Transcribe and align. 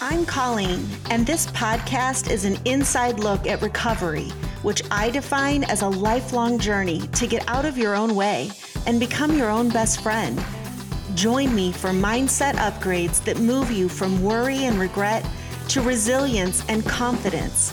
I'm 0.00 0.26
Colleen, 0.26 0.86
and 1.10 1.26
this 1.26 1.46
podcast 1.48 2.30
is 2.30 2.44
an 2.44 2.56
inside 2.64 3.20
look 3.20 3.46
at 3.46 3.62
recovery, 3.62 4.30
which 4.62 4.82
I 4.90 5.10
define 5.10 5.64
as 5.64 5.82
a 5.82 5.88
lifelong 5.88 6.58
journey 6.58 7.00
to 7.00 7.26
get 7.26 7.48
out 7.48 7.64
of 7.64 7.76
your 7.76 7.94
own 7.94 8.14
way 8.14 8.50
and 8.86 9.00
become 9.00 9.36
your 9.36 9.50
own 9.50 9.68
best 9.68 10.02
friend. 10.02 10.42
Join 11.14 11.54
me 11.54 11.72
for 11.72 11.90
mindset 11.90 12.54
upgrades 12.54 13.22
that 13.24 13.38
move 13.38 13.70
you 13.70 13.88
from 13.88 14.22
worry 14.22 14.64
and 14.64 14.78
regret 14.78 15.24
to 15.68 15.80
resilience 15.80 16.64
and 16.68 16.84
confidence. 16.84 17.72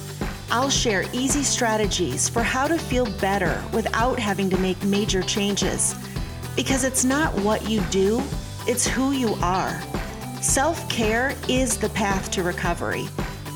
I'll 0.52 0.70
share 0.70 1.06
easy 1.14 1.44
strategies 1.44 2.28
for 2.28 2.44
how 2.44 2.68
to 2.68 2.78
feel 2.78 3.06
better 3.20 3.64
without 3.74 4.20
having 4.20 4.50
to 4.50 4.58
make 4.58 4.84
major 4.84 5.22
changes. 5.22 5.96
Because 6.56 6.84
it's 6.84 7.06
not 7.06 7.34
what 7.36 7.70
you 7.70 7.82
do, 7.90 8.22
it's 8.68 8.86
who 8.86 9.12
you 9.12 9.36
are. 9.42 9.82
Self 10.42 10.88
care 10.90 11.36
is 11.50 11.78
the 11.78 11.90
path 11.90 12.32
to 12.32 12.44
recovery 12.44 13.08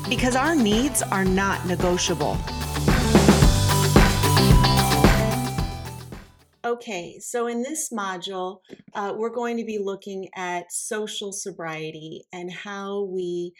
because 0.08 0.36
our 0.36 0.54
needs 0.54 1.02
are 1.02 1.24
not 1.24 1.66
negotiable. 1.66 2.38
Okay, 6.64 7.18
so 7.20 7.46
in 7.46 7.62
this 7.62 7.90
module, 7.92 8.58
uh, 8.94 9.14
we're 9.16 9.30
going 9.30 9.56
to 9.56 9.64
be 9.64 9.78
looking 9.78 10.28
at 10.34 10.72
social 10.72 11.32
sobriety 11.32 12.24
and 12.32 12.50
how 12.52 13.04
we 13.04 13.52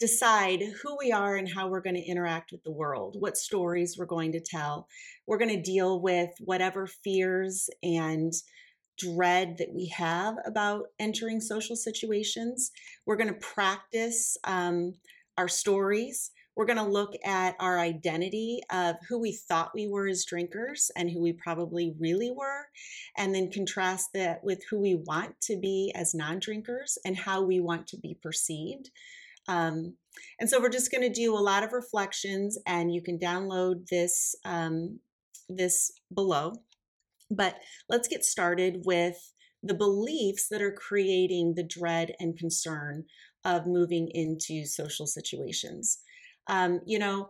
decide 0.00 0.62
who 0.82 0.96
we 0.98 1.12
are 1.12 1.36
and 1.36 1.48
how 1.48 1.68
we're 1.68 1.80
going 1.80 1.94
to 1.94 2.02
interact 2.02 2.50
with 2.50 2.62
the 2.64 2.72
world, 2.72 3.16
what 3.18 3.36
stories 3.36 3.96
we're 3.96 4.06
going 4.06 4.32
to 4.32 4.40
tell. 4.40 4.88
We're 5.26 5.38
going 5.38 5.54
to 5.56 5.62
deal 5.62 6.00
with 6.00 6.30
whatever 6.40 6.88
fears 6.88 7.68
and 7.82 8.32
dread 9.00 9.56
that 9.58 9.72
we 9.72 9.86
have 9.88 10.36
about 10.44 10.86
entering 10.98 11.40
social 11.40 11.76
situations. 11.76 12.70
We're 13.06 13.16
going 13.16 13.32
to 13.32 13.34
practice 13.34 14.36
um, 14.44 14.94
our 15.38 15.48
stories. 15.48 16.30
We're 16.56 16.66
going 16.66 16.78
to 16.78 16.84
look 16.84 17.14
at 17.24 17.54
our 17.60 17.78
identity 17.78 18.60
of 18.70 18.96
who 19.08 19.18
we 19.18 19.32
thought 19.32 19.70
we 19.74 19.86
were 19.88 20.08
as 20.08 20.24
drinkers 20.24 20.90
and 20.96 21.10
who 21.10 21.22
we 21.22 21.32
probably 21.32 21.94
really 21.98 22.30
were, 22.30 22.66
and 23.16 23.34
then 23.34 23.50
contrast 23.50 24.10
that 24.14 24.44
with 24.44 24.60
who 24.68 24.80
we 24.80 24.96
want 25.06 25.40
to 25.42 25.56
be 25.56 25.92
as 25.94 26.14
non 26.14 26.38
drinkers 26.38 26.98
and 27.04 27.16
how 27.16 27.40
we 27.42 27.60
want 27.60 27.86
to 27.88 27.98
be 27.98 28.18
perceived. 28.22 28.90
Um, 29.48 29.94
and 30.38 30.50
so 30.50 30.60
we're 30.60 30.68
just 30.68 30.90
going 30.90 31.02
to 31.02 31.12
do 31.12 31.34
a 31.34 31.40
lot 31.40 31.62
of 31.62 31.72
reflections, 31.72 32.58
and 32.66 32.92
you 32.92 33.02
can 33.02 33.18
download 33.18 33.86
this 33.88 34.34
um, 34.44 35.00
this 35.48 35.92
below. 36.14 36.52
But 37.30 37.56
let's 37.88 38.08
get 38.08 38.24
started 38.24 38.82
with 38.84 39.32
the 39.62 39.74
beliefs 39.74 40.48
that 40.48 40.62
are 40.62 40.72
creating 40.72 41.54
the 41.54 41.62
dread 41.62 42.14
and 42.18 42.36
concern 42.36 43.04
of 43.44 43.66
moving 43.66 44.08
into 44.12 44.64
social 44.64 45.06
situations. 45.06 45.98
Um, 46.48 46.80
you 46.86 46.98
know, 46.98 47.28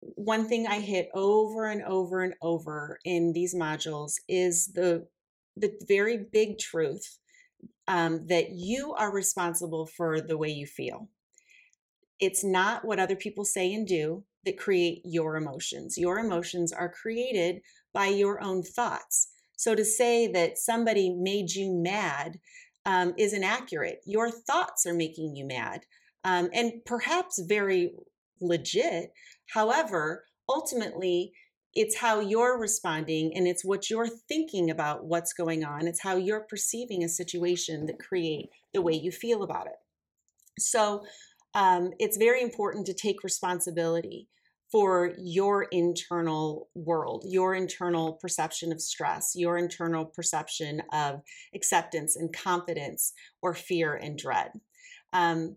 one 0.00 0.48
thing 0.48 0.66
I 0.66 0.80
hit 0.80 1.08
over 1.14 1.66
and 1.66 1.82
over 1.82 2.22
and 2.22 2.34
over 2.42 2.98
in 3.04 3.32
these 3.32 3.54
modules 3.54 4.14
is 4.28 4.68
the 4.74 5.06
the 5.56 5.72
very 5.86 6.26
big 6.32 6.58
truth 6.58 7.18
um, 7.86 8.26
that 8.28 8.50
you 8.52 8.94
are 8.94 9.12
responsible 9.12 9.86
for 9.86 10.20
the 10.20 10.38
way 10.38 10.48
you 10.48 10.64
feel. 10.64 11.08
It's 12.18 12.44
not 12.44 12.84
what 12.84 13.00
other 13.00 13.16
people 13.16 13.44
say 13.44 13.74
and 13.74 13.86
do 13.86 14.24
that 14.44 14.58
create 14.58 15.02
your 15.04 15.36
emotions. 15.36 15.96
Your 15.98 16.18
emotions 16.18 16.72
are 16.72 16.88
created 16.88 17.60
by 17.92 18.06
your 18.06 18.42
own 18.42 18.62
thoughts. 18.62 19.28
So 19.56 19.74
to 19.74 19.84
say 19.84 20.26
that 20.28 20.58
somebody 20.58 21.10
made 21.10 21.52
you 21.52 21.70
mad 21.72 22.38
um, 22.86 23.12
is 23.18 23.32
inaccurate. 23.32 24.00
Your 24.06 24.30
thoughts 24.30 24.86
are 24.86 24.94
making 24.94 25.36
you 25.36 25.46
mad, 25.46 25.82
um, 26.24 26.48
and 26.54 26.72
perhaps 26.86 27.38
very 27.46 27.92
legit. 28.40 29.12
However, 29.52 30.24
ultimately, 30.48 31.32
it's 31.74 31.98
how 31.98 32.20
you're 32.20 32.58
responding 32.58 33.32
and 33.36 33.46
it's 33.46 33.64
what 33.64 33.90
you're 33.90 34.08
thinking 34.08 34.70
about 34.70 35.04
what's 35.04 35.32
going 35.32 35.64
on. 35.64 35.86
It's 35.86 36.02
how 36.02 36.16
you're 36.16 36.46
perceiving 36.48 37.04
a 37.04 37.08
situation 37.08 37.86
that 37.86 38.00
create 38.00 38.48
the 38.72 38.82
way 38.82 38.94
you 38.94 39.12
feel 39.12 39.42
about 39.42 39.66
it. 39.66 39.76
So 40.58 41.04
um, 41.54 41.90
it's 41.98 42.16
very 42.16 42.42
important 42.42 42.86
to 42.86 42.94
take 42.94 43.22
responsibility 43.22 44.28
for 44.70 45.14
your 45.18 45.64
internal 45.64 46.68
world, 46.74 47.24
your 47.26 47.54
internal 47.54 48.14
perception 48.14 48.72
of 48.72 48.80
stress, 48.80 49.32
your 49.34 49.58
internal 49.58 50.04
perception 50.04 50.82
of 50.92 51.20
acceptance 51.54 52.16
and 52.16 52.32
confidence 52.32 53.12
or 53.42 53.54
fear 53.54 53.94
and 53.94 54.16
dread. 54.16 54.52
Um, 55.12 55.56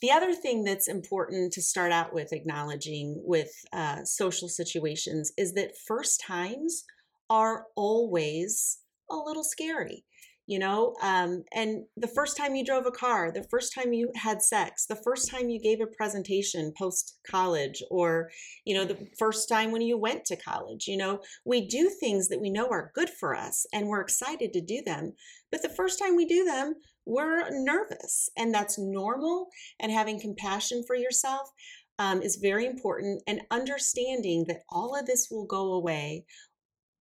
the 0.00 0.10
other 0.10 0.34
thing 0.34 0.64
that's 0.64 0.88
important 0.88 1.52
to 1.54 1.62
start 1.62 1.90
out 1.90 2.12
with 2.12 2.32
acknowledging 2.32 3.20
with 3.24 3.50
uh, 3.72 4.04
social 4.04 4.48
situations 4.48 5.32
is 5.38 5.54
that 5.54 5.78
first 5.86 6.20
times 6.20 6.84
are 7.30 7.66
always 7.74 8.78
a 9.10 9.16
little 9.16 9.44
scary 9.44 10.04
you 10.46 10.58
know 10.58 10.94
um, 11.02 11.42
and 11.52 11.84
the 11.96 12.08
first 12.08 12.36
time 12.36 12.54
you 12.54 12.64
drove 12.64 12.86
a 12.86 12.90
car 12.90 13.30
the 13.32 13.46
first 13.50 13.74
time 13.74 13.92
you 13.92 14.10
had 14.14 14.42
sex 14.42 14.86
the 14.86 14.96
first 14.96 15.30
time 15.30 15.48
you 15.48 15.60
gave 15.60 15.80
a 15.80 15.86
presentation 15.86 16.72
post 16.76 17.18
college 17.28 17.82
or 17.90 18.30
you 18.64 18.74
know 18.74 18.84
the 18.84 19.08
first 19.18 19.48
time 19.48 19.70
when 19.72 19.82
you 19.82 19.96
went 19.96 20.24
to 20.24 20.36
college 20.36 20.86
you 20.86 20.96
know 20.96 21.20
we 21.44 21.66
do 21.66 21.88
things 21.88 22.28
that 22.28 22.40
we 22.40 22.50
know 22.50 22.68
are 22.68 22.92
good 22.94 23.10
for 23.10 23.34
us 23.34 23.66
and 23.72 23.88
we're 23.88 24.00
excited 24.00 24.52
to 24.52 24.60
do 24.60 24.82
them 24.84 25.12
but 25.50 25.62
the 25.62 25.68
first 25.68 25.98
time 25.98 26.16
we 26.16 26.26
do 26.26 26.44
them 26.44 26.74
we're 27.06 27.48
nervous 27.50 28.30
and 28.36 28.54
that's 28.54 28.78
normal 28.78 29.48
and 29.80 29.92
having 29.92 30.20
compassion 30.20 30.82
for 30.86 30.96
yourself 30.96 31.50
um, 31.98 32.22
is 32.22 32.36
very 32.36 32.66
important 32.66 33.22
and 33.26 33.42
understanding 33.50 34.44
that 34.48 34.62
all 34.68 34.98
of 34.98 35.06
this 35.06 35.28
will 35.30 35.46
go 35.46 35.74
away 35.74 36.24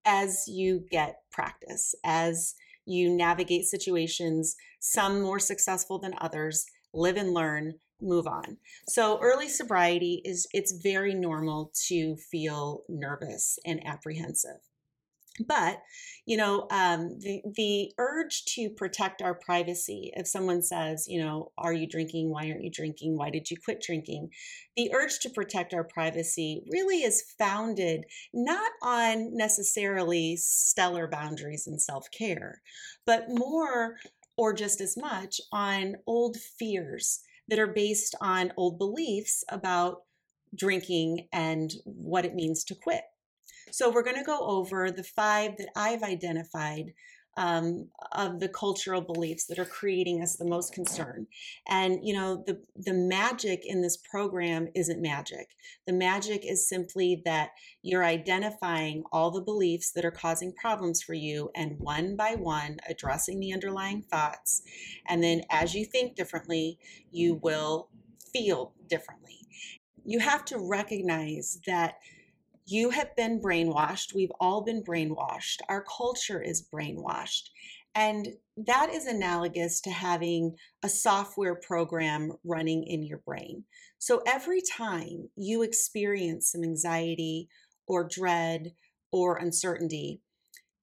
as 0.06 0.46
you 0.48 0.86
get 0.92 1.16
practice 1.32 1.96
as 2.04 2.56
you 2.86 3.10
navigate 3.10 3.66
situations, 3.66 4.56
some 4.80 5.22
more 5.22 5.40
successful 5.40 6.00
than 6.00 6.14
others, 6.20 6.66
live 6.94 7.18
and 7.18 7.34
learn, 7.34 7.76
move 8.02 8.28
on. 8.28 8.58
So 8.90 9.20
early 9.22 9.48
sobriety 9.48 10.22
is 10.26 10.48
it's 10.54 10.74
very 10.84 11.14
normal 11.14 11.72
to 11.88 12.16
feel 12.18 12.84
nervous 12.90 13.58
and 13.66 13.86
apprehensive. 13.86 14.60
But, 15.48 15.82
you 16.26 16.38
know, 16.38 16.68
um, 16.70 17.18
the, 17.20 17.42
the 17.56 17.92
urge 17.98 18.46
to 18.56 18.70
protect 18.70 19.22
our 19.22 19.34
privacy, 19.34 20.12
if 20.16 20.28
someone 20.28 20.62
says, 20.62 21.08
you 21.08 21.20
know, 21.20 21.52
are 21.58 21.74
you 21.74 21.88
drinking? 21.88 22.30
Why 22.30 22.50
aren't 22.50 22.64
you 22.64 22.70
drinking? 22.70 23.18
Why 23.18 23.32
did 23.32 23.50
you 23.50 23.58
quit 23.58 23.82
drinking? 23.82 24.30
The 24.78 24.94
urge 24.94 25.20
to 25.22 25.32
protect 25.32 25.74
our 25.74 25.84
privacy 25.84 26.64
really 26.72 27.02
is 27.02 27.24
founded 27.40 28.06
not 28.32 28.72
on 28.84 29.36
necessarily 29.36 30.36
stellar 30.38 31.08
boundaries 31.08 31.66
and 31.66 31.82
self 31.82 32.12
care, 32.12 32.62
but 33.06 33.26
more 33.30 33.96
or 34.38 34.54
just 34.54 34.82
as 34.82 34.96
much 34.96 35.42
on 35.52 35.96
old 36.06 36.38
fears 36.38 37.22
that 37.48 37.60
are 37.60 37.68
based 37.68 38.16
on 38.22 38.54
old 38.56 38.78
beliefs 38.78 39.44
about 39.50 40.04
drinking 40.56 41.28
and 41.34 41.74
what 41.86 42.26
it 42.26 42.36
means 42.36 42.64
to 42.66 42.76
quit. 42.76 43.04
So 43.74 43.90
we're 43.90 44.04
going 44.04 44.18
to 44.18 44.24
go 44.24 44.38
over 44.40 44.92
the 44.92 45.04
five 45.04 45.58
that 45.58 45.70
I've 45.76 46.04
identified 46.04 46.94
um, 47.38 47.88
of 48.12 48.40
the 48.40 48.48
cultural 48.48 49.02
beliefs 49.02 49.48
that 49.48 49.58
are 49.58 49.66
creating 49.66 50.22
us 50.22 50.36
the 50.36 50.46
most 50.46 50.76
concern. 50.76 51.26
And 51.68 51.98
you 52.04 52.14
know, 52.14 52.44
the 52.46 52.62
the 52.76 52.94
magic 52.94 53.62
in 53.66 53.82
this 53.82 53.98
program 53.98 54.68
isn't 54.76 55.02
magic. 55.02 55.48
The 55.88 55.94
magic 55.94 56.46
is 56.46 56.70
simply 56.70 57.24
that 57.26 57.50
you're 57.82 58.06
identifying 58.06 59.06
all 59.12 59.32
the 59.32 59.42
beliefs 59.42 59.92
that 59.94 60.06
are 60.06 60.12
causing 60.12 60.54
problems 60.54 61.02
for 61.02 61.16
you, 61.16 61.50
and 61.56 61.80
one 61.80 62.16
by 62.16 62.36
one 62.36 62.78
addressing 62.88 63.40
the 63.40 63.54
underlying 63.54 64.04
thoughts. 64.04 64.62
And 65.08 65.24
then, 65.24 65.42
as 65.50 65.74
you 65.74 65.84
think 65.84 66.16
differently, 66.16 66.78
you 67.10 67.40
will 67.42 67.90
feel 68.32 68.74
differently. 68.88 69.40
You 70.06 70.20
have 70.20 70.46
to 70.46 70.60
recognize 70.60 71.60
that 71.66 71.96
you 72.66 72.90
have 72.92 73.16
been 73.16 73.42
brainwashed. 73.42 74.14
We've 74.16 74.32
all 74.40 74.62
been 74.64 74.84
brainwashed. 74.84 75.58
Our 75.70 75.84
culture 75.84 76.42
is 76.42 76.68
brainwashed. 76.74 77.50
And 77.96 78.30
that 78.58 78.90
is 78.92 79.06
analogous 79.06 79.80
to 79.82 79.92
having 79.92 80.56
a 80.82 80.90
software 80.90 81.56
program 81.56 82.32
running 82.44 82.84
in 82.86 83.04
your 83.04 83.20
brain. 83.20 83.66
So 84.00 84.24
every 84.26 84.62
time 84.62 85.30
you 85.36 85.62
experience 85.62 86.52
some 86.52 86.64
anxiety 86.64 87.50
or 87.88 88.08
dread 88.08 88.74
or 89.12 89.38
uncertainty, 89.38 90.22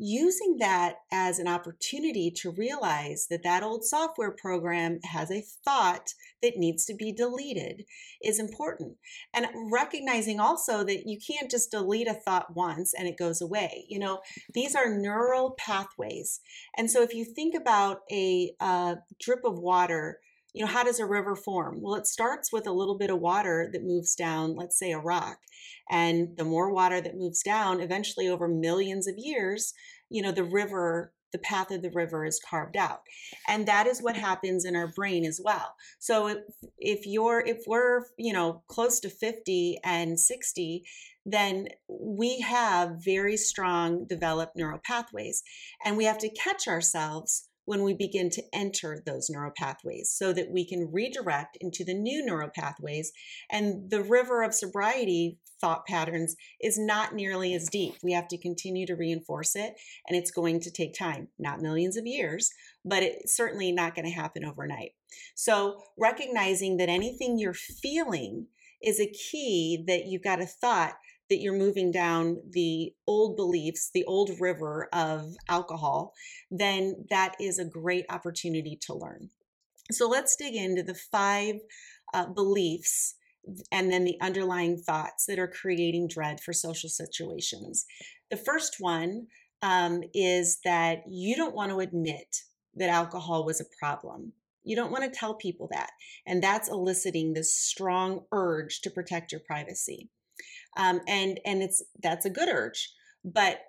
using 0.02 0.56
that 0.58 0.94
as 1.12 1.38
an 1.38 1.46
opportunity 1.46 2.30
to 2.30 2.50
realize 2.50 3.26
that 3.28 3.42
that 3.42 3.62
old 3.62 3.84
software 3.84 4.30
program 4.30 4.98
has 5.04 5.30
a 5.30 5.44
thought 5.62 6.14
that 6.42 6.56
needs 6.56 6.86
to 6.86 6.94
be 6.94 7.12
deleted 7.12 7.84
is 8.24 8.40
important. 8.40 8.96
And 9.34 9.46
recognizing 9.70 10.40
also 10.40 10.82
that 10.84 11.06
you 11.06 11.18
can't 11.18 11.50
just 11.50 11.70
delete 11.70 12.08
a 12.08 12.14
thought 12.14 12.56
once 12.56 12.94
and 12.94 13.06
it 13.06 13.18
goes 13.18 13.42
away. 13.42 13.84
You 13.90 13.98
know, 13.98 14.20
these 14.54 14.74
are 14.74 14.88
neural 14.88 15.50
pathways. 15.58 16.40
And 16.78 16.90
so 16.90 17.02
if 17.02 17.12
you 17.12 17.26
think 17.26 17.54
about 17.54 17.98
a 18.10 18.52
uh, 18.58 18.94
drip 19.20 19.44
of 19.44 19.58
water, 19.58 20.20
you 20.52 20.64
know, 20.64 20.70
how 20.70 20.82
does 20.82 20.98
a 20.98 21.06
river 21.06 21.36
form? 21.36 21.80
Well, 21.80 21.94
it 21.94 22.06
starts 22.06 22.52
with 22.52 22.66
a 22.66 22.72
little 22.72 22.96
bit 22.98 23.10
of 23.10 23.20
water 23.20 23.68
that 23.72 23.84
moves 23.84 24.14
down, 24.14 24.56
let's 24.56 24.78
say 24.78 24.92
a 24.92 24.98
rock. 24.98 25.38
And 25.90 26.36
the 26.36 26.44
more 26.44 26.72
water 26.72 27.00
that 27.00 27.16
moves 27.16 27.42
down, 27.42 27.80
eventually 27.80 28.28
over 28.28 28.48
millions 28.48 29.06
of 29.06 29.14
years, 29.18 29.72
you 30.08 30.22
know, 30.22 30.32
the 30.32 30.44
river 30.44 31.12
the 31.32 31.38
path 31.38 31.70
of 31.70 31.82
the 31.82 31.90
river 31.90 32.24
is 32.24 32.40
carved 32.44 32.76
out 32.76 33.02
and 33.46 33.66
that 33.66 33.86
is 33.86 34.02
what 34.02 34.16
happens 34.16 34.64
in 34.64 34.74
our 34.74 34.88
brain 34.88 35.24
as 35.24 35.40
well 35.42 35.74
so 35.98 36.26
if, 36.26 36.38
if 36.78 37.06
you're 37.06 37.40
if 37.46 37.58
we're 37.66 38.02
you 38.18 38.32
know 38.32 38.62
close 38.66 39.00
to 39.00 39.08
50 39.08 39.78
and 39.84 40.18
60 40.18 40.84
then 41.26 41.68
we 41.88 42.40
have 42.40 42.96
very 43.04 43.36
strong 43.36 44.06
developed 44.06 44.56
neural 44.56 44.80
pathways 44.84 45.42
and 45.84 45.96
we 45.96 46.04
have 46.04 46.18
to 46.18 46.30
catch 46.30 46.66
ourselves 46.66 47.49
when 47.64 47.82
we 47.82 47.94
begin 47.94 48.30
to 48.30 48.42
enter 48.52 49.02
those 49.04 49.28
neural 49.30 49.52
pathways 49.56 50.12
so 50.14 50.32
that 50.32 50.50
we 50.50 50.66
can 50.66 50.90
redirect 50.92 51.56
into 51.60 51.84
the 51.84 51.94
new 51.94 52.24
neural 52.24 52.50
pathways. 52.54 53.12
And 53.50 53.90
the 53.90 54.02
river 54.02 54.42
of 54.42 54.54
sobriety 54.54 55.38
thought 55.60 55.86
patterns 55.86 56.36
is 56.60 56.78
not 56.78 57.14
nearly 57.14 57.54
as 57.54 57.68
deep. 57.68 57.94
We 58.02 58.12
have 58.12 58.28
to 58.28 58.38
continue 58.38 58.86
to 58.86 58.96
reinforce 58.96 59.54
it, 59.54 59.74
and 60.08 60.16
it's 60.16 60.30
going 60.30 60.60
to 60.60 60.70
take 60.70 60.94
time, 60.94 61.28
not 61.38 61.60
millions 61.60 61.96
of 61.96 62.06
years, 62.06 62.50
but 62.84 63.02
it's 63.02 63.36
certainly 63.36 63.70
not 63.70 63.94
going 63.94 64.06
to 64.06 64.10
happen 64.10 64.44
overnight. 64.44 64.92
So, 65.34 65.82
recognizing 65.98 66.78
that 66.78 66.88
anything 66.88 67.38
you're 67.38 67.54
feeling 67.54 68.46
is 68.82 68.98
a 68.98 69.12
key 69.12 69.84
that 69.86 70.06
you've 70.06 70.22
got 70.22 70.40
a 70.40 70.46
thought 70.46 70.94
that 71.30 71.40
you're 71.40 71.56
moving 71.56 71.90
down 71.90 72.42
the 72.50 72.92
old 73.06 73.36
beliefs, 73.36 73.90
the 73.94 74.04
old 74.04 74.30
river 74.40 74.88
of 74.92 75.34
alcohol, 75.48 76.12
then 76.50 77.06
that 77.08 77.36
is 77.40 77.58
a 77.58 77.64
great 77.64 78.04
opportunity 78.10 78.76
to 78.82 78.94
learn. 78.94 79.30
So 79.92 80.08
let's 80.08 80.36
dig 80.36 80.54
into 80.54 80.82
the 80.82 80.94
five 80.94 81.56
uh, 82.12 82.26
beliefs 82.26 83.14
and 83.72 83.90
then 83.90 84.04
the 84.04 84.18
underlying 84.20 84.76
thoughts 84.76 85.26
that 85.26 85.38
are 85.38 85.48
creating 85.48 86.08
dread 86.08 86.40
for 86.40 86.52
social 86.52 86.90
situations. 86.90 87.86
The 88.30 88.36
first 88.36 88.76
one 88.78 89.28
um, 89.62 90.02
is 90.12 90.58
that 90.64 91.02
you 91.08 91.36
don't 91.36 91.54
want 91.54 91.70
to 91.70 91.80
admit 91.80 92.42
that 92.74 92.90
alcohol 92.90 93.44
was 93.44 93.60
a 93.60 93.64
problem. 93.78 94.32
You 94.62 94.76
don't 94.76 94.92
want 94.92 95.04
to 95.04 95.18
tell 95.18 95.34
people 95.34 95.68
that. 95.72 95.90
And 96.26 96.42
that's 96.42 96.68
eliciting 96.68 97.32
this 97.32 97.54
strong 97.54 98.24
urge 98.32 98.80
to 98.82 98.90
protect 98.90 99.32
your 99.32 99.40
privacy 99.40 100.10
um, 100.76 101.00
and 101.06 101.40
and 101.44 101.62
it's 101.62 101.82
that's 102.02 102.26
a 102.26 102.30
good 102.30 102.48
urge 102.48 102.92
but 103.24 103.60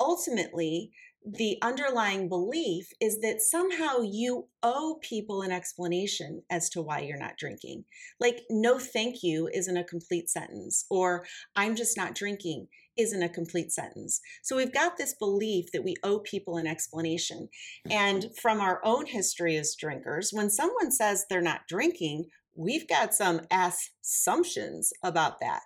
ultimately 0.00 0.90
the 1.24 1.58
underlying 1.62 2.28
belief 2.28 2.90
is 3.00 3.20
that 3.20 3.42
somehow 3.42 4.00
you 4.00 4.46
owe 4.62 4.98
people 5.02 5.42
an 5.42 5.50
explanation 5.50 6.42
as 6.48 6.70
to 6.70 6.80
why 6.80 7.00
you're 7.00 7.18
not 7.18 7.36
drinking. 7.36 7.84
Like, 8.20 8.42
no 8.48 8.78
thank 8.78 9.22
you 9.22 9.48
isn't 9.52 9.76
a 9.76 9.84
complete 9.84 10.30
sentence, 10.30 10.86
or 10.88 11.26
I'm 11.56 11.76
just 11.76 11.96
not 11.96 12.14
drinking 12.14 12.68
isn't 12.96 13.22
a 13.22 13.28
complete 13.28 13.70
sentence. 13.70 14.20
So 14.42 14.56
we've 14.56 14.72
got 14.72 14.96
this 14.96 15.14
belief 15.14 15.70
that 15.72 15.84
we 15.84 15.94
owe 16.02 16.18
people 16.18 16.56
an 16.56 16.66
explanation. 16.66 17.48
And 17.88 18.26
from 18.42 18.60
our 18.60 18.80
own 18.84 19.06
history 19.06 19.56
as 19.56 19.76
drinkers, 19.76 20.30
when 20.32 20.50
someone 20.50 20.90
says 20.90 21.24
they're 21.30 21.40
not 21.40 21.68
drinking, 21.68 22.26
we've 22.56 22.88
got 22.88 23.14
some 23.14 23.42
assumptions 23.52 24.92
about 25.04 25.38
that 25.40 25.60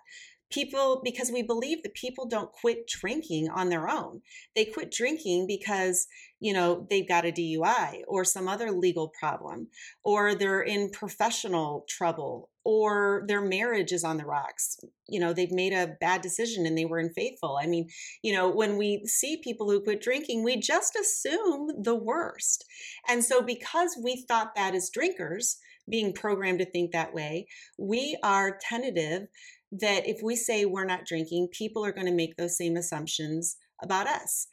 people 0.53 1.01
because 1.03 1.31
we 1.31 1.41
believe 1.41 1.81
that 1.83 1.95
people 1.95 2.25
don't 2.25 2.51
quit 2.51 2.87
drinking 2.87 3.49
on 3.49 3.69
their 3.69 3.89
own. 3.89 4.21
They 4.55 4.65
quit 4.65 4.91
drinking 4.91 5.47
because 5.47 6.07
you 6.39 6.53
know 6.53 6.85
they've 6.89 7.07
got 7.07 7.25
a 7.25 7.31
dui 7.31 8.01
or 8.07 8.23
some 8.23 8.47
other 8.47 8.71
legal 8.71 9.11
problem 9.19 9.67
or 10.03 10.35
they're 10.35 10.61
in 10.61 10.91
professional 10.91 11.85
trouble 11.89 12.49
or 12.65 13.25
their 13.27 13.41
marriage 13.41 13.91
is 13.91 14.03
on 14.03 14.17
the 14.17 14.25
rocks. 14.25 14.79
You 15.07 15.19
know 15.19 15.33
they've 15.33 15.51
made 15.51 15.73
a 15.73 15.95
bad 15.99 16.21
decision 16.21 16.65
and 16.65 16.77
they 16.77 16.85
were 16.85 16.99
unfaithful. 16.99 17.57
I 17.61 17.65
mean 17.65 17.89
you 18.21 18.33
know 18.33 18.49
when 18.49 18.77
we 18.77 19.05
see 19.05 19.41
people 19.43 19.69
who 19.69 19.81
quit 19.81 20.01
drinking 20.01 20.43
we 20.43 20.57
just 20.57 20.95
assume 20.95 21.71
the 21.81 21.95
worst. 21.95 22.65
And 23.07 23.23
so 23.23 23.41
because 23.41 23.97
we 24.01 24.25
thought 24.27 24.55
that 24.55 24.75
as 24.75 24.89
drinkers 24.89 25.57
being 25.89 26.13
programmed 26.13 26.59
to 26.59 26.65
think 26.65 26.91
that 26.91 27.13
way 27.13 27.47
we 27.77 28.17
are 28.23 28.57
tentative 28.61 29.27
that 29.79 30.07
if 30.07 30.21
we 30.23 30.35
say 30.35 30.65
we're 30.65 30.85
not 30.85 31.05
drinking, 31.05 31.49
people 31.51 31.83
are 31.83 31.91
going 31.91 32.05
to 32.05 32.13
make 32.13 32.35
those 32.35 32.57
same 32.57 32.77
assumptions 32.77 33.57
about 33.81 34.07
us. 34.07 34.47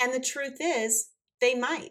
And 0.00 0.12
the 0.12 0.20
truth 0.20 0.56
is, 0.60 1.10
they 1.40 1.54
might. 1.54 1.90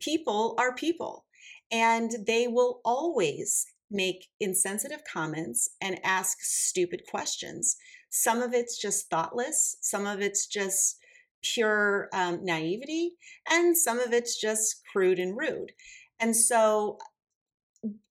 People 0.00 0.54
are 0.58 0.74
people, 0.74 1.24
and 1.72 2.12
they 2.26 2.46
will 2.46 2.80
always 2.84 3.66
make 3.90 4.28
insensitive 4.40 5.02
comments 5.10 5.70
and 5.80 6.00
ask 6.04 6.38
stupid 6.40 7.02
questions. 7.08 7.76
Some 8.10 8.42
of 8.42 8.52
it's 8.52 8.78
just 8.80 9.08
thoughtless, 9.10 9.76
some 9.80 10.06
of 10.06 10.20
it's 10.20 10.46
just 10.46 10.98
pure 11.42 12.08
um, 12.12 12.44
naivety, 12.44 13.12
and 13.50 13.76
some 13.76 13.98
of 13.98 14.12
it's 14.12 14.40
just 14.40 14.82
crude 14.92 15.18
and 15.18 15.36
rude. 15.36 15.72
And 16.20 16.34
so 16.36 16.98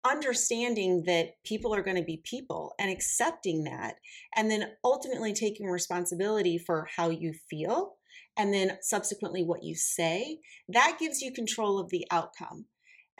understanding 0.03 1.03
that 1.05 1.35
people 1.45 1.73
are 1.73 1.81
going 1.81 1.97
to 1.97 2.03
be 2.03 2.21
people 2.23 2.73
and 2.79 2.91
accepting 2.91 3.63
that 3.63 3.95
and 4.35 4.49
then 4.51 4.71
ultimately 4.83 5.33
taking 5.33 5.67
responsibility 5.67 6.57
for 6.57 6.87
how 6.95 7.09
you 7.09 7.33
feel 7.49 7.95
and 8.37 8.53
then 8.53 8.77
subsequently 8.81 9.43
what 9.43 9.63
you 9.63 9.75
say 9.75 10.37
that 10.67 10.97
gives 10.99 11.21
you 11.21 11.31
control 11.31 11.79
of 11.79 11.89
the 11.89 12.05
outcome 12.11 12.65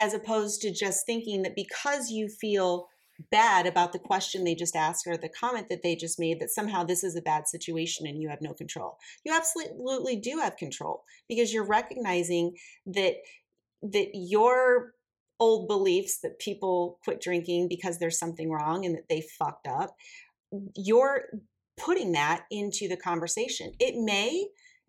as 0.00 0.14
opposed 0.14 0.60
to 0.60 0.72
just 0.72 1.06
thinking 1.06 1.42
that 1.42 1.56
because 1.56 2.10
you 2.10 2.28
feel 2.28 2.88
bad 3.30 3.66
about 3.66 3.92
the 3.92 3.98
question 3.98 4.44
they 4.44 4.54
just 4.54 4.74
asked 4.74 5.06
or 5.06 5.16
the 5.16 5.28
comment 5.28 5.68
that 5.68 5.82
they 5.82 5.94
just 5.94 6.18
made 6.18 6.40
that 6.40 6.50
somehow 6.50 6.82
this 6.82 7.04
is 7.04 7.16
a 7.16 7.22
bad 7.22 7.46
situation 7.46 8.06
and 8.06 8.20
you 8.20 8.28
have 8.28 8.42
no 8.42 8.52
control. 8.52 8.98
You 9.24 9.32
absolutely 9.34 10.16
do 10.16 10.38
have 10.38 10.56
control 10.56 11.04
because 11.28 11.52
you're 11.52 11.66
recognizing 11.66 12.56
that 12.86 13.14
that 13.82 14.08
your 14.14 14.94
old 15.40 15.68
beliefs 15.68 16.18
that 16.20 16.38
people 16.38 16.98
quit 17.04 17.20
drinking 17.20 17.68
because 17.68 17.98
there's 17.98 18.18
something 18.18 18.50
wrong 18.50 18.84
and 18.84 18.94
that 18.94 19.08
they 19.08 19.20
fucked 19.20 19.66
up, 19.66 19.96
you're 20.76 21.22
putting 21.76 22.12
that 22.12 22.44
into 22.50 22.88
the 22.88 22.96
conversation. 22.96 23.72
It 23.80 23.96
may, 23.96 24.46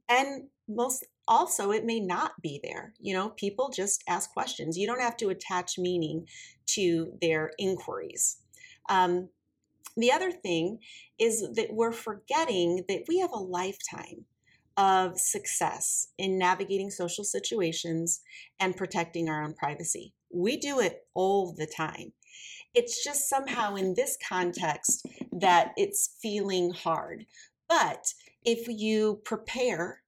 and 0.08 0.48
most 0.68 1.06
also, 1.28 1.72
it 1.72 1.86
may 1.86 2.00
not 2.00 2.34
be 2.42 2.60
there. 2.64 2.94
You 3.00 3.16
know, 3.16 3.30
people 3.30 3.72
just 3.76 4.04
ask 4.08 4.32
questions. 4.32 4.78
You 4.78 4.86
don't 4.86 5.02
have 5.02 5.18
to 5.18 5.30
attach 5.30 5.78
meaning 5.78 6.28
to 6.68 7.14
their 7.22 7.52
inquiries. 7.58 8.38
Um, 8.90 9.30
the 9.98 10.12
other 10.12 10.32
thing 10.32 10.80
is 11.18 11.42
that 11.56 11.70
we're 11.72 11.92
forgetting 11.92 12.84
that 12.88 13.06
we 13.08 13.20
have 13.20 13.32
a 13.32 13.40
lifetime 13.40 14.26
of 14.78 15.18
success 15.18 16.10
in 16.18 16.38
navigating 16.38 16.90
social 16.90 17.24
situations 17.24 18.22
and 18.60 18.76
protecting 18.76 19.30
our 19.30 19.44
own 19.44 19.54
privacy. 19.54 20.14
We 20.36 20.58
do 20.58 20.80
it 20.80 21.08
all 21.14 21.54
the 21.54 21.66
time. 21.66 22.12
It's 22.74 23.04
just 23.04 23.30
somehow 23.30 23.76
in 23.76 23.94
this 23.96 24.18
context 24.28 25.08
that 25.32 25.72
it's 25.78 26.18
feeling 26.22 26.72
hard. 26.72 27.26
But 27.70 28.14
if 28.44 28.68
you 28.68 29.22
prepare 29.24 30.02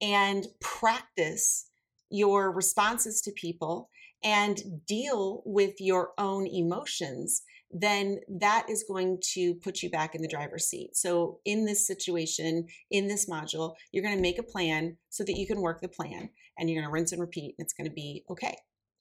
and 0.00 0.46
practice 0.60 1.70
your 2.10 2.50
responses 2.50 3.20
to 3.22 3.32
people 3.32 3.88
and 4.24 4.84
deal 4.86 5.42
with 5.46 5.80
your 5.80 6.10
own 6.18 6.46
emotions, 6.46 7.42
then 7.70 8.18
that 8.28 8.66
is 8.68 8.84
going 8.88 9.20
to 9.34 9.54
put 9.54 9.82
you 9.82 9.90
back 9.90 10.14
in 10.14 10.22
the 10.22 10.28
driver's 10.28 10.66
seat. 10.66 10.96
So, 10.96 11.38
in 11.44 11.66
this 11.66 11.86
situation, 11.86 12.66
in 12.90 13.08
this 13.08 13.28
module, 13.28 13.74
you're 13.92 14.02
going 14.02 14.16
to 14.16 14.22
make 14.22 14.38
a 14.38 14.42
plan 14.42 14.96
so 15.10 15.22
that 15.24 15.36
you 15.36 15.46
can 15.46 15.60
work 15.60 15.80
the 15.80 15.88
plan 15.88 16.30
and 16.58 16.68
you're 16.68 16.80
going 16.80 16.88
to 16.88 16.92
rinse 16.92 17.12
and 17.12 17.20
repeat, 17.20 17.54
and 17.58 17.64
it's 17.64 17.74
going 17.74 17.88
to 17.88 17.94
be 17.94 18.24
okay. 18.30 18.56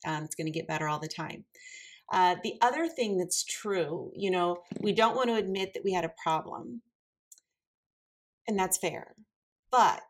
Um, 0.06 0.24
it's 0.24 0.36
going 0.36 0.46
to 0.46 0.52
get 0.52 0.68
better 0.68 0.88
all 0.88 1.00
the 1.00 1.08
time. 1.08 1.46
Uh, 2.12 2.36
the 2.44 2.56
other 2.62 2.88
thing 2.88 3.18
that's 3.18 3.44
true, 3.44 4.12
you 4.16 4.32
know, 4.32 4.58
we 4.80 4.94
don't 4.94 5.16
want 5.16 5.30
to 5.30 5.36
admit 5.36 5.74
that 5.74 5.84
we 5.84 5.94
had 5.94 6.06
a 6.06 6.14
problem, 6.24 6.82
and 8.48 8.58
that's 8.58 8.78
fair. 8.78 9.16
But 9.70 10.04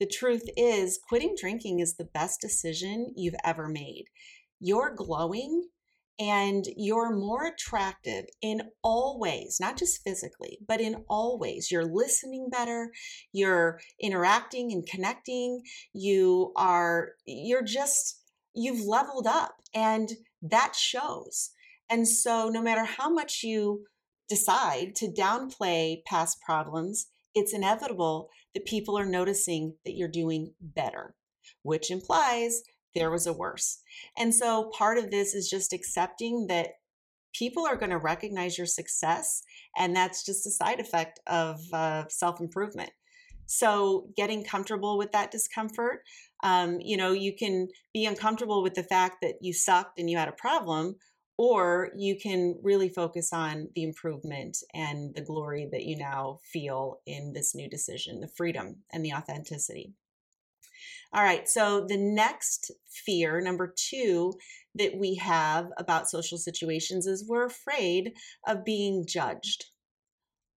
the 0.00 0.06
truth 0.06 0.48
is, 0.56 0.98
quitting 1.08 1.36
drinking 1.38 1.80
is 1.80 1.96
the 1.96 2.08
best 2.12 2.40
decision 2.40 3.12
you've 3.16 3.36
ever 3.44 3.68
made. 3.68 4.06
You're 4.58 4.94
glowing 4.94 5.68
and 6.18 6.64
you're 6.76 7.14
more 7.14 7.46
attractive 7.46 8.24
in 8.40 8.62
all 8.82 9.18
ways, 9.20 9.58
not 9.60 9.76
just 9.76 10.02
physically, 10.02 10.58
but 10.66 10.80
in 10.80 11.04
all 11.08 11.38
ways. 11.38 11.70
You're 11.70 11.84
listening 11.84 12.48
better, 12.50 12.90
you're 13.32 13.80
interacting 14.00 14.72
and 14.72 14.86
connecting, 14.86 15.62
you 15.92 16.52
are, 16.56 17.10
you're 17.26 17.64
just, 17.64 18.22
you've 18.56 18.86
leveled 18.86 19.26
up 19.26 19.56
and 19.74 20.12
that 20.42 20.74
shows. 20.74 21.50
And 21.88 22.08
so, 22.08 22.48
no 22.48 22.62
matter 22.62 22.84
how 22.84 23.08
much 23.08 23.42
you 23.42 23.84
decide 24.28 24.96
to 24.96 25.06
downplay 25.06 26.04
past 26.04 26.40
problems, 26.40 27.06
it's 27.34 27.54
inevitable 27.54 28.28
that 28.54 28.64
people 28.64 28.98
are 28.98 29.06
noticing 29.06 29.74
that 29.84 29.94
you're 29.94 30.08
doing 30.08 30.54
better, 30.60 31.14
which 31.62 31.90
implies 31.90 32.62
there 32.94 33.10
was 33.10 33.26
a 33.26 33.32
worse. 33.32 33.80
And 34.16 34.34
so 34.34 34.70
part 34.76 34.98
of 34.98 35.10
this 35.10 35.34
is 35.34 35.50
just 35.50 35.72
accepting 35.72 36.46
that 36.48 36.70
people 37.34 37.66
are 37.66 37.76
going 37.76 37.90
to 37.90 37.98
recognize 37.98 38.56
your 38.56 38.66
success, 38.66 39.42
and 39.76 39.94
that's 39.94 40.24
just 40.24 40.46
a 40.46 40.50
side 40.50 40.80
effect 40.80 41.20
of 41.26 41.60
uh, 41.72 42.04
self 42.08 42.40
improvement. 42.40 42.90
So 43.46 44.08
getting 44.16 44.44
comfortable 44.44 44.98
with 44.98 45.12
that 45.12 45.30
discomfort, 45.30 46.02
um, 46.42 46.78
you 46.80 46.96
know, 46.96 47.12
you 47.12 47.34
can 47.34 47.68
be 47.94 48.04
uncomfortable 48.04 48.62
with 48.62 48.74
the 48.74 48.82
fact 48.82 49.18
that 49.22 49.36
you 49.40 49.52
sucked 49.52 49.98
and 49.98 50.10
you 50.10 50.18
had 50.18 50.28
a 50.28 50.32
problem, 50.32 50.96
or 51.38 51.90
you 51.96 52.16
can 52.18 52.58
really 52.62 52.88
focus 52.88 53.32
on 53.32 53.68
the 53.74 53.82
improvement 53.82 54.58
and 54.74 55.14
the 55.14 55.22
glory 55.22 55.68
that 55.70 55.84
you 55.84 55.96
now 55.96 56.38
feel 56.52 57.00
in 57.06 57.32
this 57.34 57.54
new 57.54 57.68
decision, 57.68 58.20
the 58.20 58.28
freedom 58.36 58.76
and 58.92 59.04
the 59.04 59.12
authenticity. 59.12 59.92
All 61.12 61.22
right, 61.22 61.48
so 61.48 61.86
the 61.86 61.96
next 61.96 62.70
fear, 62.90 63.40
number 63.40 63.72
two, 63.76 64.34
that 64.74 64.96
we 64.98 65.14
have 65.16 65.68
about 65.78 66.10
social 66.10 66.36
situations 66.36 67.06
is 67.06 67.26
we're 67.26 67.46
afraid 67.46 68.12
of 68.46 68.64
being 68.64 69.06
judged 69.06 69.66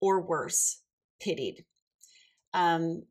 or 0.02 0.22
worse, 0.22 0.82
pitied. 1.22 1.66
Um, 2.54 3.04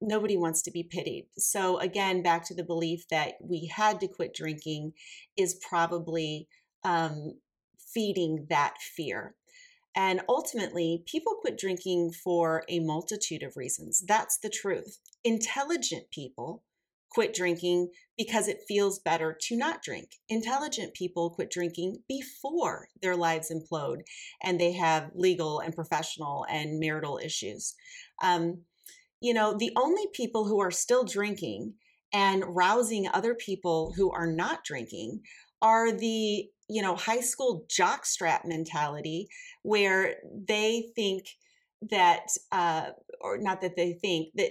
nobody 0.00 0.36
wants 0.36 0.62
to 0.62 0.70
be 0.70 0.82
pitied. 0.82 1.26
So, 1.38 1.78
again, 1.78 2.22
back 2.22 2.44
to 2.46 2.54
the 2.54 2.64
belief 2.64 3.08
that 3.08 3.34
we 3.40 3.70
had 3.74 4.00
to 4.00 4.08
quit 4.08 4.34
drinking 4.34 4.92
is 5.36 5.54
probably 5.54 6.48
um, 6.84 7.38
feeding 7.78 8.46
that 8.50 8.74
fear. 8.78 9.34
And 9.94 10.22
ultimately, 10.28 11.02
people 11.06 11.36
quit 11.40 11.58
drinking 11.58 12.12
for 12.12 12.64
a 12.68 12.80
multitude 12.80 13.42
of 13.42 13.56
reasons. 13.56 14.02
That's 14.06 14.38
the 14.38 14.48
truth. 14.48 14.98
Intelligent 15.22 16.10
people 16.10 16.64
quit 17.10 17.34
drinking 17.34 17.90
because 18.16 18.48
it 18.48 18.64
feels 18.66 18.98
better 18.98 19.36
to 19.38 19.56
not 19.56 19.82
drink. 19.82 20.08
Intelligent 20.30 20.94
people 20.94 21.28
quit 21.30 21.50
drinking 21.50 21.98
before 22.08 22.88
their 23.02 23.16
lives 23.16 23.52
implode 23.52 24.00
and 24.42 24.58
they 24.58 24.72
have 24.72 25.10
legal 25.14 25.60
and 25.60 25.74
professional 25.74 26.46
and 26.48 26.80
marital 26.80 27.20
issues. 27.22 27.74
Um, 28.22 28.62
you 29.22 29.32
know, 29.32 29.56
the 29.56 29.72
only 29.76 30.04
people 30.12 30.44
who 30.44 30.60
are 30.60 30.72
still 30.72 31.04
drinking 31.04 31.74
and 32.12 32.44
rousing 32.46 33.08
other 33.08 33.34
people 33.34 33.92
who 33.96 34.10
are 34.10 34.26
not 34.26 34.64
drinking 34.64 35.20
are 35.62 35.92
the 35.92 36.48
you 36.68 36.82
know 36.82 36.96
high 36.96 37.20
school 37.20 37.64
jockstrap 37.68 38.44
mentality 38.44 39.28
where 39.62 40.16
they 40.48 40.90
think 40.96 41.24
that 41.90 42.26
uh, 42.50 42.88
or 43.20 43.38
not 43.38 43.60
that 43.60 43.76
they 43.76 43.92
think 43.92 44.28
that 44.34 44.50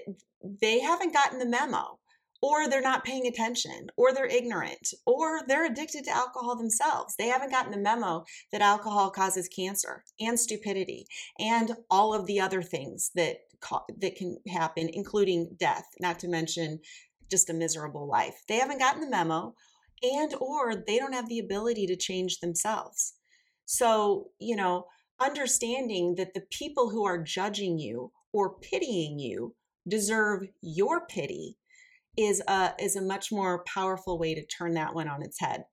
they 0.62 0.80
haven't 0.80 1.14
gotten 1.14 1.38
the 1.38 1.46
memo 1.46 2.00
or 2.42 2.68
they're 2.68 2.82
not 2.82 3.04
paying 3.04 3.28
attention, 3.28 3.88
or 3.96 4.12
they're 4.12 4.26
ignorant, 4.26 4.96
or 5.06 5.42
they're 5.48 5.66
addicted 5.66 6.04
to 6.06 6.10
alcohol 6.10 6.56
themselves. 6.56 7.16
They 7.16 7.28
haven't 7.28 7.52
gotten 7.52 7.72
the 7.72 7.78
memo 7.78 8.26
that 8.52 8.62
alcohol 8.62 9.12
causes 9.12 9.48
cancer 9.48 10.04
and 10.20 10.40
stupidity 10.40 11.06
and 11.38 11.76
all 11.90 12.16
of 12.16 12.26
the 12.26 12.40
other 12.40 12.64
things 12.64 13.12
that 13.14 13.38
that 14.00 14.16
can 14.16 14.38
happen, 14.48 14.90
including 14.94 15.56
death, 15.60 15.86
not 16.00 16.20
to 16.20 16.28
mention 16.28 16.80
just 17.30 17.50
a 17.50 17.54
miserable 17.54 18.08
life. 18.08 18.44
They 18.48 18.58
haven't 18.58 18.80
gotten 18.80 19.02
the 19.02 19.10
memo, 19.10 19.56
and 20.04 20.34
or 20.40 20.76
they 20.76 20.98
don't 20.98 21.14
have 21.14 21.30
the 21.30 21.40
ability 21.40 21.88
to 21.88 21.96
change 21.96 22.40
themselves. 22.40 23.14
So, 23.66 24.30
you 24.40 24.56
know, 24.56 24.88
understanding 25.20 26.16
that 26.16 26.34
the 26.34 26.44
people 26.52 26.90
who 26.90 27.06
are 27.06 27.22
judging 27.22 27.78
you 27.80 28.12
or 28.34 28.56
pitying 28.60 29.20
you 29.20 29.56
deserve 29.88 30.44
your 30.62 31.06
pity 31.08 31.58
is 32.18 32.42
a 32.48 32.74
is 32.80 32.96
a 32.96 33.02
much 33.02 33.32
more 33.32 33.64
powerful 33.64 34.20
way 34.20 34.36
to 34.36 34.46
turn 34.46 34.74
that 34.74 34.94
one 34.94 35.08
on 35.08 35.24
its 35.24 35.40
head. 35.40 35.64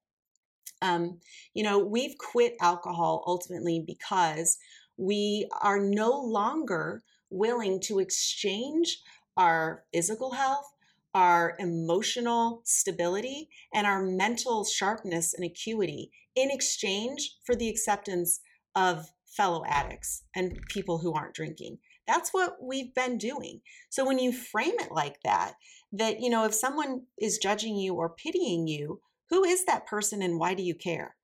Um, 0.80 1.18
you 1.54 1.64
know, 1.64 1.78
we've 1.78 2.16
quit 2.18 2.54
alcohol 2.60 3.24
ultimately 3.26 3.82
because 3.84 4.58
we 4.96 5.48
are 5.60 5.80
no 5.80 6.10
longer 6.10 7.02
willing 7.30 7.80
to 7.80 7.98
exchange 7.98 8.98
our 9.36 9.84
physical 9.92 10.32
health, 10.32 10.72
our 11.14 11.56
emotional 11.58 12.62
stability, 12.64 13.48
and 13.72 13.86
our 13.86 14.02
mental 14.02 14.64
sharpness 14.64 15.34
and 15.34 15.44
acuity 15.44 16.10
in 16.34 16.50
exchange 16.50 17.36
for 17.44 17.54
the 17.54 17.68
acceptance 17.68 18.40
of 18.74 19.10
fellow 19.26 19.64
addicts 19.66 20.24
and 20.34 20.58
people 20.68 20.98
who 20.98 21.14
aren't 21.14 21.34
drinking. 21.34 21.78
That's 22.06 22.30
what 22.30 22.56
we've 22.62 22.94
been 22.94 23.18
doing. 23.18 23.60
So 23.90 24.06
when 24.06 24.18
you 24.18 24.32
frame 24.32 24.74
it 24.78 24.90
like 24.90 25.20
that, 25.24 25.54
that, 25.92 26.20
you 26.20 26.30
know, 26.30 26.44
if 26.44 26.54
someone 26.54 27.02
is 27.20 27.38
judging 27.38 27.76
you 27.76 27.94
or 27.94 28.08
pitying 28.08 28.66
you, 28.66 29.00
who 29.30 29.44
is 29.44 29.64
that 29.66 29.86
person 29.86 30.22
and 30.22 30.38
why 30.38 30.54
do 30.54 30.62
you 30.62 30.74
care? 30.74 31.16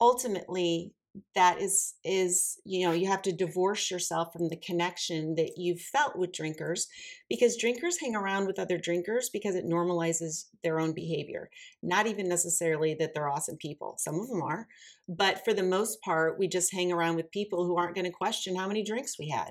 Ultimately, 0.00 0.94
that 1.34 1.60
is 1.60 1.94
is 2.04 2.60
you 2.64 2.86
know 2.86 2.92
you 2.92 3.08
have 3.08 3.22
to 3.22 3.32
divorce 3.32 3.90
yourself 3.90 4.32
from 4.32 4.48
the 4.48 4.56
connection 4.56 5.34
that 5.34 5.54
you've 5.56 5.80
felt 5.80 6.16
with 6.16 6.32
drinkers 6.32 6.86
because 7.28 7.56
drinkers 7.56 7.98
hang 7.98 8.14
around 8.14 8.46
with 8.46 8.60
other 8.60 8.78
drinkers 8.78 9.28
because 9.28 9.56
it 9.56 9.66
normalizes 9.66 10.44
their 10.62 10.78
own 10.78 10.92
behavior 10.92 11.50
not 11.82 12.06
even 12.06 12.28
necessarily 12.28 12.94
that 12.94 13.12
they're 13.12 13.28
awesome 13.28 13.56
people 13.56 13.96
some 13.98 14.20
of 14.20 14.28
them 14.28 14.42
are 14.42 14.68
but 15.08 15.44
for 15.44 15.52
the 15.52 15.62
most 15.62 16.00
part 16.00 16.38
we 16.38 16.46
just 16.46 16.72
hang 16.72 16.92
around 16.92 17.16
with 17.16 17.30
people 17.32 17.66
who 17.66 17.76
aren't 17.76 17.94
going 17.94 18.04
to 18.04 18.12
question 18.12 18.54
how 18.54 18.68
many 18.68 18.84
drinks 18.84 19.18
we 19.18 19.28
had 19.28 19.50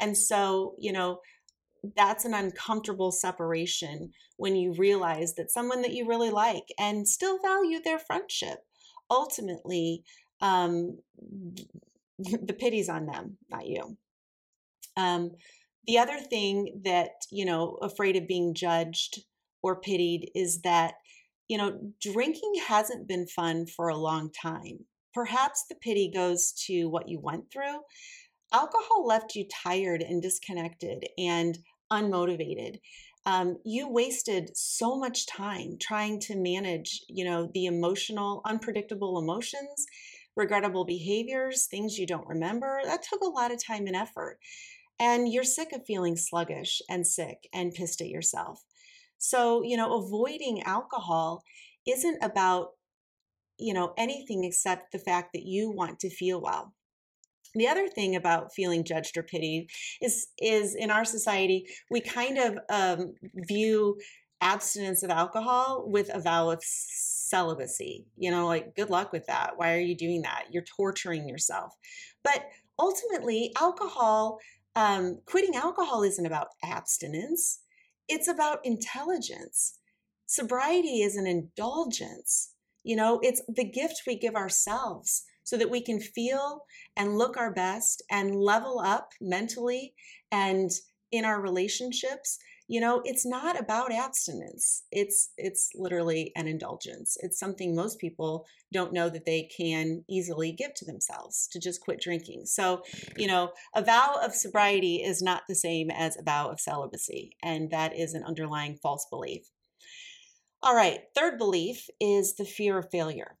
and 0.00 0.16
so 0.16 0.74
you 0.78 0.92
know 0.92 1.18
that's 1.96 2.24
an 2.24 2.32
uncomfortable 2.32 3.12
separation 3.12 4.10
when 4.38 4.56
you 4.56 4.72
realize 4.72 5.34
that 5.34 5.50
someone 5.50 5.82
that 5.82 5.92
you 5.92 6.08
really 6.08 6.30
like 6.30 6.64
and 6.78 7.06
still 7.06 7.38
value 7.42 7.78
their 7.82 7.98
friendship 7.98 8.60
ultimately 9.10 10.02
um, 10.40 10.98
the 12.18 12.56
pity's 12.58 12.88
on 12.88 13.06
them, 13.06 13.36
not 13.50 13.66
you. 13.66 13.96
Um, 14.96 15.32
the 15.86 15.98
other 15.98 16.18
thing 16.18 16.80
that, 16.84 17.10
you 17.30 17.44
know, 17.44 17.78
afraid 17.82 18.16
of 18.16 18.28
being 18.28 18.54
judged 18.54 19.20
or 19.62 19.80
pitied 19.80 20.30
is 20.34 20.62
that, 20.62 20.94
you 21.48 21.58
know, 21.58 21.78
drinking 22.00 22.54
hasn't 22.66 23.08
been 23.08 23.26
fun 23.26 23.66
for 23.66 23.88
a 23.88 23.96
long 23.96 24.30
time. 24.30 24.78
Perhaps 25.12 25.64
the 25.68 25.74
pity 25.76 26.10
goes 26.12 26.52
to 26.66 26.88
what 26.88 27.08
you 27.08 27.20
went 27.20 27.50
through. 27.52 27.80
Alcohol 28.52 29.06
left 29.06 29.34
you 29.34 29.46
tired 29.48 30.02
and 30.02 30.22
disconnected 30.22 31.06
and 31.18 31.58
unmotivated. 31.92 32.78
Um, 33.26 33.58
you 33.64 33.88
wasted 33.88 34.56
so 34.56 34.98
much 34.98 35.26
time 35.26 35.76
trying 35.80 36.20
to 36.20 36.36
manage, 36.36 37.00
you 37.08 37.24
know, 37.24 37.50
the 37.54 37.66
emotional, 37.66 38.42
unpredictable 38.44 39.18
emotions 39.18 39.86
regrettable 40.36 40.84
behaviors, 40.84 41.66
things 41.66 41.98
you 41.98 42.06
don't 42.06 42.26
remember. 42.26 42.80
That 42.84 43.02
took 43.02 43.20
a 43.22 43.26
lot 43.26 43.52
of 43.52 43.64
time 43.64 43.86
and 43.86 43.96
effort. 43.96 44.38
And 44.98 45.32
you're 45.32 45.44
sick 45.44 45.72
of 45.72 45.86
feeling 45.86 46.16
sluggish 46.16 46.80
and 46.88 47.06
sick 47.06 47.48
and 47.52 47.74
pissed 47.74 48.00
at 48.00 48.08
yourself. 48.08 48.62
So, 49.18 49.62
you 49.62 49.76
know, 49.76 49.98
avoiding 49.98 50.62
alcohol 50.62 51.42
isn't 51.86 52.22
about, 52.22 52.70
you 53.58 53.74
know, 53.74 53.92
anything 53.96 54.44
except 54.44 54.92
the 54.92 54.98
fact 54.98 55.30
that 55.32 55.44
you 55.44 55.70
want 55.70 55.98
to 56.00 56.10
feel 56.10 56.40
well. 56.40 56.74
The 57.54 57.68
other 57.68 57.88
thing 57.88 58.16
about 58.16 58.52
feeling 58.52 58.84
judged 58.84 59.16
or 59.16 59.22
pitied 59.22 59.68
is 60.02 60.26
is 60.42 60.74
in 60.74 60.90
our 60.90 61.04
society 61.04 61.66
we 61.88 62.00
kind 62.00 62.36
of 62.36 62.58
um, 62.68 63.14
view 63.46 63.96
abstinence 64.40 65.02
of 65.02 65.10
alcohol 65.10 65.84
with 65.86 66.10
a 66.12 66.20
vow 66.20 66.50
of 66.50 66.62
celibacy. 67.28 68.06
You 68.16 68.30
know, 68.30 68.46
like, 68.46 68.74
good 68.76 68.90
luck 68.90 69.12
with 69.12 69.26
that. 69.26 69.52
Why 69.56 69.74
are 69.74 69.80
you 69.80 69.96
doing 69.96 70.22
that? 70.22 70.46
You're 70.50 70.64
torturing 70.64 71.28
yourself. 71.28 71.72
But 72.22 72.46
ultimately, 72.78 73.52
alcohol, 73.58 74.38
um, 74.76 75.20
quitting 75.26 75.56
alcohol 75.56 76.02
isn't 76.02 76.26
about 76.26 76.48
abstinence, 76.62 77.60
it's 78.08 78.28
about 78.28 78.64
intelligence. 78.64 79.78
Sobriety 80.26 81.02
is 81.02 81.16
an 81.16 81.26
indulgence. 81.26 82.52
You 82.82 82.96
know, 82.96 83.20
it's 83.22 83.42
the 83.48 83.64
gift 83.64 84.02
we 84.06 84.18
give 84.18 84.34
ourselves 84.34 85.24
so 85.44 85.56
that 85.56 85.70
we 85.70 85.80
can 85.80 86.00
feel 86.00 86.64
and 86.96 87.16
look 87.16 87.36
our 87.36 87.52
best 87.52 88.02
and 88.10 88.34
level 88.34 88.80
up 88.80 89.10
mentally 89.20 89.94
and 90.32 90.70
in 91.12 91.24
our 91.24 91.40
relationships 91.40 92.38
you 92.66 92.80
know 92.80 93.02
it's 93.04 93.26
not 93.26 93.58
about 93.58 93.92
abstinence. 93.92 94.84
It's 94.90 95.30
it's 95.36 95.70
literally 95.74 96.32
an 96.36 96.48
indulgence. 96.48 97.16
It's 97.20 97.38
something 97.38 97.74
most 97.74 97.98
people 97.98 98.46
don't 98.72 98.92
know 98.92 99.08
that 99.10 99.26
they 99.26 99.48
can 99.56 100.04
easily 100.08 100.52
give 100.52 100.74
to 100.74 100.84
themselves 100.84 101.48
to 101.52 101.60
just 101.60 101.80
quit 101.80 102.00
drinking. 102.00 102.46
So 102.46 102.78
mm-hmm. 102.78 103.20
you 103.20 103.26
know 103.26 103.52
a 103.74 103.82
vow 103.82 104.18
of 104.22 104.34
sobriety 104.34 104.96
is 104.96 105.22
not 105.22 105.42
the 105.48 105.54
same 105.54 105.90
as 105.90 106.16
a 106.16 106.22
vow 106.22 106.48
of 106.48 106.60
celibacy 106.60 107.36
and 107.42 107.70
that 107.70 107.96
is 107.96 108.14
an 108.14 108.24
underlying 108.24 108.76
false 108.82 109.06
belief. 109.10 109.50
All 110.62 110.74
right 110.74 111.00
third 111.14 111.38
belief 111.38 111.88
is 112.00 112.34
the 112.34 112.44
fear 112.44 112.78
of 112.78 112.90
failure. 112.90 113.36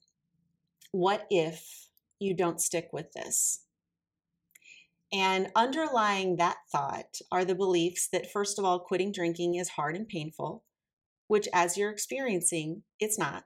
What 0.92 1.26
if 1.30 1.88
you 2.20 2.34
don't 2.34 2.60
stick 2.60 2.90
with 2.92 3.12
this 3.12 3.63
and 5.14 5.48
underlying 5.54 6.36
that 6.36 6.56
thought 6.72 7.20
are 7.30 7.44
the 7.44 7.54
beliefs 7.54 8.08
that, 8.12 8.32
first 8.32 8.58
of 8.58 8.64
all, 8.64 8.80
quitting 8.80 9.12
drinking 9.12 9.54
is 9.54 9.68
hard 9.68 9.94
and 9.94 10.08
painful, 10.08 10.64
which, 11.28 11.48
as 11.54 11.76
you're 11.76 11.90
experiencing, 11.90 12.82
it's 12.98 13.16
not. 13.16 13.44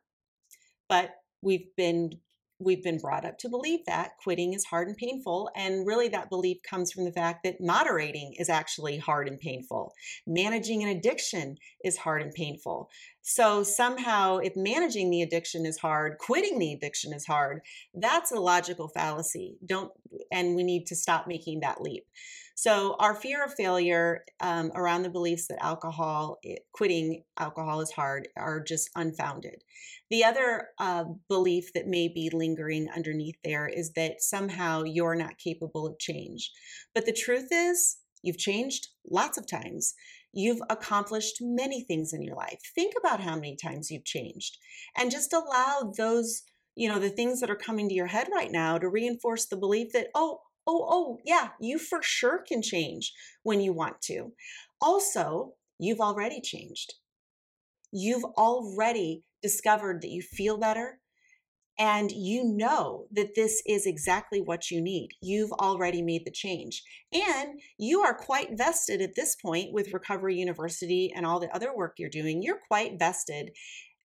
But 0.88 1.10
we've 1.42 1.68
been 1.76 2.20
we've 2.58 2.82
been 2.82 2.98
brought 2.98 3.24
up 3.24 3.38
to 3.38 3.48
believe 3.48 3.80
that 3.86 4.16
quitting 4.22 4.52
is 4.52 4.64
hard 4.64 4.88
and 4.88 4.96
painful. 4.96 5.50
And 5.54 5.86
really, 5.86 6.08
that 6.08 6.30
belief 6.30 6.58
comes 6.68 6.92
from 6.92 7.04
the 7.04 7.12
fact 7.12 7.44
that 7.44 7.60
moderating 7.60 8.34
is 8.38 8.48
actually 8.48 8.98
hard 8.98 9.28
and 9.28 9.38
painful. 9.38 9.92
Managing 10.26 10.82
an 10.82 10.88
addiction 10.88 11.56
is 11.84 11.98
hard 11.98 12.22
and 12.22 12.32
painful. 12.32 12.90
So, 13.22 13.62
somehow, 13.62 14.38
if 14.38 14.56
managing 14.56 15.10
the 15.10 15.22
addiction 15.22 15.66
is 15.66 15.78
hard, 15.78 16.18
quitting 16.18 16.58
the 16.58 16.72
addiction 16.72 17.12
is 17.12 17.26
hard, 17.26 17.60
that's 17.94 18.32
a 18.32 18.40
logical 18.40 18.88
fallacy. 18.88 19.58
Don't, 19.64 19.92
and 20.32 20.56
we 20.56 20.62
need 20.62 20.86
to 20.86 20.96
stop 20.96 21.26
making 21.26 21.60
that 21.60 21.80
leap. 21.80 22.06
So, 22.60 22.96
our 22.98 23.14
fear 23.14 23.44
of 23.44 23.54
failure 23.54 24.24
um, 24.40 24.72
around 24.74 25.04
the 25.04 25.10
beliefs 25.10 25.46
that 25.46 25.62
alcohol, 25.62 26.40
quitting 26.72 27.22
alcohol 27.38 27.80
is 27.82 27.92
hard, 27.92 28.26
are 28.36 28.58
just 28.58 28.90
unfounded. 28.96 29.62
The 30.10 30.24
other 30.24 30.70
uh, 30.80 31.04
belief 31.28 31.72
that 31.74 31.86
may 31.86 32.08
be 32.08 32.30
lingering 32.32 32.88
underneath 32.92 33.36
there 33.44 33.68
is 33.68 33.92
that 33.92 34.22
somehow 34.22 34.82
you're 34.82 35.14
not 35.14 35.38
capable 35.38 35.86
of 35.86 36.00
change. 36.00 36.50
But 36.96 37.06
the 37.06 37.12
truth 37.12 37.46
is, 37.52 37.98
you've 38.22 38.38
changed 38.38 38.88
lots 39.08 39.38
of 39.38 39.46
times. 39.46 39.94
You've 40.32 40.62
accomplished 40.68 41.36
many 41.40 41.84
things 41.84 42.12
in 42.12 42.22
your 42.22 42.34
life. 42.34 42.58
Think 42.74 42.94
about 42.98 43.20
how 43.20 43.36
many 43.36 43.54
times 43.54 43.88
you've 43.88 44.04
changed 44.04 44.58
and 44.96 45.12
just 45.12 45.32
allow 45.32 45.92
those, 45.96 46.42
you 46.74 46.88
know, 46.88 46.98
the 46.98 47.08
things 47.08 47.38
that 47.38 47.50
are 47.50 47.56
coming 47.56 47.88
to 47.88 47.94
your 47.94 48.08
head 48.08 48.26
right 48.34 48.50
now 48.50 48.78
to 48.78 48.88
reinforce 48.88 49.46
the 49.46 49.56
belief 49.56 49.92
that, 49.92 50.08
oh, 50.16 50.40
oh, 50.68 50.86
oh, 50.88 51.18
yeah, 51.24 51.48
you 51.60 51.78
for 51.78 52.02
sure 52.02 52.44
can 52.46 52.62
change 52.62 53.12
when 53.42 53.60
you 53.60 53.72
want 53.72 54.00
to. 54.02 54.32
Also, 54.80 55.54
you've 55.78 56.00
already 56.00 56.40
changed. 56.40 56.94
You've 57.90 58.24
already 58.24 59.24
discovered 59.42 60.02
that 60.02 60.10
you 60.10 60.20
feel 60.20 60.58
better 60.58 61.00
and 61.78 62.10
you 62.10 62.44
know 62.44 63.06
that 63.12 63.34
this 63.34 63.62
is 63.64 63.86
exactly 63.86 64.40
what 64.40 64.70
you 64.70 64.80
need. 64.80 65.10
You've 65.22 65.52
already 65.52 66.02
made 66.02 66.24
the 66.26 66.30
change. 66.30 66.82
And 67.12 67.60
you 67.78 68.00
are 68.00 68.14
quite 68.14 68.58
vested 68.58 69.00
at 69.00 69.14
this 69.14 69.36
point 69.36 69.72
with 69.72 69.94
Recovery 69.94 70.36
University 70.36 71.12
and 71.14 71.24
all 71.24 71.38
the 71.38 71.54
other 71.54 71.74
work 71.74 71.94
you're 71.96 72.10
doing. 72.10 72.42
You're 72.42 72.60
quite 72.66 72.98
vested 72.98 73.52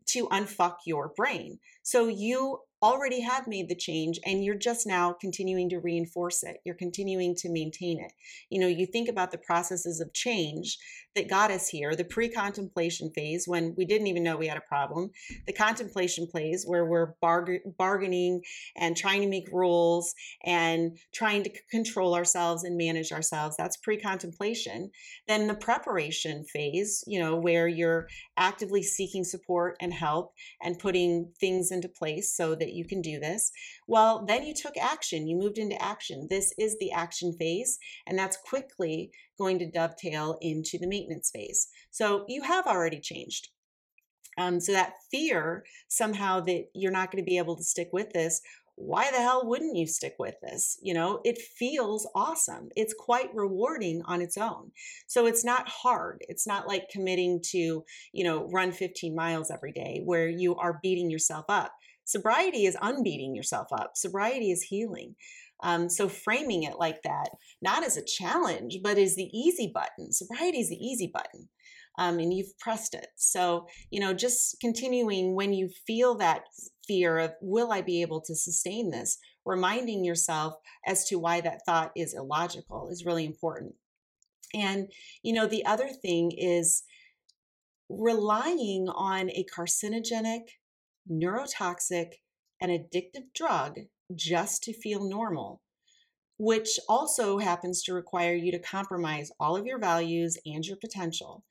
to 0.07 0.27
unfuck 0.27 0.75
your 0.85 1.11
brain. 1.15 1.59
So 1.81 2.07
you 2.07 2.59
already 2.83 3.21
have 3.21 3.47
made 3.47 3.69
the 3.69 3.75
change 3.75 4.19
and 4.25 4.43
you're 4.43 4.53
just 4.53 4.85
now 4.85 5.13
continuing 5.13 5.69
to 5.69 5.79
reinforce 5.79 6.43
it. 6.43 6.57
You're 6.65 6.75
continuing 6.75 7.33
to 7.37 7.49
maintain 7.49 7.99
it. 7.99 8.11
You 8.49 8.59
know, 8.59 8.67
you 8.67 8.85
think 8.85 9.07
about 9.07 9.31
the 9.31 9.37
processes 9.37 10.01
of 10.01 10.13
change 10.13 10.77
that 11.15 11.29
got 11.29 11.51
us 11.51 11.67
here 11.67 11.95
the 11.95 12.03
pre 12.03 12.29
contemplation 12.29 13.09
phase 13.11 13.47
when 13.47 13.73
we 13.77 13.85
didn't 13.85 14.07
even 14.07 14.23
know 14.23 14.35
we 14.35 14.47
had 14.47 14.57
a 14.57 14.61
problem, 14.61 15.11
the 15.47 15.53
contemplation 15.53 16.27
phase 16.27 16.65
where 16.65 16.85
we're 16.85 17.13
bargaining 17.21 18.41
and 18.75 18.97
trying 18.97 19.21
to 19.21 19.27
make 19.27 19.47
rules 19.51 20.13
and 20.43 20.97
trying 21.13 21.43
to 21.43 21.51
control 21.69 22.15
ourselves 22.15 22.63
and 22.63 22.77
manage 22.77 23.11
ourselves. 23.11 23.55
That's 23.57 23.77
pre 23.77 23.97
contemplation. 23.97 24.91
Then 25.27 25.47
the 25.47 25.55
preparation 25.55 26.43
phase, 26.45 27.03
you 27.07 27.19
know, 27.19 27.35
where 27.35 27.67
you're 27.67 28.07
actively 28.37 28.83
seeking 28.83 29.23
support 29.23 29.77
and 29.79 29.93
help 29.93 30.33
and 30.61 30.79
putting 30.79 31.31
things 31.39 31.71
into 31.71 31.87
place 31.87 32.35
so 32.35 32.55
that 32.55 32.72
you 32.73 32.85
can 32.85 33.01
do 33.01 33.19
this. 33.19 33.51
Well, 33.87 34.25
then 34.25 34.45
you 34.45 34.53
took 34.53 34.77
action, 34.77 35.27
you 35.27 35.37
moved 35.37 35.57
into 35.57 35.81
action. 35.81 36.27
This 36.29 36.53
is 36.57 36.77
the 36.79 36.91
action 36.91 37.33
phase, 37.33 37.77
and 38.07 38.17
that's 38.17 38.37
quickly 38.37 39.11
going 39.37 39.59
to 39.59 39.69
dovetail 39.69 40.37
into 40.41 40.77
the 40.77 40.87
maintenance 40.87 41.31
phase. 41.33 41.67
So 41.91 42.25
you 42.27 42.43
have 42.43 42.67
already 42.67 42.99
changed. 42.99 43.49
Um, 44.37 44.59
so 44.59 44.71
that 44.71 44.93
fear 45.11 45.63
somehow 45.87 46.39
that 46.41 46.65
you're 46.73 46.91
not 46.91 47.11
going 47.11 47.23
to 47.23 47.29
be 47.29 47.37
able 47.37 47.55
to 47.55 47.63
stick 47.63 47.89
with 47.91 48.13
this 48.13 48.41
why 48.75 49.11
the 49.11 49.17
hell 49.17 49.45
wouldn't 49.45 49.75
you 49.75 49.85
stick 49.85 50.15
with 50.17 50.35
this? 50.41 50.79
You 50.81 50.93
know, 50.93 51.21
it 51.23 51.37
feels 51.37 52.07
awesome. 52.15 52.69
It's 52.75 52.93
quite 52.97 53.33
rewarding 53.33 54.01
on 54.05 54.21
its 54.21 54.37
own. 54.37 54.71
So 55.05 55.27
it's 55.27 55.45
not 55.45 55.69
hard. 55.69 56.23
It's 56.27 56.47
not 56.47 56.67
like 56.67 56.89
committing 56.89 57.41
to, 57.51 57.83
you 58.11 58.23
know, 58.23 58.47
run 58.51 58.71
15 58.71 59.15
miles 59.15 59.51
every 59.51 59.71
day 59.71 60.01
where 60.03 60.27
you 60.27 60.55
are 60.55 60.79
beating 60.81 61.11
yourself 61.11 61.45
up. 61.49 61.73
Sobriety 62.05 62.65
is 62.65 62.75
unbeating 62.77 63.35
yourself 63.35 63.67
up, 63.71 63.91
sobriety 63.95 64.51
is 64.51 64.63
healing. 64.63 65.15
Um, 65.61 65.89
so 65.89 66.09
framing 66.09 66.63
it 66.63 66.77
like 66.77 67.01
that, 67.03 67.29
not 67.61 67.83
as 67.85 67.95
a 67.95 68.03
challenge, 68.03 68.79
but 68.83 68.97
as 68.97 69.15
the 69.15 69.29
easy 69.37 69.71
button. 69.73 70.11
Sobriety 70.11 70.59
is 70.59 70.69
the 70.69 70.75
easy 70.75 71.09
button. 71.13 71.47
Um, 71.97 72.19
and 72.19 72.33
you've 72.33 72.57
pressed 72.59 72.95
it. 72.95 73.07
So, 73.15 73.67
you 73.91 73.99
know, 73.99 74.13
just 74.13 74.59
continuing 74.59 75.35
when 75.35 75.53
you 75.53 75.69
feel 75.85 76.15
that 76.15 76.45
fear 76.87 77.19
of, 77.19 77.33
will 77.39 77.71
I 77.71 77.81
be 77.81 78.01
able 78.01 78.19
to 78.21 78.35
sustain 78.35 78.89
this? 78.89 79.19
Reminding 79.45 80.03
yourself 80.03 80.55
as 80.85 81.05
to 81.05 81.19
why 81.19 81.39
that 81.41 81.61
thought 81.65 81.91
is 81.95 82.13
illogical 82.13 82.89
is 82.91 83.05
really 83.05 83.25
important. 83.25 83.75
And, 84.55 84.91
you 85.21 85.33
know, 85.33 85.47
the 85.47 85.65
other 85.65 85.87
thing 85.87 86.31
is 86.31 86.83
relying 87.89 88.87
on 88.89 89.29
a 89.29 89.45
carcinogenic, 89.55 90.47
neurotoxic, 91.09 92.13
and 92.61 92.71
addictive 92.71 93.33
drug 93.35 93.79
just 94.15 94.63
to 94.63 94.73
feel 94.73 95.07
normal, 95.07 95.61
which 96.37 96.79
also 96.87 97.39
happens 97.39 97.83
to 97.83 97.93
require 97.93 98.35
you 98.35 98.51
to 98.51 98.59
compromise 98.59 99.31
all 99.39 99.57
of 99.57 99.65
your 99.65 99.79
values 99.79 100.37
and 100.45 100.65
your 100.65 100.77
potential, 100.77 101.43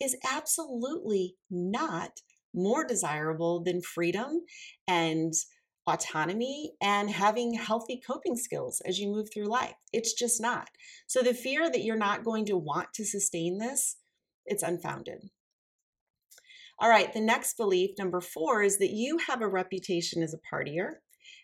is 0.00 0.16
absolutely 0.30 1.36
not 1.50 2.20
more 2.54 2.84
desirable 2.84 3.62
than 3.62 3.80
freedom 3.80 4.42
and 4.86 5.32
autonomy 5.86 6.72
and 6.82 7.08
having 7.08 7.54
healthy 7.54 8.00
coping 8.06 8.36
skills 8.36 8.82
as 8.84 8.98
you 8.98 9.08
move 9.08 9.28
through 9.32 9.46
life. 9.46 9.74
It's 9.92 10.12
just 10.12 10.40
not. 10.40 10.68
So 11.06 11.22
the 11.22 11.32
fear 11.32 11.70
that 11.70 11.82
you're 11.82 11.96
not 11.96 12.24
going 12.24 12.44
to 12.46 12.58
want 12.58 12.92
to 12.94 13.04
sustain 13.04 13.58
this, 13.58 13.96
it's 14.44 14.62
unfounded. 14.62 15.30
All 16.80 16.88
right, 16.88 17.12
the 17.12 17.20
next 17.20 17.56
belief, 17.56 17.90
number 17.98 18.20
four, 18.20 18.62
is 18.62 18.78
that 18.78 18.92
you 18.92 19.18
have 19.26 19.42
a 19.42 19.48
reputation 19.48 20.22
as 20.22 20.32
a 20.32 20.54
partier 20.54 20.96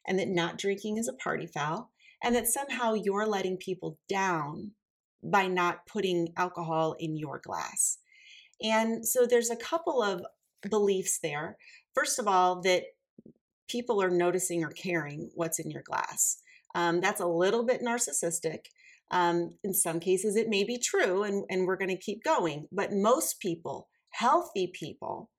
and 0.07 0.19
that 0.19 0.29
not 0.29 0.59
drinking 0.59 0.99
is 0.99 1.09
a 1.09 1.13
party 1.13 1.47
foul, 1.47 1.91
and 2.23 2.35
that 2.35 2.47
somehow 2.47 2.95
you're 2.95 3.27
letting 3.27 3.57
people 3.57 3.99
down 4.09 4.73
by 5.23 5.47
not 5.47 5.87
putting 5.87 6.29
alcohol 6.37 6.95
in 6.99 7.17
your 7.17 7.41
glass. 7.43 7.99
And 8.63 9.07
so 9.07 9.27
there's 9.27 9.51
a 9.51 9.57
couple 9.57 10.03
of 10.03 10.23
beliefs 10.71 11.19
there. 11.23 11.57
First 11.95 12.19
of 12.19 12.29
all, 12.29 12.61
that 12.63 12.85
people 13.69 14.03
are 14.03 14.11
noticing 14.11 14.63
or 14.63 14.71
caring 14.71 15.31
what's 15.35 15.59
in 15.59 15.71
your 15.71 15.83
glass. 15.83 16.39
Um, 16.75 17.01
that's 17.01 17.21
a 17.21 17.27
little 17.27 17.65
bit 17.65 17.83
narcissistic. 17.83 18.67
Um, 19.11 19.55
in 19.63 19.75
some 19.75 20.01
cases, 20.01 20.37
it 20.37 20.49
may 20.49 20.65
be 20.65 20.79
true, 20.79 21.23
and, 21.23 21.45
and 21.51 21.67
we're 21.67 21.77
going 21.77 21.91
to 21.91 21.97
keep 21.97 22.23
going. 22.25 22.67
But 22.73 22.93
most 22.93 23.41
people, 23.41 23.89
healthy 24.15 24.73
people, 24.73 25.31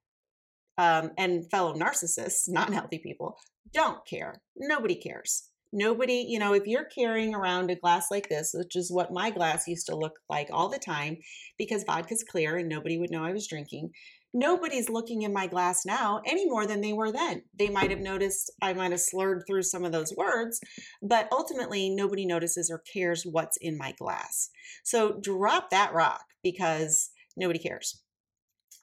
um, 0.77 1.11
and 1.17 1.49
fellow 1.49 1.73
narcissists, 1.73 2.43
not 2.47 2.73
healthy 2.73 2.99
people, 2.99 3.37
don't 3.73 4.05
care. 4.05 4.41
Nobody 4.55 4.95
cares. 4.95 5.49
Nobody, 5.73 6.25
you 6.27 6.39
know, 6.39 6.53
if 6.53 6.67
you're 6.67 6.85
carrying 6.85 7.35
around 7.35 7.69
a 7.69 7.75
glass 7.75 8.07
like 8.09 8.29
this, 8.29 8.51
which 8.53 8.75
is 8.77 8.91
what 8.91 9.11
my 9.11 9.29
glass 9.29 9.67
used 9.67 9.87
to 9.87 9.95
look 9.95 10.13
like 10.29 10.47
all 10.51 10.69
the 10.69 10.79
time 10.79 11.17
because 11.57 11.83
vodka's 11.83 12.23
clear 12.23 12.55
and 12.55 12.69
nobody 12.69 12.97
would 12.97 13.11
know 13.11 13.25
I 13.25 13.33
was 13.33 13.47
drinking, 13.47 13.89
nobody's 14.33 14.89
looking 14.89 15.23
in 15.23 15.33
my 15.33 15.47
glass 15.47 15.85
now 15.85 16.21
any 16.25 16.49
more 16.49 16.65
than 16.65 16.79
they 16.79 16.93
were 16.93 17.11
then. 17.11 17.41
They 17.57 17.69
might 17.69 17.89
have 17.89 17.99
noticed 17.99 18.53
I 18.61 18.71
might 18.71 18.91
have 18.91 19.01
slurred 19.01 19.43
through 19.45 19.63
some 19.63 19.83
of 19.83 19.91
those 19.91 20.13
words, 20.15 20.61
but 21.01 21.27
ultimately 21.33 21.89
nobody 21.89 22.25
notices 22.25 22.69
or 22.69 22.83
cares 22.93 23.25
what's 23.25 23.57
in 23.59 23.77
my 23.77 23.93
glass. 23.97 24.49
So 24.85 25.19
drop 25.21 25.71
that 25.71 25.93
rock 25.93 26.23
because 26.41 27.09
nobody 27.35 27.59
cares 27.59 28.01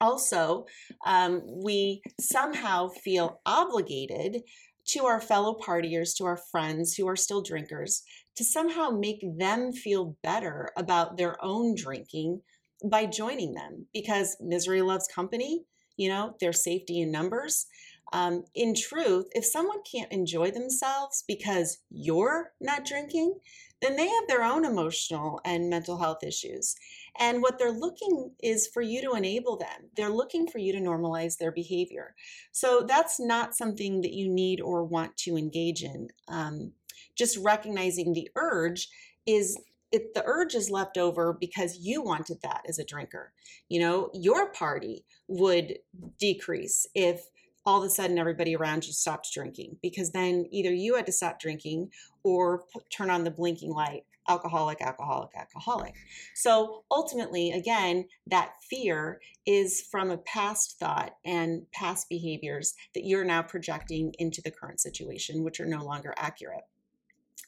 also, 0.02 0.66
um, 1.06 1.42
we 1.46 2.02
somehow 2.20 2.88
feel 2.88 3.40
obligated 3.46 4.42
to 4.88 5.06
our 5.06 5.20
fellow 5.20 5.56
partiers, 5.64 6.14
to 6.16 6.24
our 6.24 6.40
friends 6.50 6.94
who 6.94 7.08
are 7.08 7.16
still 7.16 7.40
drinkers, 7.40 8.02
to 8.36 8.44
somehow 8.44 8.90
make 8.90 9.24
them 9.38 9.72
feel 9.72 10.16
better 10.22 10.70
about 10.76 11.16
their 11.16 11.42
own 11.42 11.74
drinking 11.76 12.40
by 12.84 13.06
joining 13.06 13.54
them 13.54 13.86
because 13.94 14.36
misery 14.40 14.82
loves 14.82 15.06
company, 15.14 15.62
you 15.96 16.08
know, 16.08 16.34
there's 16.40 16.64
safety 16.64 17.00
in 17.00 17.12
numbers. 17.12 17.66
Um, 18.12 18.44
in 18.54 18.74
truth, 18.74 19.26
if 19.34 19.44
someone 19.44 19.78
can't 19.90 20.12
enjoy 20.12 20.50
themselves 20.50 21.24
because 21.26 21.78
you're 21.90 22.52
not 22.60 22.84
drinking, 22.84 23.38
then 23.80 23.96
they 23.96 24.06
have 24.06 24.28
their 24.28 24.44
own 24.44 24.64
emotional 24.64 25.40
and 25.44 25.68
mental 25.68 25.98
health 25.98 26.22
issues. 26.22 26.76
And 27.18 27.42
what 27.42 27.58
they're 27.58 27.72
looking 27.72 28.30
is 28.42 28.68
for 28.68 28.80
you 28.80 29.02
to 29.02 29.14
enable 29.14 29.56
them. 29.56 29.90
They're 29.96 30.08
looking 30.08 30.46
for 30.46 30.58
you 30.58 30.72
to 30.72 30.78
normalize 30.78 31.36
their 31.36 31.52
behavior. 31.52 32.14
So 32.52 32.84
that's 32.86 33.18
not 33.18 33.56
something 33.56 34.02
that 34.02 34.12
you 34.12 34.28
need 34.28 34.60
or 34.60 34.84
want 34.84 35.16
to 35.18 35.36
engage 35.36 35.82
in. 35.82 36.08
Um, 36.28 36.72
just 37.16 37.36
recognizing 37.38 38.12
the 38.12 38.28
urge 38.36 38.88
is 39.26 39.58
it, 39.90 40.14
the 40.14 40.24
urge 40.24 40.54
is 40.54 40.70
left 40.70 40.96
over 40.96 41.36
because 41.38 41.78
you 41.78 42.02
wanted 42.02 42.38
that 42.42 42.62
as 42.66 42.78
a 42.78 42.84
drinker. 42.84 43.32
You 43.68 43.80
know, 43.80 44.10
your 44.14 44.50
party 44.52 45.04
would 45.28 45.78
decrease 46.18 46.86
if 46.94 47.26
all 47.64 47.82
of 47.82 47.86
a 47.86 47.90
sudden 47.90 48.18
everybody 48.18 48.56
around 48.56 48.86
you 48.86 48.92
stopped 48.92 49.32
drinking 49.32 49.76
because 49.82 50.10
then 50.12 50.46
either 50.50 50.72
you 50.72 50.96
had 50.96 51.06
to 51.06 51.12
stop 51.12 51.38
drinking 51.38 51.90
or 52.24 52.64
turn 52.90 53.10
on 53.10 53.24
the 53.24 53.30
blinking 53.30 53.72
light 53.72 54.04
alcoholic, 54.28 54.80
alcoholic, 54.80 55.30
alcoholic. 55.36 55.94
So 56.34 56.84
ultimately, 56.90 57.50
again, 57.52 58.06
that 58.28 58.52
fear 58.70 59.20
is 59.46 59.82
from 59.90 60.10
a 60.10 60.18
past 60.18 60.78
thought 60.78 61.16
and 61.24 61.62
past 61.72 62.08
behaviors 62.08 62.74
that 62.94 63.04
you're 63.04 63.24
now 63.24 63.42
projecting 63.42 64.14
into 64.18 64.40
the 64.40 64.50
current 64.50 64.80
situation, 64.80 65.42
which 65.42 65.60
are 65.60 65.66
no 65.66 65.84
longer 65.84 66.14
accurate. 66.16 66.64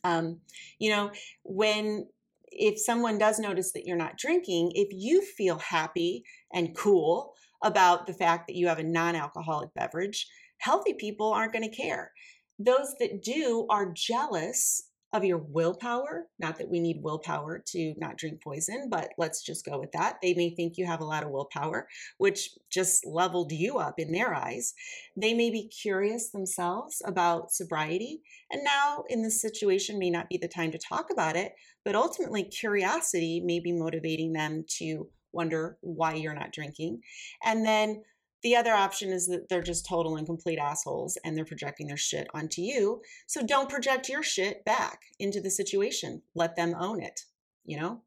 Um, 0.03 0.41
you 0.79 0.91
know, 0.91 1.13
when 1.45 2.09
if 2.57 2.79
someone 2.79 3.19
does 3.19 3.39
notice 3.39 3.73
that 3.73 3.85
you're 3.85 3.97
not 3.97 4.17
drinking, 4.17 4.73
if 4.75 4.89
you 4.93 5.23
feel 5.23 5.59
happy 5.59 6.25
and 6.53 6.77
cool 6.77 7.35
about 7.65 8.07
the 8.07 8.15
fact 8.15 8.47
that 8.47 8.57
you 8.57 8.69
have 8.69 8.79
a 8.79 8.85
non 8.85 9.17
alcoholic 9.17 9.75
beverage, 9.75 10.29
healthy 10.59 10.95
people 10.95 11.33
aren't 11.33 11.53
going 11.53 11.69
to 11.69 11.77
care. 11.77 12.13
Those 12.59 12.95
that 13.01 13.23
do 13.23 13.67
are 13.69 13.93
jealous 13.93 14.91
of 15.15 15.25
your 15.25 15.39
willpower. 15.39 16.27
Not 16.41 16.59
that 16.59 16.69
we 16.69 16.81
need 16.81 17.01
willpower 17.01 17.63
to 17.69 17.95
not 17.99 18.17
drink 18.17 18.43
poison, 18.43 18.89
but 18.91 19.11
let's 19.17 19.43
just 19.43 19.65
go 19.65 19.79
with 19.79 19.93
that. 19.93 20.17
They 20.21 20.35
may 20.35 20.51
think 20.51 20.77
you 20.77 20.87
have 20.87 21.01
a 21.01 21.05
lot 21.05 21.23
of 21.23 21.31
willpower, 21.31 21.87
which 22.19 22.51
just 22.69 23.07
leveled 23.07 23.53
you 23.53 23.79
up 23.79 23.95
in 23.99 24.11
their 24.11 24.35
eyes. 24.35 24.75
They 25.17 25.33
may 25.33 25.51
be 25.51 25.69
curious 25.69 26.31
themselves 26.31 27.01
about 27.07 27.53
sobriety. 27.53 28.23
And 28.51 28.65
now, 28.65 29.05
in 29.09 29.23
this 29.23 29.41
situation, 29.41 30.01
may 30.01 30.11
not 30.11 30.29
be 30.29 30.37
the 30.37 30.49
time 30.49 30.73
to 30.73 30.79
talk 30.79 31.11
about 31.13 31.37
it, 31.37 31.53
but 31.85 31.95
ultimately, 31.95 32.43
curiosity 32.43 33.41
may 33.41 33.61
be 33.61 33.71
motivating 33.71 34.33
them 34.33 34.65
to 34.79 35.09
wonder 35.35 35.77
why 35.81 36.15
you're 36.15 36.35
not 36.35 36.53
drinking. 36.53 37.03
And 37.45 37.65
then 37.65 38.03
the 38.45 38.57
other 38.57 38.75
option 38.75 39.11
is 39.11 39.27
that 39.29 39.49
they're 39.49 39.63
just 39.63 39.87
total 39.87 40.17
and 40.17 40.27
complete 40.27 40.59
assholes 40.59 41.17
and 41.25 41.37
they're 41.37 41.47
projecting 41.47 41.87
their 41.87 41.97
shit 41.97 42.29
onto 42.35 42.61
you. 42.61 43.01
So 43.27 43.45
don't 43.45 43.71
project 43.71 44.11
your 44.11 44.23
shit 44.23 44.65
back 44.67 45.01
into 45.19 45.41
the 45.41 45.51
situation. 45.51 46.23
Let 46.35 46.55
them 46.55 46.75
own 46.79 47.03
it. 47.03 47.23
You 47.65 47.81
know, 47.81 48.03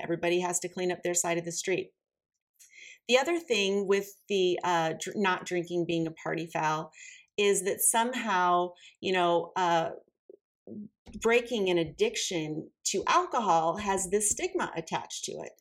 everybody 0.00 0.40
has 0.40 0.60
to 0.60 0.68
clean 0.68 0.92
up 0.92 1.02
their 1.02 1.12
side 1.12 1.38
of 1.38 1.44
the 1.44 1.50
street. 1.50 1.90
The 3.08 3.18
other 3.18 3.38
thing 3.38 3.88
with 3.88 4.16
the 4.28 4.60
uh, 4.62 4.94
dr- 4.98 5.16
not 5.16 5.44
drinking 5.44 5.86
being 5.86 6.06
a 6.06 6.12
party 6.12 6.46
foul 6.46 6.92
is 7.36 7.64
that 7.64 7.80
somehow, 7.80 8.70
you 9.00 9.12
know, 9.12 9.50
uh, 9.56 9.90
breaking 11.20 11.68
an 11.68 11.78
addiction 11.78 12.70
to 12.84 13.02
alcohol 13.08 13.78
has 13.78 14.08
this 14.08 14.30
stigma 14.30 14.70
attached 14.76 15.24
to 15.24 15.32
it 15.32 15.52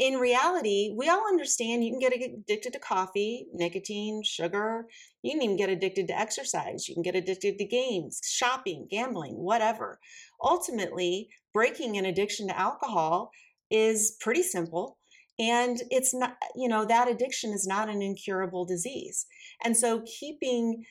in 0.00 0.14
reality, 0.14 0.94
we 0.96 1.10
all 1.10 1.28
understand 1.28 1.84
you 1.84 1.90
can 1.90 2.00
get 2.00 2.14
addicted 2.14 2.72
to 2.72 2.78
coffee, 2.78 3.46
nicotine, 3.52 4.22
sugar. 4.24 4.86
You 5.22 5.32
can 5.32 5.42
even 5.42 5.58
get 5.58 5.68
addicted 5.68 6.08
to 6.08 6.18
exercise. 6.18 6.88
You 6.88 6.94
can 6.94 7.02
get 7.02 7.14
addicted 7.14 7.58
to 7.58 7.66
games, 7.66 8.18
shopping, 8.24 8.88
gambling, 8.90 9.34
whatever. 9.34 10.00
Ultimately, 10.42 11.28
breaking 11.52 11.98
an 11.98 12.06
addiction 12.06 12.48
to 12.48 12.58
alcohol 12.58 13.30
is 13.70 14.16
pretty 14.22 14.42
simple. 14.42 14.96
And 15.38 15.82
it's 15.90 16.14
not, 16.14 16.38
you 16.56 16.68
know, 16.68 16.86
that 16.86 17.10
addiction 17.10 17.52
is 17.52 17.66
not 17.66 17.90
an 17.90 18.00
incurable 18.00 18.64
disease. 18.64 19.26
And 19.62 19.76
so 19.76 20.02
keeping 20.18 20.82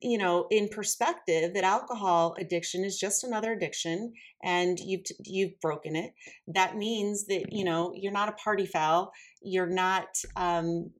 you 0.00 0.18
know 0.18 0.46
in 0.50 0.68
perspective 0.68 1.52
that 1.54 1.64
alcohol 1.64 2.36
addiction 2.38 2.84
is 2.84 2.98
just 2.98 3.24
another 3.24 3.52
addiction 3.52 4.12
and 4.42 4.78
you've 4.78 5.02
you've 5.24 5.60
broken 5.60 5.96
it. 5.96 6.12
That 6.46 6.76
means 6.76 7.26
that 7.26 7.52
you 7.52 7.64
know 7.64 7.92
you're 7.94 8.12
not 8.12 8.28
a 8.28 8.32
party 8.32 8.66
foul. 8.66 9.12
You're 9.42 9.70
not 9.70 10.06
um, 10.36 10.90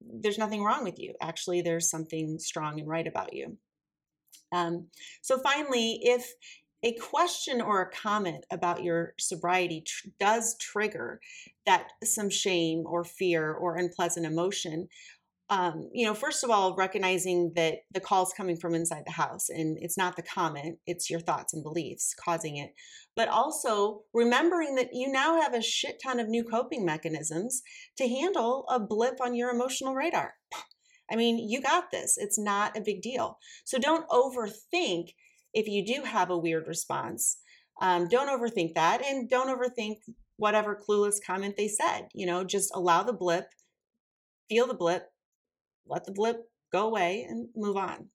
there's 0.00 0.38
nothing 0.38 0.62
wrong 0.64 0.84
with 0.84 0.98
you. 0.98 1.14
Actually 1.20 1.62
there's 1.62 1.90
something 1.90 2.38
strong 2.38 2.80
and 2.80 2.88
right 2.88 3.06
about 3.06 3.32
you. 3.32 3.56
Um, 4.52 4.88
so 5.22 5.38
finally 5.38 6.00
if 6.02 6.32
a 6.82 6.92
question 6.92 7.60
or 7.60 7.82
a 7.82 7.90
comment 7.90 8.44
about 8.50 8.84
your 8.84 9.14
sobriety 9.18 9.82
tr- 9.86 10.08
does 10.20 10.56
trigger 10.58 11.20
that 11.64 11.88
some 12.04 12.30
shame 12.30 12.84
or 12.86 13.02
fear 13.02 13.52
or 13.52 13.76
unpleasant 13.76 14.26
emotion 14.26 14.88
um, 15.48 15.88
you 15.92 16.04
know, 16.04 16.14
first 16.14 16.42
of 16.42 16.50
all, 16.50 16.74
recognizing 16.74 17.52
that 17.54 17.78
the 17.92 18.00
call 18.00 18.24
is 18.24 18.32
coming 18.36 18.56
from 18.56 18.74
inside 18.74 19.04
the 19.06 19.12
house 19.12 19.48
and 19.48 19.78
it's 19.80 19.96
not 19.96 20.16
the 20.16 20.22
comment, 20.22 20.78
it's 20.86 21.08
your 21.08 21.20
thoughts 21.20 21.54
and 21.54 21.62
beliefs 21.62 22.14
causing 22.18 22.56
it. 22.56 22.70
But 23.14 23.28
also 23.28 24.02
remembering 24.12 24.74
that 24.74 24.90
you 24.92 25.10
now 25.10 25.40
have 25.40 25.54
a 25.54 25.62
shit 25.62 26.00
ton 26.02 26.18
of 26.18 26.28
new 26.28 26.42
coping 26.42 26.84
mechanisms 26.84 27.62
to 27.96 28.08
handle 28.08 28.64
a 28.68 28.80
blip 28.80 29.20
on 29.20 29.36
your 29.36 29.50
emotional 29.50 29.94
radar. 29.94 30.34
I 31.10 31.14
mean, 31.14 31.48
you 31.48 31.60
got 31.60 31.92
this. 31.92 32.16
It's 32.18 32.38
not 32.38 32.76
a 32.76 32.80
big 32.80 33.00
deal. 33.00 33.38
So 33.64 33.78
don't 33.78 34.08
overthink 34.08 35.10
if 35.54 35.68
you 35.68 35.86
do 35.86 36.02
have 36.02 36.30
a 36.30 36.38
weird 36.38 36.66
response. 36.66 37.38
Um, 37.80 38.08
don't 38.08 38.28
overthink 38.28 38.74
that 38.74 39.04
and 39.04 39.30
don't 39.30 39.48
overthink 39.48 39.98
whatever 40.38 40.76
clueless 40.76 41.16
comment 41.24 41.56
they 41.56 41.68
said. 41.68 42.08
You 42.14 42.26
know, 42.26 42.42
just 42.42 42.74
allow 42.74 43.04
the 43.04 43.12
blip, 43.12 43.46
feel 44.48 44.66
the 44.66 44.74
blip, 44.74 45.08
let 45.88 46.04
the 46.04 46.12
blip 46.12 46.48
go 46.72 46.86
away 46.86 47.26
and 47.28 47.48
move 47.54 47.76
on. 47.76 48.08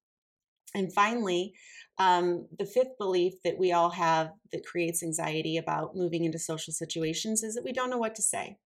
And 0.73 0.93
finally, 0.93 1.53
um, 1.97 2.47
the 2.57 2.65
fifth 2.65 2.97
belief 2.97 3.33
that 3.43 3.57
we 3.57 3.71
all 3.71 3.89
have 3.91 4.31
that 4.51 4.65
creates 4.65 5.03
anxiety 5.03 5.57
about 5.57 5.95
moving 5.95 6.23
into 6.23 6.39
social 6.39 6.73
situations 6.73 7.43
is 7.43 7.55
that 7.55 7.65
we 7.65 7.73
don't 7.73 7.89
know 7.89 7.97
what 7.97 8.15
to 8.15 8.21
say. 8.21 8.57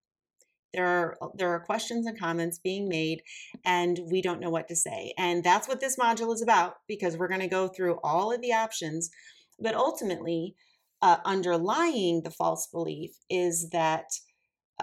There 0.74 0.86
are 0.86 1.18
there 1.36 1.50
are 1.50 1.60
questions 1.62 2.06
and 2.06 2.20
comments 2.20 2.60
being 2.60 2.90
made, 2.90 3.22
and 3.64 4.00
we 4.12 4.22
don't 4.22 4.42
know 4.42 4.50
what 4.50 4.68
to 4.68 4.76
say. 4.76 5.14
And 5.18 5.44
that's 5.44 5.68
what 5.68 5.80
this 5.80 5.98
module 5.98 6.34
is 6.34 6.42
about 6.42 6.76
because 6.88 7.18
we're 7.18 7.30
going 7.30 7.40
to 7.40 7.48
go 7.48 7.70
through 7.70 8.00
all 8.04 8.34
of 8.34 8.42
the 8.42 8.52
options. 8.52 9.10
But 9.58 9.74
ultimately, 9.74 10.56
uh, 11.02 11.18
underlying 11.24 12.24
the 12.24 12.30
false 12.30 12.68
belief 12.68 13.12
is 13.30 13.70
that, 13.70 14.06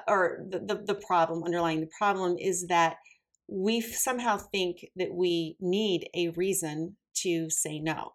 or 0.08 0.46
the, 0.48 0.60
the 0.60 0.82
the 0.94 1.00
problem 1.06 1.44
underlying 1.44 1.80
the 1.80 1.90
problem 1.98 2.36
is 2.38 2.66
that 2.68 2.96
we 3.52 3.80
somehow 3.80 4.38
think 4.38 4.86
that 4.96 5.12
we 5.12 5.56
need 5.60 6.08
a 6.14 6.30
reason 6.30 6.96
to 7.14 7.50
say 7.50 7.78
no. 7.78 8.14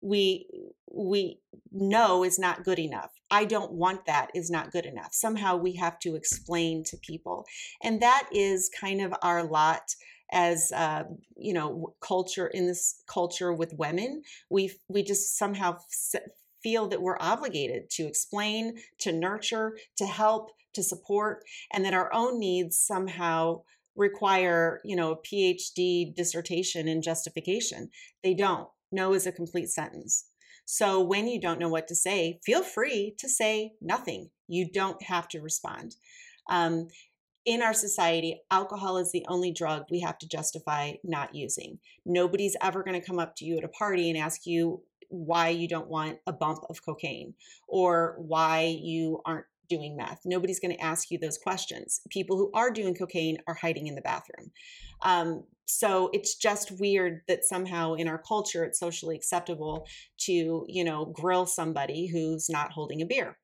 We 0.00 0.46
we 0.90 1.40
know 1.70 2.24
is 2.24 2.38
not 2.38 2.64
good 2.64 2.78
enough. 2.78 3.10
I 3.30 3.44
don't 3.44 3.72
want 3.72 4.06
that 4.06 4.30
is 4.34 4.50
not 4.50 4.70
good 4.70 4.86
enough. 4.86 5.12
Somehow 5.12 5.56
we 5.56 5.74
have 5.76 5.98
to 6.00 6.14
explain 6.14 6.84
to 6.84 6.96
people. 6.96 7.44
And 7.82 8.00
that 8.00 8.28
is 8.32 8.70
kind 8.80 9.00
of 9.00 9.14
our 9.22 9.42
lot 9.42 9.94
as 10.32 10.72
uh, 10.74 11.04
you 11.36 11.52
know 11.52 11.94
culture 12.00 12.46
in 12.46 12.66
this 12.66 13.02
culture 13.06 13.52
with 13.52 13.74
women. 13.76 14.22
We 14.50 14.72
we 14.88 15.02
just 15.02 15.36
somehow 15.36 15.78
feel 16.62 16.88
that 16.88 17.02
we're 17.02 17.18
obligated 17.20 17.90
to 17.90 18.06
explain 18.06 18.76
to 19.00 19.12
nurture 19.12 19.76
to 19.98 20.06
help 20.06 20.52
to 20.72 20.82
support 20.82 21.44
and 21.72 21.84
that 21.84 21.94
our 21.94 22.12
own 22.12 22.40
needs 22.40 22.78
somehow 22.78 23.60
require, 23.96 24.80
you 24.84 24.96
know, 24.96 25.12
a 25.12 25.16
PhD 25.16 26.14
dissertation 26.14 26.88
in 26.88 27.02
justification. 27.02 27.90
They 28.22 28.34
don't. 28.34 28.68
No 28.92 29.12
is 29.14 29.26
a 29.26 29.32
complete 29.32 29.68
sentence. 29.70 30.26
So 30.66 31.00
when 31.00 31.28
you 31.28 31.40
don't 31.40 31.60
know 31.60 31.68
what 31.68 31.88
to 31.88 31.94
say, 31.94 32.40
feel 32.44 32.62
free 32.62 33.14
to 33.18 33.28
say 33.28 33.72
nothing. 33.80 34.30
You 34.48 34.70
don't 34.72 35.02
have 35.02 35.28
to 35.28 35.40
respond. 35.40 35.96
Um, 36.48 36.88
in 37.44 37.62
our 37.62 37.74
society, 37.74 38.40
alcohol 38.50 38.96
is 38.96 39.12
the 39.12 39.24
only 39.28 39.52
drug 39.52 39.84
we 39.90 40.00
have 40.00 40.18
to 40.18 40.28
justify 40.28 40.92
not 41.04 41.34
using. 41.34 41.78
Nobody's 42.06 42.56
ever 42.62 42.82
going 42.82 42.98
to 42.98 43.06
come 43.06 43.18
up 43.18 43.36
to 43.36 43.44
you 43.44 43.58
at 43.58 43.64
a 43.64 43.68
party 43.68 44.08
and 44.08 44.18
ask 44.18 44.46
you 44.46 44.82
why 45.10 45.50
you 45.50 45.68
don't 45.68 45.88
want 45.88 46.18
a 46.26 46.32
bump 46.32 46.64
of 46.70 46.84
cocaine 46.84 47.34
or 47.68 48.16
why 48.18 48.76
you 48.80 49.20
aren't 49.26 49.44
doing 49.68 49.96
meth. 49.96 50.20
Nobody's 50.24 50.60
going 50.60 50.74
to 50.74 50.82
ask 50.82 51.10
you 51.10 51.18
those 51.18 51.38
questions. 51.38 52.00
People 52.10 52.36
who 52.36 52.50
are 52.54 52.70
doing 52.70 52.94
cocaine 52.94 53.38
are 53.46 53.54
hiding 53.54 53.86
in 53.86 53.94
the 53.94 54.02
bathroom. 54.02 54.50
Um, 55.02 55.44
so 55.66 56.10
it's 56.12 56.36
just 56.36 56.78
weird 56.78 57.22
that 57.28 57.44
somehow 57.44 57.94
in 57.94 58.08
our 58.08 58.18
culture 58.18 58.64
it's 58.64 58.78
socially 58.78 59.16
acceptable 59.16 59.86
to, 60.20 60.64
you 60.68 60.84
know, 60.84 61.06
grill 61.06 61.46
somebody 61.46 62.06
who's 62.06 62.48
not 62.48 62.72
holding 62.72 63.00
a 63.00 63.06
beer. 63.06 63.38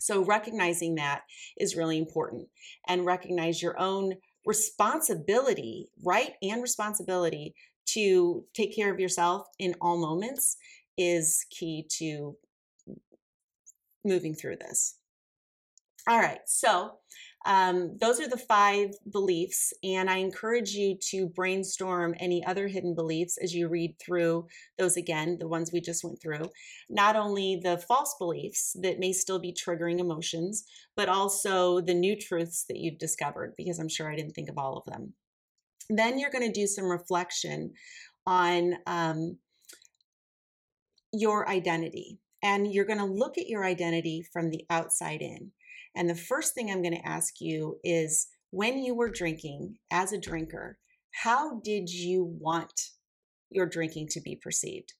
So, 0.00 0.24
recognizing 0.24 0.94
that 0.96 1.22
is 1.58 1.76
really 1.76 1.98
important 1.98 2.48
and 2.86 3.04
recognize 3.04 3.62
your 3.62 3.78
own 3.80 4.14
responsibility, 4.44 5.88
right? 6.04 6.34
And 6.42 6.62
responsibility 6.62 7.54
to 7.86 8.44
take 8.54 8.74
care 8.74 8.92
of 8.92 9.00
yourself 9.00 9.46
in 9.58 9.74
all 9.80 9.98
moments 9.98 10.56
is 10.96 11.44
key 11.50 11.86
to 11.98 12.36
moving 14.04 14.34
through 14.34 14.56
this. 14.56 14.97
All 16.08 16.18
right, 16.18 16.40
so 16.46 16.92
um, 17.44 17.98
those 18.00 18.18
are 18.18 18.28
the 18.28 18.38
five 18.38 18.92
beliefs, 19.12 19.74
and 19.84 20.08
I 20.08 20.16
encourage 20.16 20.70
you 20.70 20.96
to 21.10 21.26
brainstorm 21.26 22.14
any 22.18 22.42
other 22.46 22.66
hidden 22.66 22.94
beliefs 22.94 23.36
as 23.36 23.54
you 23.54 23.68
read 23.68 23.94
through 23.98 24.46
those 24.78 24.96
again, 24.96 25.36
the 25.38 25.48
ones 25.48 25.70
we 25.70 25.82
just 25.82 26.02
went 26.02 26.18
through. 26.18 26.48
Not 26.88 27.14
only 27.14 27.60
the 27.62 27.76
false 27.76 28.14
beliefs 28.18 28.74
that 28.80 28.98
may 28.98 29.12
still 29.12 29.38
be 29.38 29.52
triggering 29.52 30.00
emotions, 30.00 30.64
but 30.96 31.10
also 31.10 31.82
the 31.82 31.92
new 31.92 32.16
truths 32.16 32.64
that 32.70 32.78
you've 32.78 32.98
discovered, 32.98 33.52
because 33.58 33.78
I'm 33.78 33.90
sure 33.90 34.10
I 34.10 34.16
didn't 34.16 34.32
think 34.32 34.48
of 34.48 34.56
all 34.56 34.78
of 34.78 34.90
them. 34.90 35.12
Then 35.90 36.18
you're 36.18 36.30
going 36.30 36.50
to 36.50 36.60
do 36.60 36.66
some 36.66 36.86
reflection 36.86 37.74
on 38.26 38.76
um, 38.86 39.36
your 41.12 41.46
identity. 41.48 42.18
And 42.42 42.72
you're 42.72 42.84
going 42.84 43.00
to 43.00 43.04
look 43.04 43.36
at 43.36 43.48
your 43.48 43.64
identity 43.64 44.24
from 44.32 44.50
the 44.50 44.64
outside 44.70 45.22
in. 45.22 45.50
And 45.94 46.08
the 46.08 46.14
first 46.14 46.54
thing 46.54 46.70
I'm 46.70 46.82
going 46.82 46.96
to 46.96 47.08
ask 47.08 47.40
you 47.40 47.78
is 47.82 48.28
when 48.50 48.78
you 48.78 48.94
were 48.94 49.10
drinking 49.10 49.78
as 49.90 50.12
a 50.12 50.20
drinker, 50.20 50.78
how 51.22 51.60
did 51.60 51.90
you 51.90 52.24
want 52.24 52.90
your 53.50 53.66
drinking 53.66 54.08
to 54.08 54.20
be 54.20 54.36
perceived? 54.36 54.92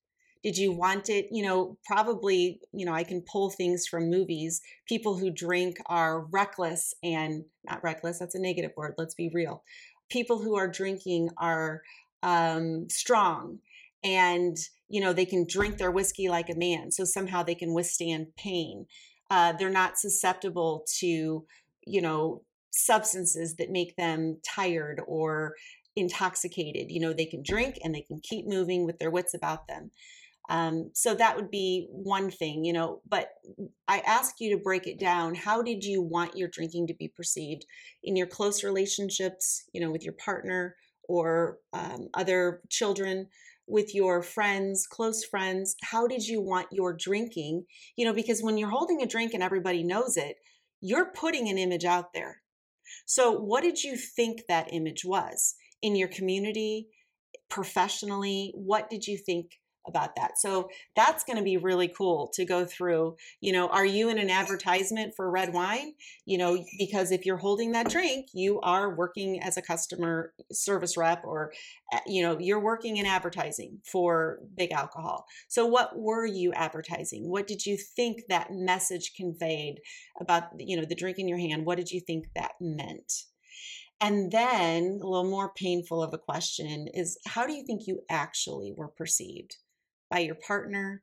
Did 0.43 0.57
you 0.57 0.73
want 0.73 1.09
it, 1.09 1.29
you 1.33 1.43
know, 1.43 1.79
probably, 1.85 2.61
you 2.73 2.87
know, 2.87 2.93
I 2.93 3.03
can 3.03 3.23
pull 3.23 3.51
things 3.51 3.87
from 3.87 4.09
movies. 4.09 4.61
People 4.87 5.17
who 5.17 5.31
drink 5.31 5.79
are 5.87 6.27
reckless 6.31 6.95
and 7.03 7.45
not 7.65 7.83
reckless, 7.83 8.19
that's 8.19 8.37
a 8.37 8.41
negative 8.41 8.71
word, 8.77 8.95
let's 8.99 9.15
be 9.15 9.31
real. 9.35 9.65
People 10.11 10.39
who 10.39 10.57
are 10.57 10.69
drinking 10.69 11.31
are 11.39 11.83
um, 12.23 12.89
strong 12.89 13.59
and, 14.05 14.57
you 14.89 15.01
know, 15.01 15.13
they 15.13 15.27
can 15.27 15.45
drink 15.47 15.77
their 15.77 15.91
whiskey 15.91 16.29
like 16.29 16.49
a 16.49 16.57
man. 16.57 16.93
So 16.93 17.05
somehow 17.05 17.43
they 17.43 17.57
can 17.57 17.75
withstand 17.75 18.29
pain 18.37 18.87
uh, 19.31 19.53
they're 19.53 19.71
not 19.71 19.99
susceptible 19.99 20.85
to 20.99 21.45
you 21.87 22.01
know 22.01 22.43
substances 22.71 23.57
that 23.57 23.71
make 23.71 23.97
them 23.97 24.39
tired 24.47 25.01
or 25.07 25.55
intoxicated. 25.97 26.91
You 26.91 27.01
know 27.01 27.13
they 27.13 27.27
can 27.27 27.43
drink 27.43 27.79
and 27.83 27.95
they 27.95 28.03
can 28.03 28.21
keep 28.23 28.47
moving 28.47 28.85
with 28.85 28.99
their 28.99 29.11
wits 29.11 29.35
about 29.35 29.67
them. 29.69 29.91
Um, 30.51 30.91
so 30.95 31.15
that 31.15 31.37
would 31.37 31.51
be 31.51 31.89
one 31.91 32.31
thing 32.31 32.65
you 32.65 32.73
know 32.73 33.03
but 33.07 33.33
i 33.87 33.99
ask 34.07 34.37
you 34.41 34.57
to 34.57 34.63
break 34.63 34.87
it 34.87 34.99
down. 34.99 35.35
How 35.35 35.61
did 35.61 35.85
you 35.85 36.01
want 36.01 36.39
your 36.39 36.49
drinking 36.49 36.87
to 36.87 36.95
be 36.95 37.09
perceived 37.09 37.67
in 38.03 38.17
your 38.17 38.27
close 38.27 38.65
relationships 38.65 39.65
you 39.73 39.81
know 39.83 39.91
with 39.91 40.05
your 40.05 40.15
partner 40.15 40.77
or 41.09 41.59
um, 41.73 42.09
other 42.15 42.63
children 42.71 43.29
with 43.69 43.95
your 43.95 44.23
friends, 44.23 44.87
close 44.87 45.25
friends? 45.25 45.77
How 45.83 46.07
did 46.07 46.27
you 46.27 46.41
want 46.41 46.69
your 46.73 46.93
drinking? 46.93 47.65
You 47.97 48.07
know, 48.07 48.13
because 48.13 48.43
when 48.43 48.59
you're 48.59 48.71
holding 48.71 49.03
a 49.03 49.07
drink 49.07 49.35
and 49.35 49.43
everybody 49.43 49.83
knows 49.83 50.17
it, 50.17 50.37
you're 50.81 51.13
putting 51.13 51.49
an 51.49 51.59
image 51.59 51.85
out 51.85 52.13
there. 52.15 52.43
So, 53.07 53.33
what 53.33 53.63
did 53.63 53.83
you 53.83 53.97
think 53.97 54.43
that 54.49 54.73
image 54.73 55.05
was 55.05 55.55
in 55.83 55.97
your 55.97 56.09
community, 56.09 56.89
professionally? 57.49 58.53
What 58.55 58.89
did 58.91 59.07
you 59.07 59.19
think 59.19 59.58
about 59.89 60.15
that. 60.17 60.39
So 60.39 60.69
that's 60.95 61.25
going 61.25 61.39
to 61.39 61.43
be 61.43 61.57
really 61.57 61.89
cool 61.89 62.31
to 62.35 62.45
go 62.45 62.65
through. 62.65 63.17
You 63.41 63.53
know, 63.53 63.69
are 63.69 63.87
you 63.87 64.09
in 64.09 64.19
an 64.19 64.31
advertisement 64.31 65.15
for 65.17 65.31
red 65.31 65.53
wine? 65.53 65.95
You 66.25 66.39
know, 66.39 66.65
because 66.79 67.11
if 67.11 67.27
you're 67.27 67.39
holding 67.39 67.73
that 67.73 67.89
drink, 67.89 68.29
you 68.33 68.61
are 68.61 68.95
working 68.95 69.43
as 69.43 69.57
a 69.57 69.63
customer 69.63 70.33
service 70.53 70.97
rep 70.97 71.25
or, 71.25 71.53
eh, 71.93 72.01
you 72.07 72.23
know, 72.23 72.39
you're 72.39 72.61
working 72.61 72.99
in 72.99 73.07
advertising 73.07 73.79
for 73.85 74.41
big 74.57 74.73
alcohol. 74.73 75.27
So 75.49 75.67
what 75.67 75.99
were 75.99 76.27
you 76.27 76.53
advertising? 76.53 77.29
What 77.29 77.47
did 77.47 77.67
you 77.67 77.77
think 77.77 78.25
that 78.29 78.53
message 78.53 79.15
conveyed 79.17 79.81
about, 80.21 80.45
you 80.59 80.77
know, 80.77 80.85
the 80.85 80.95
drink 80.95 81.19
in 81.19 81.29
your 81.29 81.39
hand? 81.39 81.65
What 81.65 81.79
did 81.79 81.91
you 81.91 82.01
think 82.01 82.29
that 82.35 82.53
meant? 82.61 83.25
And 84.01 84.31
then 84.31 85.01
a 85.03 85.07
little 85.07 85.29
more 85.29 85.53
painful 85.53 86.03
of 86.03 86.15
a 86.15 86.19
question 86.19 86.89
is 86.95 87.19
how 87.27 87.47
do 87.47 87.53
you 87.53 87.65
think 87.65 87.87
you 87.87 88.03
actually 88.09 88.73
were 88.77 88.89
perceived? 88.89 89.57
By 90.11 90.21
your 90.21 90.37
partner, 90.37 91.03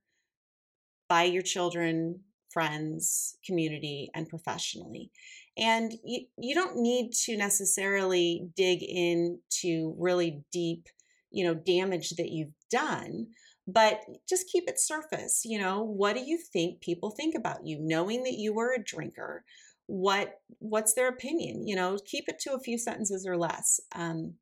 by 1.08 1.24
your 1.24 1.42
children, 1.42 2.22
friends, 2.52 3.38
community, 3.46 4.10
and 4.16 4.30
professionally. 4.30 5.12
And 5.58 5.94
you, 6.04 6.22
you 6.38 6.56
don't 6.56 6.78
need 6.78 7.12
to 7.26 7.38
necessarily 7.38 8.48
dig 8.56 8.82
into 8.82 9.96
really 9.98 10.44
deep, 10.52 10.88
you 11.32 11.46
know, 11.46 11.54
damage 11.54 12.12
that 12.12 12.30
you've 12.30 12.54
done, 12.72 13.28
but 13.68 14.02
just 14.28 14.50
keep 14.52 14.66
it 14.68 14.80
surface. 14.80 15.42
You 15.46 15.60
know, 15.60 15.84
what 15.84 16.16
do 16.16 16.22
you 16.22 16.38
think 16.38 16.82
people 16.82 17.12
think 17.12 17.36
about 17.36 17.66
you? 17.66 17.78
Knowing 17.82 18.24
that 18.24 18.38
you 18.38 18.54
were 18.54 18.74
a 18.74 18.84
drinker, 18.84 19.44
what 19.88 20.40
what's 20.60 20.94
their 20.94 21.10
opinion? 21.10 21.68
You 21.68 21.76
know, 21.76 21.98
keep 22.06 22.26
it 22.28 22.40
to 22.40 22.54
a 22.54 22.60
few 22.60 22.78
sentences 22.78 23.26
or 23.28 23.38
less. 23.38 23.80
Um, 23.94 24.36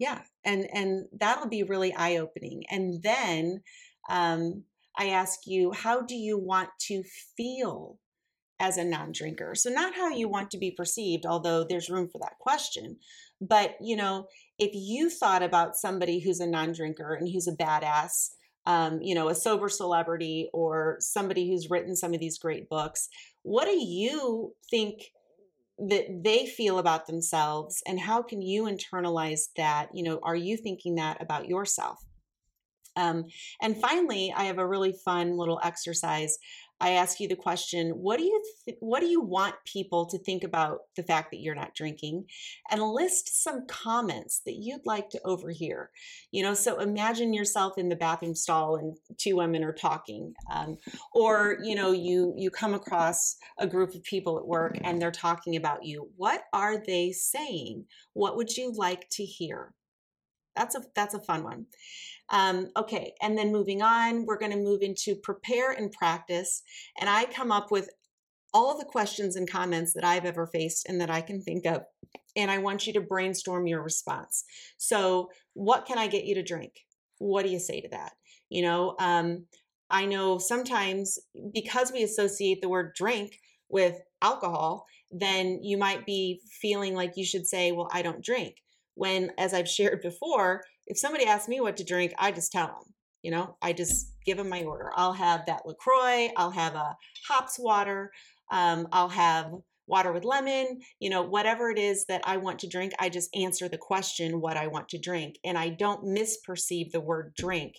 yeah 0.00 0.22
and 0.44 0.66
and 0.74 1.06
that'll 1.12 1.48
be 1.48 1.62
really 1.62 1.94
eye 1.94 2.16
opening 2.16 2.64
and 2.68 3.02
then 3.04 3.62
um, 4.08 4.64
i 4.98 5.10
ask 5.10 5.40
you 5.46 5.70
how 5.70 6.00
do 6.00 6.16
you 6.16 6.36
want 6.36 6.70
to 6.80 7.04
feel 7.36 7.98
as 8.60 8.76
a 8.76 8.84
non-drinker? 8.84 9.54
So 9.54 9.70
not 9.70 9.94
how 9.94 10.10
you 10.10 10.28
want 10.28 10.50
to 10.50 10.58
be 10.58 10.70
perceived 10.70 11.24
although 11.24 11.64
there's 11.64 11.88
room 11.88 12.08
for 12.08 12.18
that 12.18 12.38
question 12.38 12.96
but 13.40 13.76
you 13.80 13.96
know 13.96 14.26
if 14.58 14.70
you 14.74 15.08
thought 15.08 15.42
about 15.42 15.76
somebody 15.76 16.20
who's 16.20 16.40
a 16.40 16.46
non-drinker 16.46 17.14
and 17.14 17.28
who's 17.32 17.48
a 17.48 17.56
badass 17.56 18.30
um, 18.66 19.00
you 19.00 19.14
know 19.14 19.28
a 19.28 19.34
sober 19.34 19.68
celebrity 19.68 20.48
or 20.52 20.96
somebody 21.00 21.48
who's 21.48 21.70
written 21.70 21.96
some 21.96 22.12
of 22.12 22.20
these 22.20 22.38
great 22.38 22.68
books 22.68 23.08
what 23.42 23.64
do 23.64 23.76
you 23.76 24.54
think 24.70 25.12
that 25.88 26.22
they 26.22 26.46
feel 26.46 26.78
about 26.78 27.06
themselves 27.06 27.82
and 27.86 27.98
how 27.98 28.22
can 28.22 28.42
you 28.42 28.64
internalize 28.64 29.48
that? 29.56 29.88
You 29.94 30.04
know 30.04 30.20
are 30.22 30.36
you 30.36 30.56
thinking 30.56 30.96
that 30.96 31.20
about 31.22 31.48
yourself? 31.48 31.98
Um, 32.96 33.26
and 33.62 33.80
finally 33.80 34.34
i 34.36 34.44
have 34.44 34.58
a 34.58 34.66
really 34.66 34.92
fun 35.04 35.38
little 35.38 35.60
exercise 35.62 36.36
I 36.80 36.90
ask 36.92 37.20
you 37.20 37.28
the 37.28 37.36
question, 37.36 37.90
what 37.90 38.18
do 38.18 38.24
you 38.24 38.42
th- 38.64 38.78
what 38.80 39.00
do 39.00 39.06
you 39.06 39.20
want 39.20 39.54
people 39.64 40.06
to 40.06 40.18
think 40.18 40.44
about 40.44 40.78
the 40.96 41.02
fact 41.02 41.30
that 41.30 41.40
you're 41.40 41.54
not 41.54 41.74
drinking 41.74 42.24
and 42.70 42.82
list 42.82 43.42
some 43.42 43.66
comments 43.66 44.40
that 44.46 44.56
you'd 44.56 44.86
like 44.86 45.10
to 45.10 45.20
overhear. 45.24 45.90
You 46.30 46.42
know, 46.42 46.54
so 46.54 46.78
imagine 46.78 47.34
yourself 47.34 47.78
in 47.78 47.88
the 47.88 47.96
bathroom 47.96 48.34
stall 48.34 48.76
and 48.76 48.96
two 49.18 49.36
women 49.36 49.64
are 49.64 49.72
talking 49.72 50.34
um, 50.52 50.78
or 51.14 51.58
you 51.62 51.74
know, 51.74 51.92
you 51.92 52.34
you 52.36 52.50
come 52.50 52.74
across 52.74 53.36
a 53.58 53.66
group 53.66 53.94
of 53.94 54.02
people 54.04 54.38
at 54.38 54.46
work 54.46 54.78
and 54.82 55.00
they're 55.00 55.10
talking 55.10 55.56
about 55.56 55.84
you. 55.84 56.08
What 56.16 56.44
are 56.52 56.82
they 56.84 57.12
saying? 57.12 57.84
What 58.14 58.36
would 58.36 58.56
you 58.56 58.72
like 58.72 59.08
to 59.12 59.24
hear? 59.24 59.74
That's 60.56 60.74
a 60.74 60.82
that's 60.94 61.14
a 61.14 61.20
fun 61.20 61.44
one. 61.44 61.66
Um, 62.30 62.68
okay, 62.76 63.14
and 63.20 63.36
then 63.36 63.52
moving 63.52 63.82
on, 63.82 64.24
we're 64.24 64.38
going 64.38 64.52
to 64.52 64.58
move 64.58 64.82
into 64.82 65.16
prepare 65.16 65.72
and 65.72 65.90
practice. 65.90 66.62
And 67.00 67.10
I 67.10 67.24
come 67.24 67.50
up 67.50 67.70
with 67.70 67.90
all 68.52 68.78
the 68.78 68.84
questions 68.84 69.36
and 69.36 69.50
comments 69.50 69.92
that 69.94 70.04
I've 70.04 70.24
ever 70.24 70.46
faced 70.46 70.88
and 70.88 71.00
that 71.00 71.10
I 71.10 71.20
can 71.20 71.40
think 71.40 71.66
of. 71.66 71.82
And 72.36 72.50
I 72.50 72.58
want 72.58 72.86
you 72.86 72.92
to 72.94 73.00
brainstorm 73.00 73.66
your 73.66 73.82
response. 73.82 74.44
So, 74.78 75.30
what 75.54 75.86
can 75.86 75.98
I 75.98 76.06
get 76.06 76.24
you 76.24 76.34
to 76.36 76.42
drink? 76.42 76.72
What 77.18 77.44
do 77.44 77.50
you 77.50 77.58
say 77.58 77.80
to 77.80 77.88
that? 77.88 78.12
You 78.48 78.62
know, 78.62 78.96
um, 78.98 79.46
I 79.90 80.06
know 80.06 80.38
sometimes 80.38 81.18
because 81.52 81.92
we 81.92 82.02
associate 82.02 82.60
the 82.60 82.68
word 82.68 82.94
drink 82.94 83.38
with 83.68 83.96
alcohol, 84.22 84.86
then 85.10 85.60
you 85.62 85.76
might 85.76 86.06
be 86.06 86.40
feeling 86.60 86.94
like 86.94 87.12
you 87.16 87.24
should 87.24 87.46
say, 87.46 87.72
Well, 87.72 87.88
I 87.92 88.02
don't 88.02 88.24
drink. 88.24 88.56
When, 88.94 89.30
as 89.38 89.54
I've 89.54 89.68
shared 89.68 90.02
before, 90.02 90.62
if 90.90 90.98
somebody 90.98 91.24
asks 91.24 91.48
me 91.48 91.60
what 91.60 91.76
to 91.76 91.84
drink, 91.84 92.12
I 92.18 92.32
just 92.32 92.50
tell 92.50 92.66
them. 92.66 92.94
You 93.22 93.30
know, 93.30 93.56
I 93.62 93.72
just 93.72 94.14
give 94.26 94.38
them 94.38 94.48
my 94.48 94.64
order. 94.64 94.90
I'll 94.96 95.12
have 95.12 95.46
that 95.46 95.64
LaCroix, 95.64 96.30
I'll 96.36 96.50
have 96.50 96.74
a 96.74 96.96
hops 97.28 97.58
water, 97.58 98.10
um, 98.50 98.88
I'll 98.92 99.10
have 99.10 99.52
water 99.86 100.12
with 100.12 100.24
lemon, 100.24 100.80
you 100.98 101.10
know, 101.10 101.22
whatever 101.22 101.70
it 101.70 101.78
is 101.78 102.06
that 102.06 102.22
I 102.24 102.38
want 102.38 102.58
to 102.60 102.68
drink, 102.68 102.92
I 102.98 103.08
just 103.08 103.34
answer 103.36 103.68
the 103.68 103.78
question 103.78 104.40
what 104.40 104.56
I 104.56 104.68
want 104.68 104.88
to 104.90 104.98
drink. 104.98 105.36
And 105.44 105.58
I 105.58 105.68
don't 105.68 106.04
misperceive 106.04 106.92
the 106.92 107.00
word 107.00 107.34
drink 107.36 107.74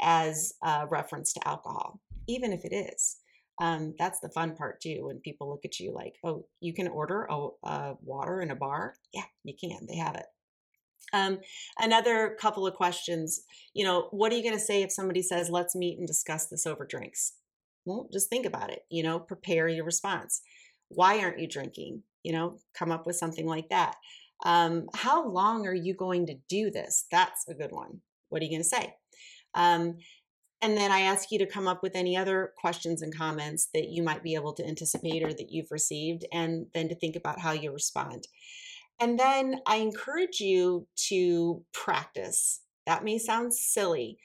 as 0.00 0.54
a 0.62 0.86
reference 0.88 1.32
to 1.34 1.48
alcohol, 1.48 2.00
even 2.28 2.52
if 2.52 2.64
it 2.64 2.74
is. 2.74 3.16
Um, 3.60 3.94
that's 3.98 4.20
the 4.20 4.30
fun 4.30 4.56
part 4.56 4.80
too 4.80 5.06
when 5.06 5.18
people 5.18 5.48
look 5.50 5.64
at 5.64 5.78
you 5.80 5.92
like, 5.92 6.14
oh, 6.24 6.46
you 6.60 6.72
can 6.72 6.88
order 6.88 7.26
a, 7.30 7.48
a 7.64 7.94
water 8.02 8.40
in 8.40 8.50
a 8.50 8.56
bar? 8.56 8.94
Yeah, 9.12 9.24
you 9.42 9.54
can. 9.60 9.86
They 9.88 9.96
have 9.96 10.16
it. 10.16 10.26
Um, 11.14 11.38
another 11.78 12.36
couple 12.40 12.66
of 12.66 12.74
questions. 12.74 13.40
You 13.72 13.84
know, 13.84 14.08
what 14.10 14.32
are 14.32 14.36
you 14.36 14.42
going 14.42 14.58
to 14.58 14.60
say 14.60 14.82
if 14.82 14.92
somebody 14.92 15.22
says, 15.22 15.48
let's 15.48 15.76
meet 15.76 15.98
and 15.98 16.06
discuss 16.06 16.46
this 16.46 16.66
over 16.66 16.84
drinks? 16.84 17.34
Well, 17.86 18.08
just 18.12 18.28
think 18.28 18.46
about 18.46 18.70
it, 18.70 18.80
you 18.90 19.02
know, 19.02 19.18
prepare 19.18 19.68
your 19.68 19.84
response. 19.84 20.42
Why 20.88 21.20
aren't 21.20 21.38
you 21.38 21.48
drinking? 21.48 22.02
You 22.22 22.32
know, 22.32 22.58
come 22.74 22.90
up 22.90 23.06
with 23.06 23.16
something 23.16 23.46
like 23.46 23.68
that. 23.68 23.96
Um, 24.44 24.86
how 24.94 25.28
long 25.28 25.66
are 25.66 25.74
you 25.74 25.94
going 25.94 26.26
to 26.26 26.36
do 26.48 26.70
this? 26.70 27.06
That's 27.10 27.46
a 27.48 27.54
good 27.54 27.72
one. 27.72 28.00
What 28.28 28.42
are 28.42 28.44
you 28.44 28.50
going 28.50 28.62
to 28.62 28.68
say? 28.68 28.94
Um, 29.54 29.98
and 30.62 30.76
then 30.76 30.90
I 30.90 31.00
ask 31.00 31.30
you 31.30 31.38
to 31.40 31.46
come 31.46 31.68
up 31.68 31.82
with 31.82 31.94
any 31.94 32.16
other 32.16 32.52
questions 32.58 33.02
and 33.02 33.14
comments 33.14 33.68
that 33.74 33.90
you 33.90 34.02
might 34.02 34.22
be 34.22 34.34
able 34.34 34.54
to 34.54 34.66
anticipate 34.66 35.22
or 35.22 35.32
that 35.34 35.50
you've 35.50 35.70
received, 35.70 36.24
and 36.32 36.66
then 36.72 36.88
to 36.88 36.94
think 36.94 37.16
about 37.16 37.38
how 37.38 37.52
you 37.52 37.70
respond. 37.70 38.26
And 39.00 39.18
then 39.18 39.60
I 39.66 39.76
encourage 39.76 40.40
you 40.40 40.86
to 41.08 41.64
practice. 41.72 42.60
That 42.86 43.04
may 43.04 43.18
sound 43.18 43.54
silly, 43.54 44.18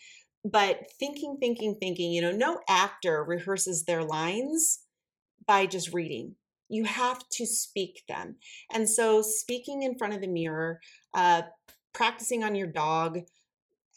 but 0.43 0.91
thinking, 0.99 1.37
thinking, 1.39 1.77
thinking, 1.79 2.11
you 2.11 2.21
know, 2.21 2.31
no 2.31 2.59
actor 2.67 3.23
rehearses 3.23 3.85
their 3.85 4.03
lines 4.03 4.79
by 5.47 5.65
just 5.65 5.93
reading. 5.93 6.35
You 6.67 6.83
have 6.83 7.27
to 7.29 7.45
speak 7.45 8.03
them. 8.07 8.35
And 8.71 8.87
so, 8.87 9.21
speaking 9.21 9.83
in 9.83 9.97
front 9.97 10.13
of 10.13 10.21
the 10.21 10.27
mirror, 10.27 10.79
uh, 11.13 11.43
practicing 11.93 12.43
on 12.43 12.53
your 12.55 12.67
dog, 12.67 13.19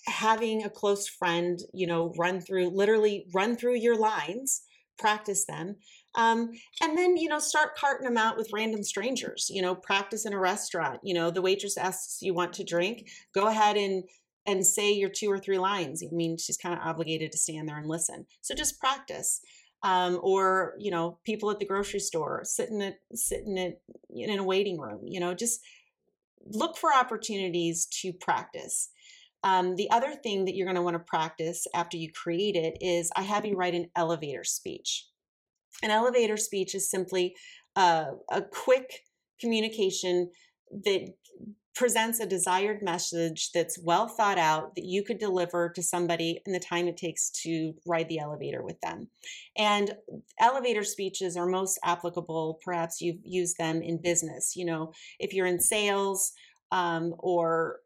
having 0.06 0.64
a 0.64 0.70
close 0.70 1.06
friend, 1.06 1.60
you 1.72 1.86
know, 1.86 2.12
run 2.16 2.40
through, 2.40 2.70
literally 2.70 3.26
run 3.34 3.56
through 3.56 3.76
your 3.76 3.96
lines, 3.96 4.62
practice 4.98 5.44
them. 5.44 5.76
Um, 6.14 6.50
and 6.82 6.96
then, 6.96 7.16
you 7.16 7.28
know, 7.28 7.38
start 7.38 7.76
carting 7.76 8.06
them 8.06 8.18
out 8.18 8.36
with 8.36 8.52
random 8.52 8.82
strangers, 8.82 9.48
you 9.50 9.62
know, 9.62 9.74
practice 9.74 10.26
in 10.26 10.32
a 10.32 10.38
restaurant. 10.38 11.00
You 11.02 11.14
know, 11.14 11.30
the 11.30 11.42
waitress 11.42 11.78
asks 11.78 12.20
you 12.20 12.34
want 12.34 12.52
to 12.54 12.64
drink, 12.64 13.08
go 13.34 13.46
ahead 13.46 13.76
and 13.76 14.04
and 14.44 14.66
say 14.66 14.92
your 14.92 15.08
two 15.08 15.30
or 15.30 15.38
three 15.38 15.58
lines. 15.58 16.02
I 16.02 16.12
mean, 16.14 16.36
she's 16.36 16.56
kind 16.56 16.74
of 16.74 16.84
obligated 16.84 17.30
to 17.32 17.38
stand 17.38 17.68
there 17.68 17.78
and 17.78 17.88
listen. 17.88 18.26
So 18.40 18.54
just 18.54 18.80
practice. 18.80 19.40
Um, 19.84 20.20
or 20.22 20.74
you 20.78 20.92
know, 20.92 21.18
people 21.24 21.50
at 21.50 21.58
the 21.58 21.66
grocery 21.66 22.00
store 22.00 22.42
sitting 22.44 22.82
at 22.82 22.98
sitting 23.14 23.58
at 23.58 23.80
in 24.10 24.38
a 24.38 24.44
waiting 24.44 24.78
room. 24.78 25.00
You 25.04 25.20
know, 25.20 25.34
just 25.34 25.60
look 26.44 26.76
for 26.76 26.94
opportunities 26.94 27.86
to 28.02 28.12
practice. 28.12 28.90
Um, 29.44 29.74
the 29.74 29.90
other 29.90 30.14
thing 30.14 30.44
that 30.44 30.54
you're 30.54 30.66
going 30.66 30.76
to 30.76 30.82
want 30.82 30.94
to 30.94 31.00
practice 31.00 31.66
after 31.74 31.96
you 31.96 32.12
create 32.12 32.54
it 32.54 32.78
is 32.80 33.10
I 33.16 33.22
have 33.22 33.44
you 33.44 33.56
write 33.56 33.74
an 33.74 33.90
elevator 33.96 34.44
speech. 34.44 35.06
An 35.82 35.90
elevator 35.90 36.36
speech 36.36 36.74
is 36.74 36.90
simply 36.90 37.34
uh, 37.76 38.12
a 38.30 38.42
quick 38.42 39.00
communication 39.40 40.30
that 40.84 41.14
presents 41.74 42.20
a 42.20 42.26
desired 42.26 42.82
message 42.82 43.50
that's 43.52 43.78
well 43.82 44.06
thought 44.06 44.38
out 44.38 44.74
that 44.74 44.84
you 44.84 45.02
could 45.02 45.18
deliver 45.18 45.70
to 45.70 45.82
somebody 45.82 46.40
in 46.44 46.52
the 46.52 46.60
time 46.60 46.86
it 46.86 46.96
takes 46.96 47.30
to 47.30 47.72
ride 47.86 48.08
the 48.08 48.18
elevator 48.18 48.62
with 48.62 48.78
them. 48.82 49.08
And 49.56 49.94
elevator 50.38 50.84
speeches 50.84 51.36
are 51.36 51.46
most 51.46 51.78
applicable, 51.82 52.60
perhaps 52.62 53.00
you've 53.00 53.20
used 53.24 53.56
them 53.56 53.80
in 53.80 54.02
business. 54.02 54.54
You 54.54 54.66
know, 54.66 54.92
if 55.18 55.32
you're 55.32 55.46
in 55.46 55.60
sales 55.60 56.32
um, 56.72 57.14
or 57.18 57.80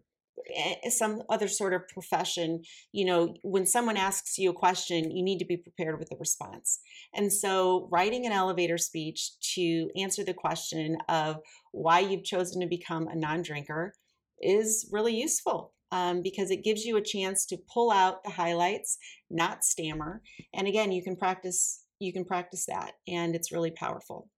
some 0.91 1.23
other 1.29 1.49
sort 1.49 1.75
of 1.75 1.89
profession, 1.89 2.63
you 2.93 3.05
know, 3.05 3.35
when 3.43 3.67
someone 3.67 3.97
asks 3.97 4.39
you 4.39 4.51
a 4.51 4.55
question, 4.55 5.11
you 5.11 5.23
need 5.23 5.39
to 5.39 5.45
be 5.45 5.57
prepared 5.57 5.99
with 5.99 6.13
a 6.13 6.17
response. 6.17 6.81
And 7.15 7.33
so, 7.33 7.89
writing 7.91 8.27
an 8.27 8.33
elevator 8.33 8.79
speech 8.79 9.33
to 9.55 9.91
answer 9.97 10.25
the 10.25 10.35
question 10.35 10.99
of 11.09 11.37
why 11.73 12.01
you've 12.01 12.25
chosen 12.25 12.61
to 12.61 12.67
become 12.67 13.09
a 13.09 13.17
non 13.17 13.43
drinker 13.43 13.95
is 14.41 14.89
really 14.93 15.15
useful. 15.15 15.73
Um, 15.93 16.21
because 16.21 16.51
it 16.51 16.65
gives 16.65 16.85
you 16.85 16.97
a 16.97 17.01
chance 17.01 17.47
to 17.47 17.57
pull 17.73 17.93
out 17.93 18.25
the 18.25 18.31
highlights, 18.31 18.99
not 19.31 19.63
stammer. 19.63 20.21
And 20.53 20.67
again, 20.67 20.91
you 20.91 21.01
can 21.01 21.15
practice 21.15 21.85
you 21.99 22.13
can 22.13 22.25
practice 22.25 22.67
that, 22.67 22.93
and 23.09 23.35
it's 23.35 23.53
really 23.53 23.71
powerful. 23.71 24.29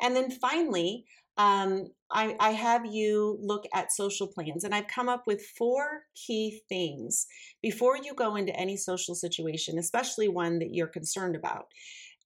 And 0.00 0.16
then 0.16 0.30
finally, 0.30 1.04
um, 1.40 1.86
I, 2.12 2.36
I, 2.38 2.50
have 2.50 2.84
you 2.84 3.38
look 3.40 3.64
at 3.72 3.92
social 3.92 4.26
plans, 4.26 4.62
and 4.62 4.74
I've 4.74 4.88
come 4.88 5.08
up 5.08 5.22
with 5.26 5.40
four 5.56 6.02
key 6.14 6.60
things 6.68 7.26
before 7.62 7.96
you 7.96 8.14
go 8.14 8.36
into 8.36 8.54
any 8.54 8.76
social 8.76 9.14
situation, 9.14 9.78
especially 9.78 10.28
one 10.28 10.58
that 10.58 10.74
you're 10.74 10.86
concerned 10.86 11.34
about. 11.34 11.64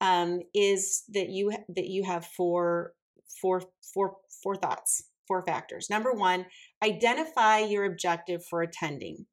Um, 0.00 0.40
is 0.53 1.05
that 1.12 1.29
you 1.29 1.53
that 1.77 1.87
you 1.87 2.03
have 2.03 2.27
four 2.27 2.94
four 3.40 3.62
four 3.94 4.16
four 4.42 4.57
thoughts, 4.57 5.05
four 5.29 5.44
factors. 5.46 5.87
Number 5.88 6.12
one, 6.12 6.46
identify 6.83 7.61
your 7.61 7.85
objective 7.85 8.44
for 8.50 8.62
attending. 8.62 9.27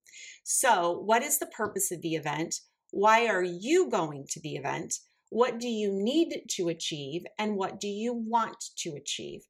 So, 0.43 0.91
what 0.91 1.23
is 1.23 1.39
the 1.39 1.47
purpose 1.47 1.91
of 1.91 2.03
the 2.03 2.13
event? 2.13 2.53
Why 2.91 3.25
are 3.25 3.43
you 3.43 3.89
going 3.89 4.25
to 4.29 4.39
the 4.41 4.57
event? 4.57 4.93
What 5.31 5.61
do 5.61 5.69
you 5.69 5.93
need 5.93 6.43
to 6.49 6.67
achieve 6.67 7.23
and 7.39 7.55
what 7.55 7.79
do 7.79 7.87
you 7.87 8.13
want 8.13 8.65
to 8.79 8.95
achieve? 8.95 9.45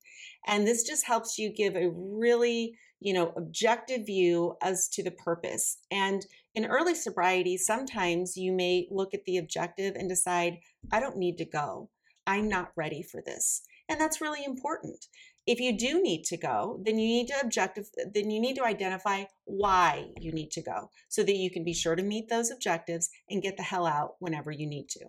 And 0.46 0.68
this 0.68 0.84
just 0.84 1.08
helps 1.08 1.40
you 1.40 1.50
give 1.52 1.76
a 1.76 1.90
really, 1.90 2.78
you 3.00 3.14
know, 3.14 3.34
objective 3.36 4.06
view 4.06 4.58
as 4.62 4.88
to 4.90 5.02
the 5.02 5.10
purpose. 5.10 5.80
And 5.90 6.24
in 6.54 6.66
early 6.66 6.94
sobriety, 6.94 7.58
sometimes 7.58 8.38
you 8.38 8.54
may 8.54 8.88
look 8.92 9.16
at 9.16 9.26
the 9.26 9.40
objective 9.40 9.96
and 9.96 10.08
decide, 10.08 10.60
I 10.92 11.00
don't 11.00 11.18
need 11.18 11.40
to 11.40 11.46
go. 11.46 11.90
I'm 12.28 12.48
not 12.48 12.74
ready 12.76 13.02
for 13.02 13.20
this. 13.20 13.64
And 13.90 14.00
that's 14.00 14.22
really 14.22 14.46
important. 14.46 15.08
If 15.48 15.60
you 15.60 15.76
do 15.76 16.00
need 16.00 16.26
to 16.26 16.38
go, 16.38 16.80
then 16.86 17.00
you 17.00 17.08
need 17.08 17.28
to 17.30 17.42
objective 17.42 17.90
then 18.14 18.30
you 18.30 18.40
need 18.40 18.56
to 18.58 18.64
identify 18.64 19.24
why 19.46 20.12
you 20.20 20.32
need 20.32 20.52
to 20.52 20.62
go 20.62 20.92
so 21.10 21.24
that 21.24 21.38
you 21.38 21.50
can 21.50 21.64
be 21.64 21.74
sure 21.74 21.96
to 21.96 22.04
meet 22.04 22.30
those 22.30 22.52
objectives 22.52 23.10
and 23.32 23.42
get 23.42 23.58
the 23.58 23.64
hell 23.64 23.88
out 23.88 24.18
whenever 24.20 24.52
you 24.52 24.68
need 24.68 24.88
to. 24.90 25.08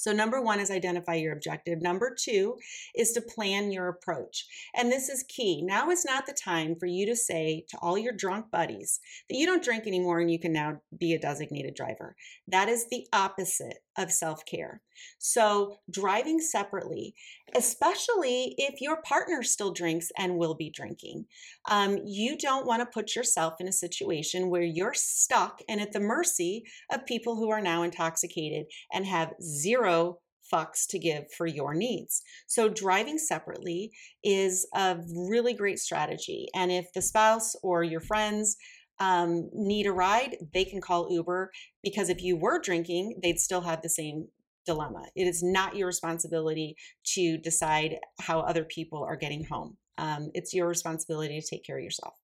So, 0.00 0.12
number 0.12 0.40
one 0.40 0.60
is 0.60 0.70
identify 0.70 1.16
your 1.16 1.34
objective. 1.34 1.82
Number 1.82 2.16
two 2.18 2.56
is 2.94 3.12
to 3.12 3.20
plan 3.20 3.70
your 3.70 3.88
approach. 3.88 4.46
And 4.74 4.90
this 4.90 5.10
is 5.10 5.24
key. 5.28 5.62
Now 5.62 5.90
is 5.90 6.06
not 6.06 6.24
the 6.24 6.32
time 6.32 6.74
for 6.74 6.86
you 6.86 7.04
to 7.04 7.14
say 7.14 7.66
to 7.68 7.78
all 7.82 7.98
your 7.98 8.14
drunk 8.14 8.46
buddies 8.50 8.98
that 9.28 9.36
you 9.36 9.44
don't 9.44 9.62
drink 9.62 9.86
anymore 9.86 10.20
and 10.20 10.30
you 10.30 10.38
can 10.38 10.54
now 10.54 10.80
be 10.98 11.12
a 11.12 11.18
designated 11.18 11.74
driver. 11.74 12.16
That 12.48 12.70
is 12.70 12.86
the 12.88 13.06
opposite 13.12 13.80
of 14.00 14.10
self 14.10 14.44
care. 14.44 14.80
So, 15.18 15.76
driving 15.90 16.40
separately, 16.40 17.14
especially 17.54 18.54
if 18.58 18.80
your 18.80 19.02
partner 19.02 19.42
still 19.42 19.72
drinks 19.72 20.10
and 20.18 20.36
will 20.36 20.54
be 20.54 20.70
drinking, 20.70 21.26
um, 21.70 21.98
you 22.04 22.36
don't 22.36 22.66
want 22.66 22.80
to 22.80 22.86
put 22.86 23.14
yourself 23.14 23.54
in 23.60 23.68
a 23.68 23.72
situation 23.72 24.50
where 24.50 24.62
you're 24.62 24.94
stuck 24.94 25.60
and 25.68 25.80
at 25.80 25.92
the 25.92 26.00
mercy 26.00 26.64
of 26.90 27.06
people 27.06 27.36
who 27.36 27.50
are 27.50 27.60
now 27.60 27.82
intoxicated 27.82 28.66
and 28.92 29.06
have 29.06 29.34
zero 29.42 30.18
fucks 30.52 30.86
to 30.88 30.98
give 30.98 31.24
for 31.36 31.46
your 31.46 31.74
needs. 31.74 32.22
So, 32.46 32.68
driving 32.68 33.18
separately 33.18 33.92
is 34.24 34.66
a 34.74 34.98
really 35.14 35.54
great 35.54 35.78
strategy. 35.78 36.48
And 36.54 36.72
if 36.72 36.92
the 36.92 37.02
spouse 37.02 37.54
or 37.62 37.84
your 37.84 38.00
friends 38.00 38.56
um, 39.00 39.48
need 39.52 39.86
a 39.86 39.92
ride, 39.92 40.36
they 40.52 40.64
can 40.64 40.80
call 40.80 41.10
Uber 41.10 41.50
because 41.82 42.08
if 42.08 42.22
you 42.22 42.36
were 42.36 42.60
drinking, 42.60 43.18
they'd 43.22 43.40
still 43.40 43.62
have 43.62 43.82
the 43.82 43.88
same 43.88 44.28
dilemma. 44.66 45.04
It 45.16 45.24
is 45.24 45.42
not 45.42 45.74
your 45.74 45.86
responsibility 45.86 46.76
to 47.14 47.38
decide 47.38 47.96
how 48.20 48.40
other 48.40 48.64
people 48.64 49.02
are 49.02 49.16
getting 49.16 49.44
home. 49.44 49.76
Um, 49.98 50.30
it's 50.34 50.54
your 50.54 50.68
responsibility 50.68 51.40
to 51.40 51.46
take 51.46 51.64
care 51.64 51.78
of 51.78 51.84
yourself. 51.84 52.14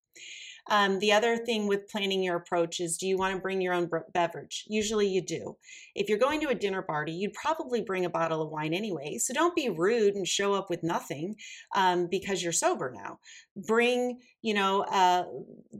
Um, 0.69 0.99
the 0.99 1.11
other 1.11 1.37
thing 1.37 1.67
with 1.67 1.87
planning 1.89 2.23
your 2.23 2.35
approach 2.35 2.79
is 2.79 2.97
do 2.97 3.07
you 3.07 3.17
want 3.17 3.35
to 3.35 3.41
bring 3.41 3.61
your 3.61 3.73
own 3.73 3.89
beverage? 4.13 4.65
Usually 4.67 5.07
you 5.07 5.21
do. 5.21 5.57
If 5.95 6.09
you're 6.09 6.17
going 6.17 6.41
to 6.41 6.49
a 6.49 6.55
dinner 6.55 6.81
party, 6.81 7.13
you'd 7.13 7.33
probably 7.33 7.81
bring 7.81 8.05
a 8.05 8.09
bottle 8.09 8.41
of 8.41 8.49
wine 8.49 8.73
anyway. 8.73 9.17
So 9.17 9.33
don't 9.33 9.55
be 9.55 9.69
rude 9.69 10.15
and 10.15 10.27
show 10.27 10.53
up 10.53 10.69
with 10.69 10.83
nothing 10.83 11.35
um, 11.75 12.07
because 12.09 12.43
you're 12.43 12.51
sober 12.51 12.93
now. 12.95 13.19
Bring, 13.67 14.19
you 14.41 14.53
know, 14.53 14.81
uh, 14.83 15.23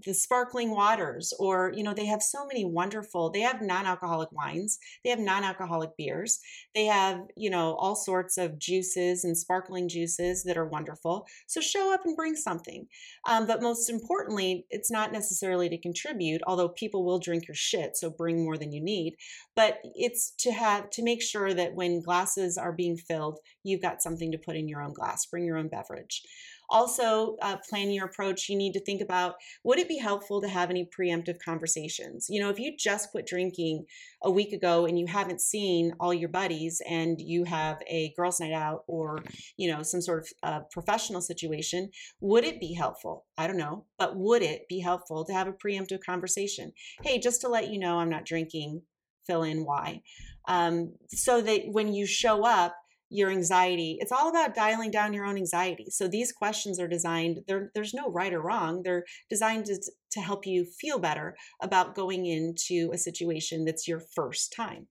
the 0.05 0.13
sparkling 0.13 0.71
waters, 0.71 1.33
or, 1.39 1.71
you 1.75 1.83
know, 1.83 1.93
they 1.93 2.05
have 2.05 2.21
so 2.21 2.45
many 2.47 2.65
wonderful, 2.65 3.29
they 3.29 3.41
have 3.41 3.61
non 3.61 3.85
alcoholic 3.85 4.31
wines, 4.31 4.79
they 5.03 5.09
have 5.09 5.19
non 5.19 5.43
alcoholic 5.43 5.95
beers, 5.97 6.39
they 6.73 6.85
have, 6.85 7.21
you 7.35 7.49
know, 7.49 7.75
all 7.75 7.95
sorts 7.95 8.37
of 8.37 8.57
juices 8.57 9.23
and 9.23 9.37
sparkling 9.37 9.87
juices 9.87 10.43
that 10.43 10.57
are 10.57 10.65
wonderful. 10.65 11.25
So 11.47 11.61
show 11.61 11.93
up 11.93 12.01
and 12.05 12.15
bring 12.15 12.35
something. 12.35 12.87
Um, 13.27 13.45
but 13.45 13.61
most 13.61 13.89
importantly, 13.89 14.65
it's 14.77 14.91
not 14.91 15.11
necessarily 15.11 15.69
to 15.69 15.77
contribute, 15.77 16.41
although 16.45 16.69
people 16.69 17.03
will 17.03 17.17
drink 17.17 17.47
your 17.47 17.55
shit, 17.55 17.97
so 17.97 18.11
bring 18.11 18.43
more 18.43 18.57
than 18.57 18.71
you 18.71 18.79
need. 18.79 19.15
But 19.55 19.79
it's 19.95 20.33
to 20.39 20.51
have 20.51 20.91
to 20.91 21.03
make 21.03 21.23
sure 21.23 21.51
that 21.55 21.73
when 21.73 22.03
glasses 22.03 22.59
are 22.59 22.71
being 22.71 22.95
filled, 22.95 23.39
you've 23.63 23.81
got 23.81 24.03
something 24.03 24.31
to 24.31 24.37
put 24.37 24.55
in 24.55 24.67
your 24.67 24.83
own 24.83 24.93
glass. 24.93 25.25
Bring 25.25 25.45
your 25.45 25.57
own 25.57 25.67
beverage. 25.67 26.21
Also, 26.69 27.37
uh, 27.41 27.57
plan 27.69 27.91
your 27.91 28.05
approach. 28.05 28.49
You 28.49 28.57
need 28.57 28.73
to 28.73 28.79
think 28.79 29.01
about 29.01 29.35
would 29.63 29.79
it 29.79 29.87
be 29.87 29.97
helpful 29.97 30.41
to 30.41 30.47
have 30.47 30.69
any 30.69 30.85
preemptive 30.85 31.39
conversations? 31.43 32.27
You 32.29 32.41
know, 32.41 32.49
if 32.49 32.59
you 32.59 32.75
just 32.77 33.11
quit 33.11 33.25
drinking 33.25 33.85
a 34.23 34.31
week 34.31 34.53
ago 34.53 34.85
and 34.85 34.99
you 34.99 35.07
haven't 35.07 35.41
seen 35.41 35.93
all 35.99 36.13
your 36.13 36.29
buddies 36.29 36.81
and 36.89 37.19
you 37.19 37.43
have 37.45 37.81
a 37.87 38.13
girls' 38.17 38.39
night 38.39 38.53
out 38.53 38.83
or, 38.87 39.19
you 39.57 39.71
know, 39.71 39.83
some 39.83 40.01
sort 40.01 40.23
of 40.23 40.29
uh, 40.43 40.59
professional 40.71 41.21
situation, 41.21 41.89
would 42.19 42.43
it 42.43 42.59
be 42.59 42.73
helpful? 42.73 43.25
I 43.37 43.47
don't 43.47 43.57
know, 43.57 43.85
but 43.97 44.17
would 44.17 44.41
it 44.41 44.67
be 44.67 44.79
helpful 44.79 45.25
to 45.25 45.33
have 45.33 45.47
a 45.47 45.53
preemptive 45.53 45.99
conversation? 46.05 46.73
Hey, 47.01 47.19
just 47.19 47.41
to 47.41 47.49
let 47.49 47.69
you 47.69 47.79
know, 47.79 47.99
I'm 47.99 48.09
not 48.09 48.25
drinking 48.25 48.81
fill 49.27 49.43
in 49.43 49.65
why. 49.65 50.01
Um, 50.47 50.93
so 51.09 51.41
that 51.41 51.63
when 51.67 51.93
you 51.93 52.05
show 52.07 52.45
up, 52.45 52.75
your 53.09 53.29
anxiety, 53.29 53.97
it's 53.99 54.11
all 54.11 54.29
about 54.29 54.55
dialing 54.55 54.91
down 54.91 55.13
your 55.13 55.25
own 55.25 55.37
anxiety. 55.37 55.85
So 55.89 56.07
these 56.07 56.31
questions 56.31 56.79
are 56.79 56.87
designed, 56.87 57.39
there's 57.47 57.93
no 57.93 58.09
right 58.09 58.33
or 58.33 58.41
wrong. 58.41 58.81
They're 58.83 59.05
designed 59.29 59.65
to, 59.65 59.81
to 60.11 60.19
help 60.19 60.45
you 60.45 60.65
feel 60.65 60.99
better 60.99 61.35
about 61.61 61.95
going 61.95 62.25
into 62.25 62.91
a 62.93 62.97
situation 62.97 63.65
that's 63.65 63.87
your 63.87 64.01
first 64.15 64.53
time. 64.53 64.87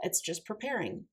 It's 0.00 0.20
just 0.20 0.46
preparing. 0.46 1.04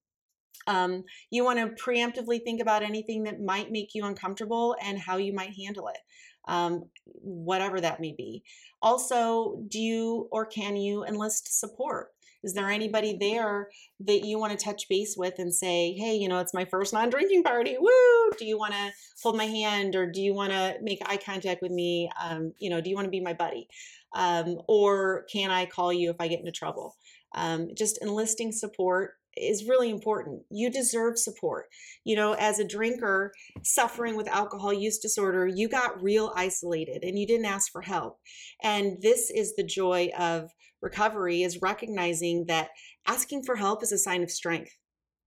Um, 0.67 1.03
you 1.29 1.43
want 1.43 1.59
to 1.59 1.83
preemptively 1.83 2.43
think 2.43 2.61
about 2.61 2.83
anything 2.83 3.23
that 3.23 3.41
might 3.41 3.71
make 3.71 3.89
you 3.93 4.05
uncomfortable 4.05 4.75
and 4.81 4.97
how 4.97 5.17
you 5.17 5.33
might 5.33 5.53
handle 5.55 5.87
it, 5.89 5.99
um, 6.47 6.89
whatever 7.05 7.79
that 7.81 7.99
may 7.99 8.15
be. 8.17 8.43
Also, 8.81 9.61
do 9.67 9.79
you 9.79 10.27
or 10.31 10.45
can 10.45 10.75
you 10.75 11.05
enlist 11.05 11.59
support? 11.59 12.14
Is 12.45 12.53
there 12.53 12.69
anybody 12.69 13.17
there 13.19 13.69
that 14.01 14.23
you 14.23 14.37
want 14.37 14.57
to 14.57 14.63
touch 14.63 14.87
base 14.87 15.15
with 15.17 15.39
and 15.39 15.53
say, 15.53 15.93
hey, 15.93 16.15
you 16.15 16.29
know, 16.29 16.37
it's 16.37 16.53
my 16.53 16.63
first 16.65 16.93
non 16.93 17.09
drinking 17.09 17.41
party. 17.41 17.75
Woo! 17.79 18.31
Do 18.37 18.45
you 18.45 18.57
want 18.57 18.73
to 18.73 18.91
hold 19.23 19.35
my 19.35 19.45
hand 19.45 19.95
or 19.95 20.09
do 20.09 20.21
you 20.21 20.35
want 20.35 20.51
to 20.51 20.75
make 20.81 20.99
eye 21.07 21.17
contact 21.17 21.63
with 21.63 21.71
me? 21.71 22.09
Um, 22.23 22.53
you 22.59 22.69
know, 22.69 22.81
do 22.81 22.89
you 22.89 22.95
want 22.95 23.05
to 23.05 23.11
be 23.11 23.19
my 23.19 23.33
buddy? 23.33 23.67
Um, 24.13 24.61
or 24.67 25.25
can 25.31 25.49
I 25.49 25.65
call 25.65 25.91
you 25.91 26.11
if 26.11 26.17
I 26.19 26.27
get 26.27 26.39
into 26.39 26.51
trouble? 26.51 26.95
Um, 27.33 27.69
just 27.75 28.01
enlisting 28.01 28.51
support 28.51 29.15
is 29.37 29.67
really 29.67 29.89
important. 29.89 30.43
You 30.49 30.69
deserve 30.69 31.17
support. 31.17 31.65
You 32.03 32.15
know, 32.15 32.33
as 32.33 32.59
a 32.59 32.67
drinker 32.67 33.33
suffering 33.63 34.15
with 34.15 34.27
alcohol 34.27 34.73
use 34.73 34.99
disorder, 34.99 35.47
you 35.47 35.67
got 35.67 36.01
real 36.01 36.31
isolated 36.35 37.03
and 37.03 37.17
you 37.17 37.27
didn't 37.27 37.45
ask 37.45 37.71
for 37.71 37.81
help. 37.81 38.19
And 38.63 39.01
this 39.01 39.29
is 39.29 39.55
the 39.55 39.63
joy 39.63 40.11
of 40.17 40.51
recovery 40.81 41.43
is 41.43 41.61
recognizing 41.61 42.45
that 42.47 42.69
asking 43.07 43.43
for 43.43 43.55
help 43.55 43.83
is 43.83 43.91
a 43.91 43.97
sign 43.97 44.23
of 44.23 44.31
strength, 44.31 44.71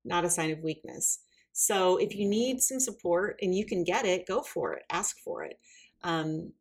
not 0.04 0.24
a 0.24 0.30
sign 0.30 0.50
of 0.50 0.60
weakness. 0.62 1.20
So 1.52 1.96
if 1.96 2.14
you 2.14 2.28
need 2.28 2.60
some 2.60 2.78
support 2.78 3.36
and 3.42 3.54
you 3.54 3.66
can 3.66 3.82
get 3.82 4.06
it, 4.06 4.28
go 4.28 4.42
for 4.42 4.74
it. 4.74 4.84
Ask 4.90 5.16
for 5.24 5.42
it. 5.42 5.58
Um, 6.02 6.52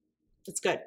it's 0.47 0.59
good. 0.59 0.79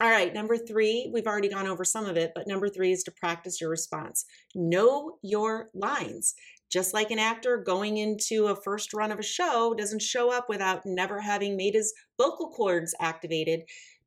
All 0.00 0.08
right, 0.08 0.32
number 0.32 0.56
three, 0.56 1.10
we've 1.12 1.26
already 1.26 1.48
gone 1.48 1.66
over 1.66 1.84
some 1.84 2.06
of 2.06 2.16
it, 2.16 2.30
but 2.34 2.46
number 2.46 2.68
three 2.68 2.92
is 2.92 3.02
to 3.04 3.10
practice 3.10 3.60
your 3.60 3.70
response. 3.70 4.24
Know 4.54 5.18
your 5.22 5.68
lines. 5.74 6.34
Just 6.70 6.94
like 6.94 7.10
an 7.10 7.18
actor 7.18 7.56
going 7.56 7.96
into 7.96 8.46
a 8.46 8.62
first 8.62 8.92
run 8.92 9.10
of 9.10 9.18
a 9.18 9.22
show 9.22 9.74
doesn't 9.76 10.02
show 10.02 10.30
up 10.30 10.48
without 10.48 10.82
never 10.84 11.20
having 11.20 11.56
made 11.56 11.74
his 11.74 11.92
vocal 12.16 12.50
cords 12.50 12.94
activated. 13.00 13.62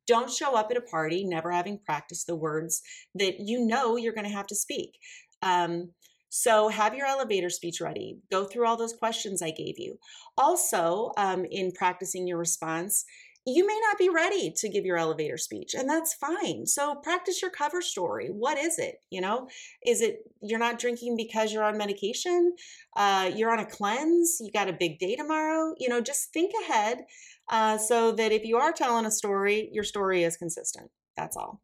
Don't 0.08 0.30
show 0.30 0.56
up 0.56 0.70
at 0.72 0.78
a 0.78 0.82
party 0.82 1.26
never 1.26 1.52
having 1.52 1.80
practiced 1.80 2.28
the 2.28 2.36
words 2.36 2.82
that 3.16 3.40
you 3.40 3.66
know 3.66 3.98
you're 3.98 4.14
going 4.14 4.28
to 4.28 4.36
have 4.36 4.48
to 4.48 4.56
speak. 4.56 4.98
Um, 5.42 5.92
so 6.30 6.70
have 6.70 6.96
your 6.96 7.08
elevator 7.08 7.50
speech 7.50 7.82
ready. 7.82 8.18
Go 8.32 8.46
through 8.46 8.66
all 8.66 8.78
those 8.78 8.94
questions 8.94 9.42
I 9.42 9.52
gave 9.52 9.78
you. 9.78 9.98
Also, 10.38 11.12
um, 11.18 11.46
in 11.52 11.72
practicing 11.74 12.26
your 12.26 12.38
response, 12.38 13.04
you 13.46 13.66
may 13.66 13.80
not 13.88 13.98
be 13.98 14.10
ready 14.10 14.54
to 14.56 14.70
give 14.70 14.86
your 14.86 14.98
elevator 14.98 15.38
speech 15.38 15.74
and 15.74 15.89
that's 15.89 16.14
fine. 16.14 16.66
So 16.68 16.96
practice 16.96 17.42
your 17.42 17.50
cover 17.50 17.82
story. 17.82 18.28
What 18.28 18.58
is 18.58 18.78
it? 18.78 18.98
You 19.10 19.22
know 19.22 19.48
is 19.86 20.02
it 20.02 20.20
you're 20.42 20.60
not 20.60 20.80
drinking 20.80 21.18
because 21.18 21.52
you're 21.52 21.64
on 21.64 21.78
medication? 21.78 22.56
Uh, 22.96 23.32
you're 23.36 23.52
on 23.52 23.60
a 23.60 23.66
cleanse? 23.66 24.38
You 24.39 24.52
got 24.52 24.70
a 24.70 24.74
big 24.74 25.00
day 25.00 25.16
tomorrow? 25.16 25.74
You 25.80 25.89
know 25.89 26.02
just 26.02 26.32
think 26.34 26.52
ahead 26.64 27.06
uh, 27.50 27.78
so 27.78 28.12
that 28.12 28.32
if 28.32 28.46
you 28.46 28.58
are 28.58 28.72
telling 28.72 29.06
a 29.06 29.12
story 29.12 29.70
your 29.72 29.84
story 29.84 30.24
is 30.24 30.38
consistent. 30.38 30.92
That's 31.18 31.36
all. 31.36 31.62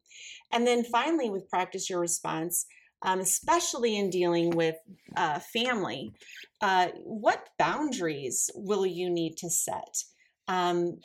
And 0.52 0.66
then 0.66 0.84
finally 0.84 1.30
with 1.30 1.48
practice 1.48 1.88
your 1.88 2.00
response 2.00 2.66
um, 3.02 3.20
especially 3.20 3.96
in 3.96 4.10
dealing 4.10 4.50
with 4.50 4.74
uh, 5.16 5.38
family 5.38 6.12
uh, 6.60 6.88
what 7.04 7.48
boundaries 7.56 8.50
will 8.56 8.84
you 8.84 9.08
need 9.08 9.36
to 9.36 9.48
set? 9.48 10.02
Um, 10.48 10.98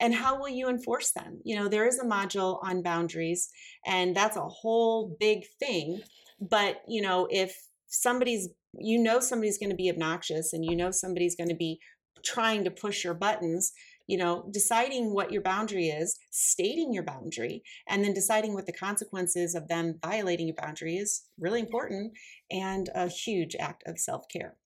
and 0.00 0.14
how 0.14 0.38
will 0.38 0.48
you 0.48 0.68
enforce 0.68 1.10
them? 1.12 1.40
You 1.44 1.56
know, 1.56 1.68
there 1.68 1.86
is 1.86 1.98
a 1.98 2.04
module 2.04 2.58
on 2.62 2.82
boundaries, 2.82 3.50
and 3.86 4.14
that's 4.14 4.36
a 4.36 4.42
whole 4.42 5.16
big 5.18 5.44
thing. 5.58 6.00
But, 6.40 6.82
you 6.86 7.02
know, 7.02 7.26
if 7.30 7.56
somebody's, 7.88 8.48
you 8.78 8.98
know, 8.98 9.20
somebody's 9.20 9.58
going 9.58 9.70
to 9.70 9.76
be 9.76 9.90
obnoxious 9.90 10.52
and 10.52 10.64
you 10.64 10.76
know 10.76 10.90
somebody's 10.90 11.34
going 11.34 11.48
to 11.48 11.56
be 11.56 11.80
trying 12.24 12.64
to 12.64 12.70
push 12.70 13.02
your 13.02 13.14
buttons, 13.14 13.72
you 14.06 14.18
know, 14.18 14.48
deciding 14.52 15.12
what 15.12 15.32
your 15.32 15.42
boundary 15.42 15.88
is, 15.88 16.18
stating 16.30 16.92
your 16.92 17.02
boundary, 17.02 17.62
and 17.88 18.04
then 18.04 18.12
deciding 18.12 18.54
what 18.54 18.66
the 18.66 18.72
consequences 18.72 19.54
of 19.54 19.68
them 19.68 19.98
violating 20.04 20.46
your 20.46 20.56
boundary 20.56 20.96
is 20.96 21.24
really 21.38 21.60
important 21.60 22.12
and 22.50 22.88
a 22.94 23.08
huge 23.08 23.56
act 23.58 23.82
of 23.86 23.98
self 23.98 24.24
care. 24.32 24.56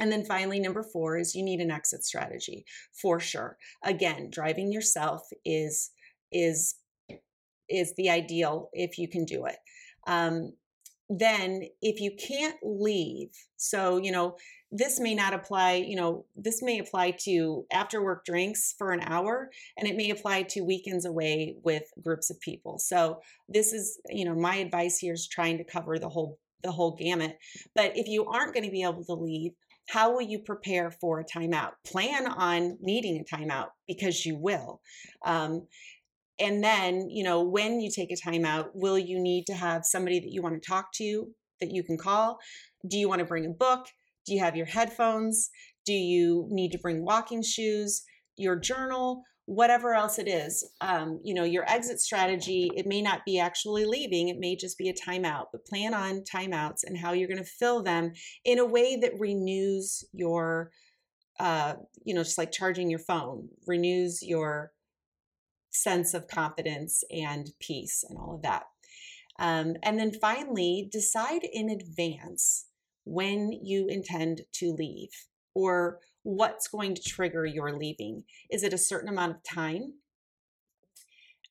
And 0.00 0.10
then 0.10 0.24
finally, 0.24 0.58
number 0.58 0.82
four 0.82 1.16
is 1.16 1.34
you 1.34 1.42
need 1.42 1.60
an 1.60 1.70
exit 1.70 2.04
strategy 2.04 2.64
for 2.92 3.20
sure. 3.20 3.56
Again, 3.84 4.30
driving 4.30 4.72
yourself 4.72 5.22
is 5.44 5.90
is 6.32 6.76
is 7.68 7.94
the 7.96 8.10
ideal 8.10 8.70
if 8.72 8.98
you 8.98 9.08
can 9.08 9.24
do 9.24 9.46
it. 9.46 9.56
Um, 10.06 10.52
then 11.08 11.62
if 11.82 12.00
you 12.00 12.12
can't 12.16 12.56
leave, 12.62 13.30
so 13.56 13.98
you 13.98 14.12
know 14.12 14.36
this 14.70 14.98
may 14.98 15.14
not 15.14 15.34
apply. 15.34 15.84
You 15.86 15.96
know 15.96 16.24
this 16.34 16.62
may 16.62 16.78
apply 16.78 17.16
to 17.24 17.66
after 17.70 18.02
work 18.02 18.24
drinks 18.24 18.74
for 18.78 18.92
an 18.92 19.00
hour, 19.00 19.50
and 19.76 19.86
it 19.86 19.96
may 19.96 20.10
apply 20.10 20.44
to 20.44 20.62
weekends 20.62 21.04
away 21.04 21.56
with 21.62 21.82
groups 22.02 22.30
of 22.30 22.40
people. 22.40 22.78
So 22.78 23.20
this 23.48 23.72
is 23.72 24.00
you 24.08 24.24
know 24.24 24.34
my 24.34 24.56
advice 24.56 24.98
here 24.98 25.12
is 25.12 25.28
trying 25.28 25.58
to 25.58 25.64
cover 25.64 25.98
the 25.98 26.08
whole 26.08 26.38
the 26.62 26.72
whole 26.72 26.96
gamut. 26.96 27.36
But 27.74 27.96
if 27.96 28.06
you 28.06 28.24
aren't 28.26 28.54
going 28.54 28.64
to 28.64 28.70
be 28.70 28.82
able 28.82 29.04
to 29.04 29.14
leave, 29.14 29.52
how 29.92 30.10
will 30.10 30.22
you 30.22 30.38
prepare 30.38 30.90
for 30.90 31.20
a 31.20 31.24
timeout? 31.24 31.72
Plan 31.84 32.26
on 32.26 32.78
needing 32.80 33.20
a 33.20 33.36
timeout 33.36 33.68
because 33.86 34.24
you 34.24 34.38
will. 34.38 34.80
Um, 35.26 35.66
and 36.38 36.64
then, 36.64 37.10
you 37.10 37.22
know, 37.22 37.42
when 37.42 37.78
you 37.78 37.90
take 37.94 38.10
a 38.10 38.16
timeout, 38.16 38.70
will 38.72 38.98
you 38.98 39.20
need 39.20 39.44
to 39.48 39.54
have 39.54 39.84
somebody 39.84 40.18
that 40.18 40.30
you 40.30 40.40
want 40.40 40.54
to 40.54 40.66
talk 40.66 40.94
to 40.94 41.26
that 41.60 41.72
you 41.72 41.84
can 41.84 41.98
call? 41.98 42.38
Do 42.88 42.96
you 42.96 43.06
want 43.06 43.18
to 43.18 43.26
bring 43.26 43.44
a 43.44 43.50
book? 43.50 43.86
Do 44.24 44.32
you 44.32 44.40
have 44.40 44.56
your 44.56 44.64
headphones? 44.64 45.50
Do 45.84 45.92
you 45.92 46.46
need 46.50 46.72
to 46.72 46.78
bring 46.78 47.04
walking 47.04 47.42
shoes, 47.42 48.02
your 48.38 48.58
journal? 48.58 49.24
Whatever 49.46 49.94
else 49.94 50.18
it 50.18 50.28
is 50.28 50.64
um, 50.80 51.20
you 51.24 51.34
know 51.34 51.44
your 51.44 51.68
exit 51.68 52.00
strategy 52.00 52.70
it 52.76 52.86
may 52.86 53.02
not 53.02 53.24
be 53.24 53.38
actually 53.38 53.84
leaving 53.84 54.28
it 54.28 54.38
may 54.38 54.54
just 54.54 54.78
be 54.78 54.88
a 54.88 54.94
timeout 54.94 55.46
but 55.50 55.66
plan 55.66 55.94
on 55.94 56.20
timeouts 56.20 56.84
and 56.84 56.96
how 56.96 57.12
you're 57.12 57.28
going 57.28 57.36
to 57.38 57.44
fill 57.44 57.82
them 57.82 58.12
in 58.44 58.58
a 58.58 58.64
way 58.64 58.96
that 58.96 59.18
renews 59.18 60.04
your 60.12 60.70
uh, 61.40 61.74
you 62.04 62.14
know 62.14 62.22
just 62.22 62.38
like 62.38 62.52
charging 62.52 62.88
your 62.88 63.00
phone 63.00 63.48
renews 63.66 64.22
your 64.22 64.72
sense 65.72 66.14
of 66.14 66.28
confidence 66.28 67.02
and 67.10 67.50
peace 67.58 68.04
and 68.08 68.18
all 68.18 68.34
of 68.34 68.42
that. 68.42 68.64
Um, 69.38 69.74
and 69.82 69.98
then 69.98 70.12
finally 70.12 70.88
decide 70.92 71.42
in 71.42 71.70
advance 71.70 72.66
when 73.04 73.50
you 73.50 73.88
intend 73.88 74.42
to 74.54 74.72
leave 74.72 75.10
or 75.54 75.98
what's 76.22 76.68
going 76.68 76.94
to 76.94 77.02
trigger 77.02 77.44
your 77.44 77.76
leaving. 77.76 78.24
Is 78.50 78.62
it 78.62 78.72
a 78.72 78.78
certain 78.78 79.08
amount 79.08 79.32
of 79.32 79.42
time? 79.42 79.94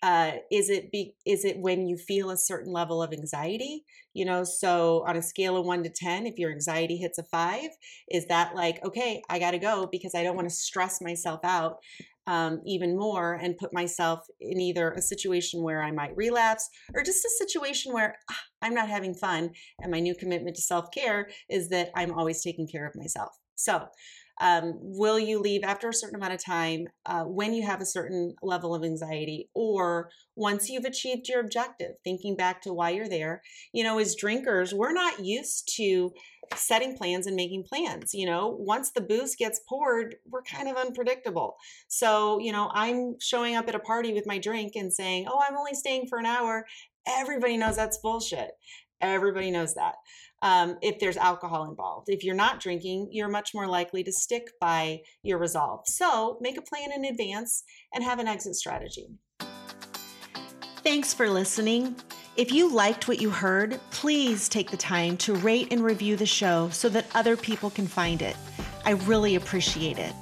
Uh, 0.03 0.31
is 0.51 0.71
it 0.71 0.91
be 0.91 1.13
is 1.27 1.45
it 1.45 1.59
when 1.59 1.85
you 1.85 1.95
feel 1.95 2.31
a 2.31 2.37
certain 2.37 2.73
level 2.73 3.03
of 3.03 3.13
anxiety 3.13 3.85
you 4.13 4.25
know 4.25 4.43
so 4.43 5.03
on 5.07 5.15
a 5.15 5.21
scale 5.21 5.55
of 5.55 5.63
1 5.63 5.83
to 5.83 5.91
10 5.91 6.25
if 6.25 6.39
your 6.39 6.51
anxiety 6.51 6.97
hits 6.97 7.19
a 7.19 7.23
5 7.23 7.69
is 8.09 8.25
that 8.25 8.55
like 8.55 8.83
okay 8.83 9.21
i 9.29 9.37
gotta 9.37 9.59
go 9.59 9.87
because 9.91 10.15
i 10.15 10.23
don't 10.23 10.35
want 10.35 10.49
to 10.49 10.55
stress 10.55 11.01
myself 11.01 11.39
out 11.43 11.77
um, 12.25 12.61
even 12.65 12.97
more 12.97 13.33
and 13.33 13.57
put 13.57 13.73
myself 13.73 14.25
in 14.39 14.59
either 14.59 14.91
a 14.91 15.01
situation 15.03 15.61
where 15.61 15.83
i 15.83 15.91
might 15.91 16.17
relapse 16.17 16.67
or 16.95 17.03
just 17.03 17.23
a 17.23 17.29
situation 17.37 17.93
where 17.93 18.17
ah, 18.31 18.39
i'm 18.63 18.73
not 18.73 18.89
having 18.89 19.13
fun 19.13 19.51
and 19.81 19.91
my 19.91 19.99
new 19.99 20.15
commitment 20.15 20.55
to 20.55 20.63
self-care 20.63 21.29
is 21.47 21.69
that 21.69 21.91
i'm 21.95 22.11
always 22.11 22.41
taking 22.41 22.67
care 22.67 22.87
of 22.87 22.95
myself 22.95 23.29
so 23.53 23.85
um, 24.41 24.73
will 24.75 25.19
you 25.19 25.39
leave 25.39 25.63
after 25.63 25.87
a 25.87 25.93
certain 25.93 26.15
amount 26.15 26.33
of 26.33 26.43
time 26.43 26.87
uh, 27.05 27.23
when 27.23 27.53
you 27.53 27.63
have 27.65 27.79
a 27.79 27.85
certain 27.85 28.33
level 28.41 28.73
of 28.73 28.83
anxiety 28.83 29.49
or 29.53 30.09
once 30.35 30.67
you've 30.67 30.83
achieved 30.83 31.29
your 31.29 31.39
objective? 31.39 31.91
Thinking 32.03 32.35
back 32.35 32.61
to 32.63 32.73
why 32.73 32.89
you're 32.89 33.07
there 33.07 33.43
you 33.71 33.83
know 33.83 33.99
as 33.99 34.15
drinkers 34.15 34.73
we're 34.73 34.93
not 34.93 35.23
used 35.23 35.71
to 35.77 36.11
setting 36.55 36.97
plans 36.97 37.27
and 37.27 37.35
making 37.35 37.63
plans 37.63 38.13
you 38.13 38.25
know? 38.25 38.47
Once 38.59 38.91
the 38.91 39.01
booze 39.01 39.35
gets 39.35 39.61
poured 39.69 40.15
we're 40.29 40.41
kind 40.41 40.67
of 40.67 40.75
unpredictable. 40.75 41.55
So 41.87 42.39
you 42.39 42.51
know 42.51 42.71
i'm 42.73 43.15
showing 43.19 43.55
up 43.55 43.67
at 43.69 43.75
a 43.75 43.79
party 43.79 44.11
with 44.11 44.25
my 44.25 44.39
drink 44.39 44.73
and 44.75 44.91
saying 44.91 45.27
oh 45.29 45.41
i'm 45.47 45.57
only 45.57 45.75
staying 45.75 46.07
for 46.09 46.17
an 46.17 46.25
hour. 46.25 46.65
Everybody 47.07 47.57
knows 47.57 47.75
that's 47.75 47.97
bullshit. 47.99 48.51
Everybody 49.01 49.51
knows 49.51 49.75
that 49.75 49.95
um, 50.41 50.77
if 50.81 50.99
there's 50.99 51.17
alcohol 51.17 51.69
involved. 51.69 52.09
If 52.09 52.23
you're 52.23 52.35
not 52.35 52.59
drinking, 52.59 53.09
you're 53.11 53.29
much 53.29 53.51
more 53.53 53.67
likely 53.67 54.03
to 54.03 54.11
stick 54.11 54.51
by 54.59 55.01
your 55.23 55.37
resolve. 55.37 55.81
So 55.85 56.37
make 56.41 56.57
a 56.57 56.61
plan 56.61 56.91
in 56.91 57.05
advance 57.05 57.63
and 57.93 58.03
have 58.03 58.19
an 58.19 58.27
exit 58.27 58.55
strategy. 58.55 59.07
Thanks 60.83 61.13
for 61.13 61.29
listening. 61.29 61.95
If 62.37 62.51
you 62.51 62.73
liked 62.73 63.07
what 63.07 63.21
you 63.21 63.29
heard, 63.29 63.79
please 63.91 64.49
take 64.49 64.71
the 64.71 64.77
time 64.77 65.17
to 65.17 65.35
rate 65.35 65.67
and 65.71 65.83
review 65.83 66.15
the 66.15 66.25
show 66.25 66.69
so 66.69 66.89
that 66.89 67.05
other 67.13 67.37
people 67.37 67.69
can 67.69 67.85
find 67.85 68.21
it. 68.21 68.35
I 68.85 68.91
really 68.91 69.35
appreciate 69.35 69.99
it. 69.99 70.13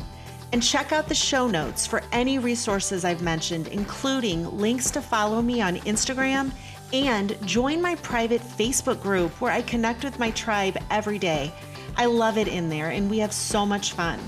And 0.51 0.63
check 0.63 0.91
out 0.91 1.07
the 1.07 1.15
show 1.15 1.47
notes 1.47 1.85
for 1.85 2.01
any 2.11 2.39
resources 2.39 3.05
I've 3.05 3.21
mentioned, 3.21 3.67
including 3.67 4.57
links 4.57 4.89
to 4.91 5.01
follow 5.01 5.41
me 5.41 5.61
on 5.61 5.77
Instagram 5.77 6.51
and 6.93 7.37
join 7.45 7.81
my 7.81 7.95
private 7.95 8.41
Facebook 8.41 9.01
group 9.01 9.39
where 9.41 9.51
I 9.51 9.61
connect 9.61 10.03
with 10.03 10.19
my 10.19 10.31
tribe 10.31 10.77
every 10.89 11.19
day. 11.19 11.51
I 11.97 12.05
love 12.05 12.37
it 12.37 12.47
in 12.47 12.69
there 12.69 12.89
and 12.89 13.09
we 13.09 13.19
have 13.19 13.33
so 13.33 13.65
much 13.65 13.93
fun. 13.93 14.19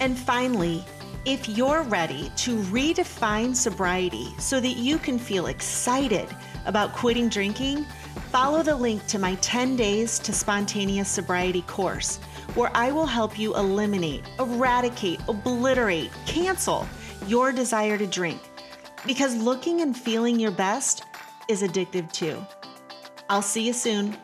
And 0.00 0.18
finally, 0.18 0.84
if 1.24 1.48
you're 1.48 1.82
ready 1.82 2.32
to 2.36 2.58
redefine 2.64 3.54
sobriety 3.54 4.26
so 4.38 4.60
that 4.60 4.76
you 4.76 4.98
can 4.98 5.18
feel 5.18 5.46
excited 5.46 6.28
about 6.66 6.92
quitting 6.92 7.28
drinking, 7.28 7.84
follow 8.30 8.62
the 8.62 8.74
link 8.74 9.06
to 9.06 9.18
my 9.18 9.36
10 9.36 9.76
Days 9.76 10.18
to 10.20 10.32
Spontaneous 10.32 11.08
Sobriety 11.08 11.62
course, 11.62 12.18
where 12.54 12.70
I 12.74 12.90
will 12.90 13.06
help 13.06 13.38
you 13.38 13.54
eliminate, 13.56 14.24
eradicate, 14.38 15.20
obliterate, 15.28 16.10
cancel 16.26 16.88
your 17.26 17.52
desire 17.52 17.96
to 17.98 18.06
drink. 18.06 18.40
Because 19.06 19.36
looking 19.36 19.80
and 19.80 19.96
feeling 19.96 20.38
your 20.38 20.50
best 20.50 21.11
is 21.52 21.62
addictive 21.62 22.10
too. 22.10 22.44
I'll 23.28 23.42
see 23.42 23.66
you 23.66 23.74
soon. 23.74 24.16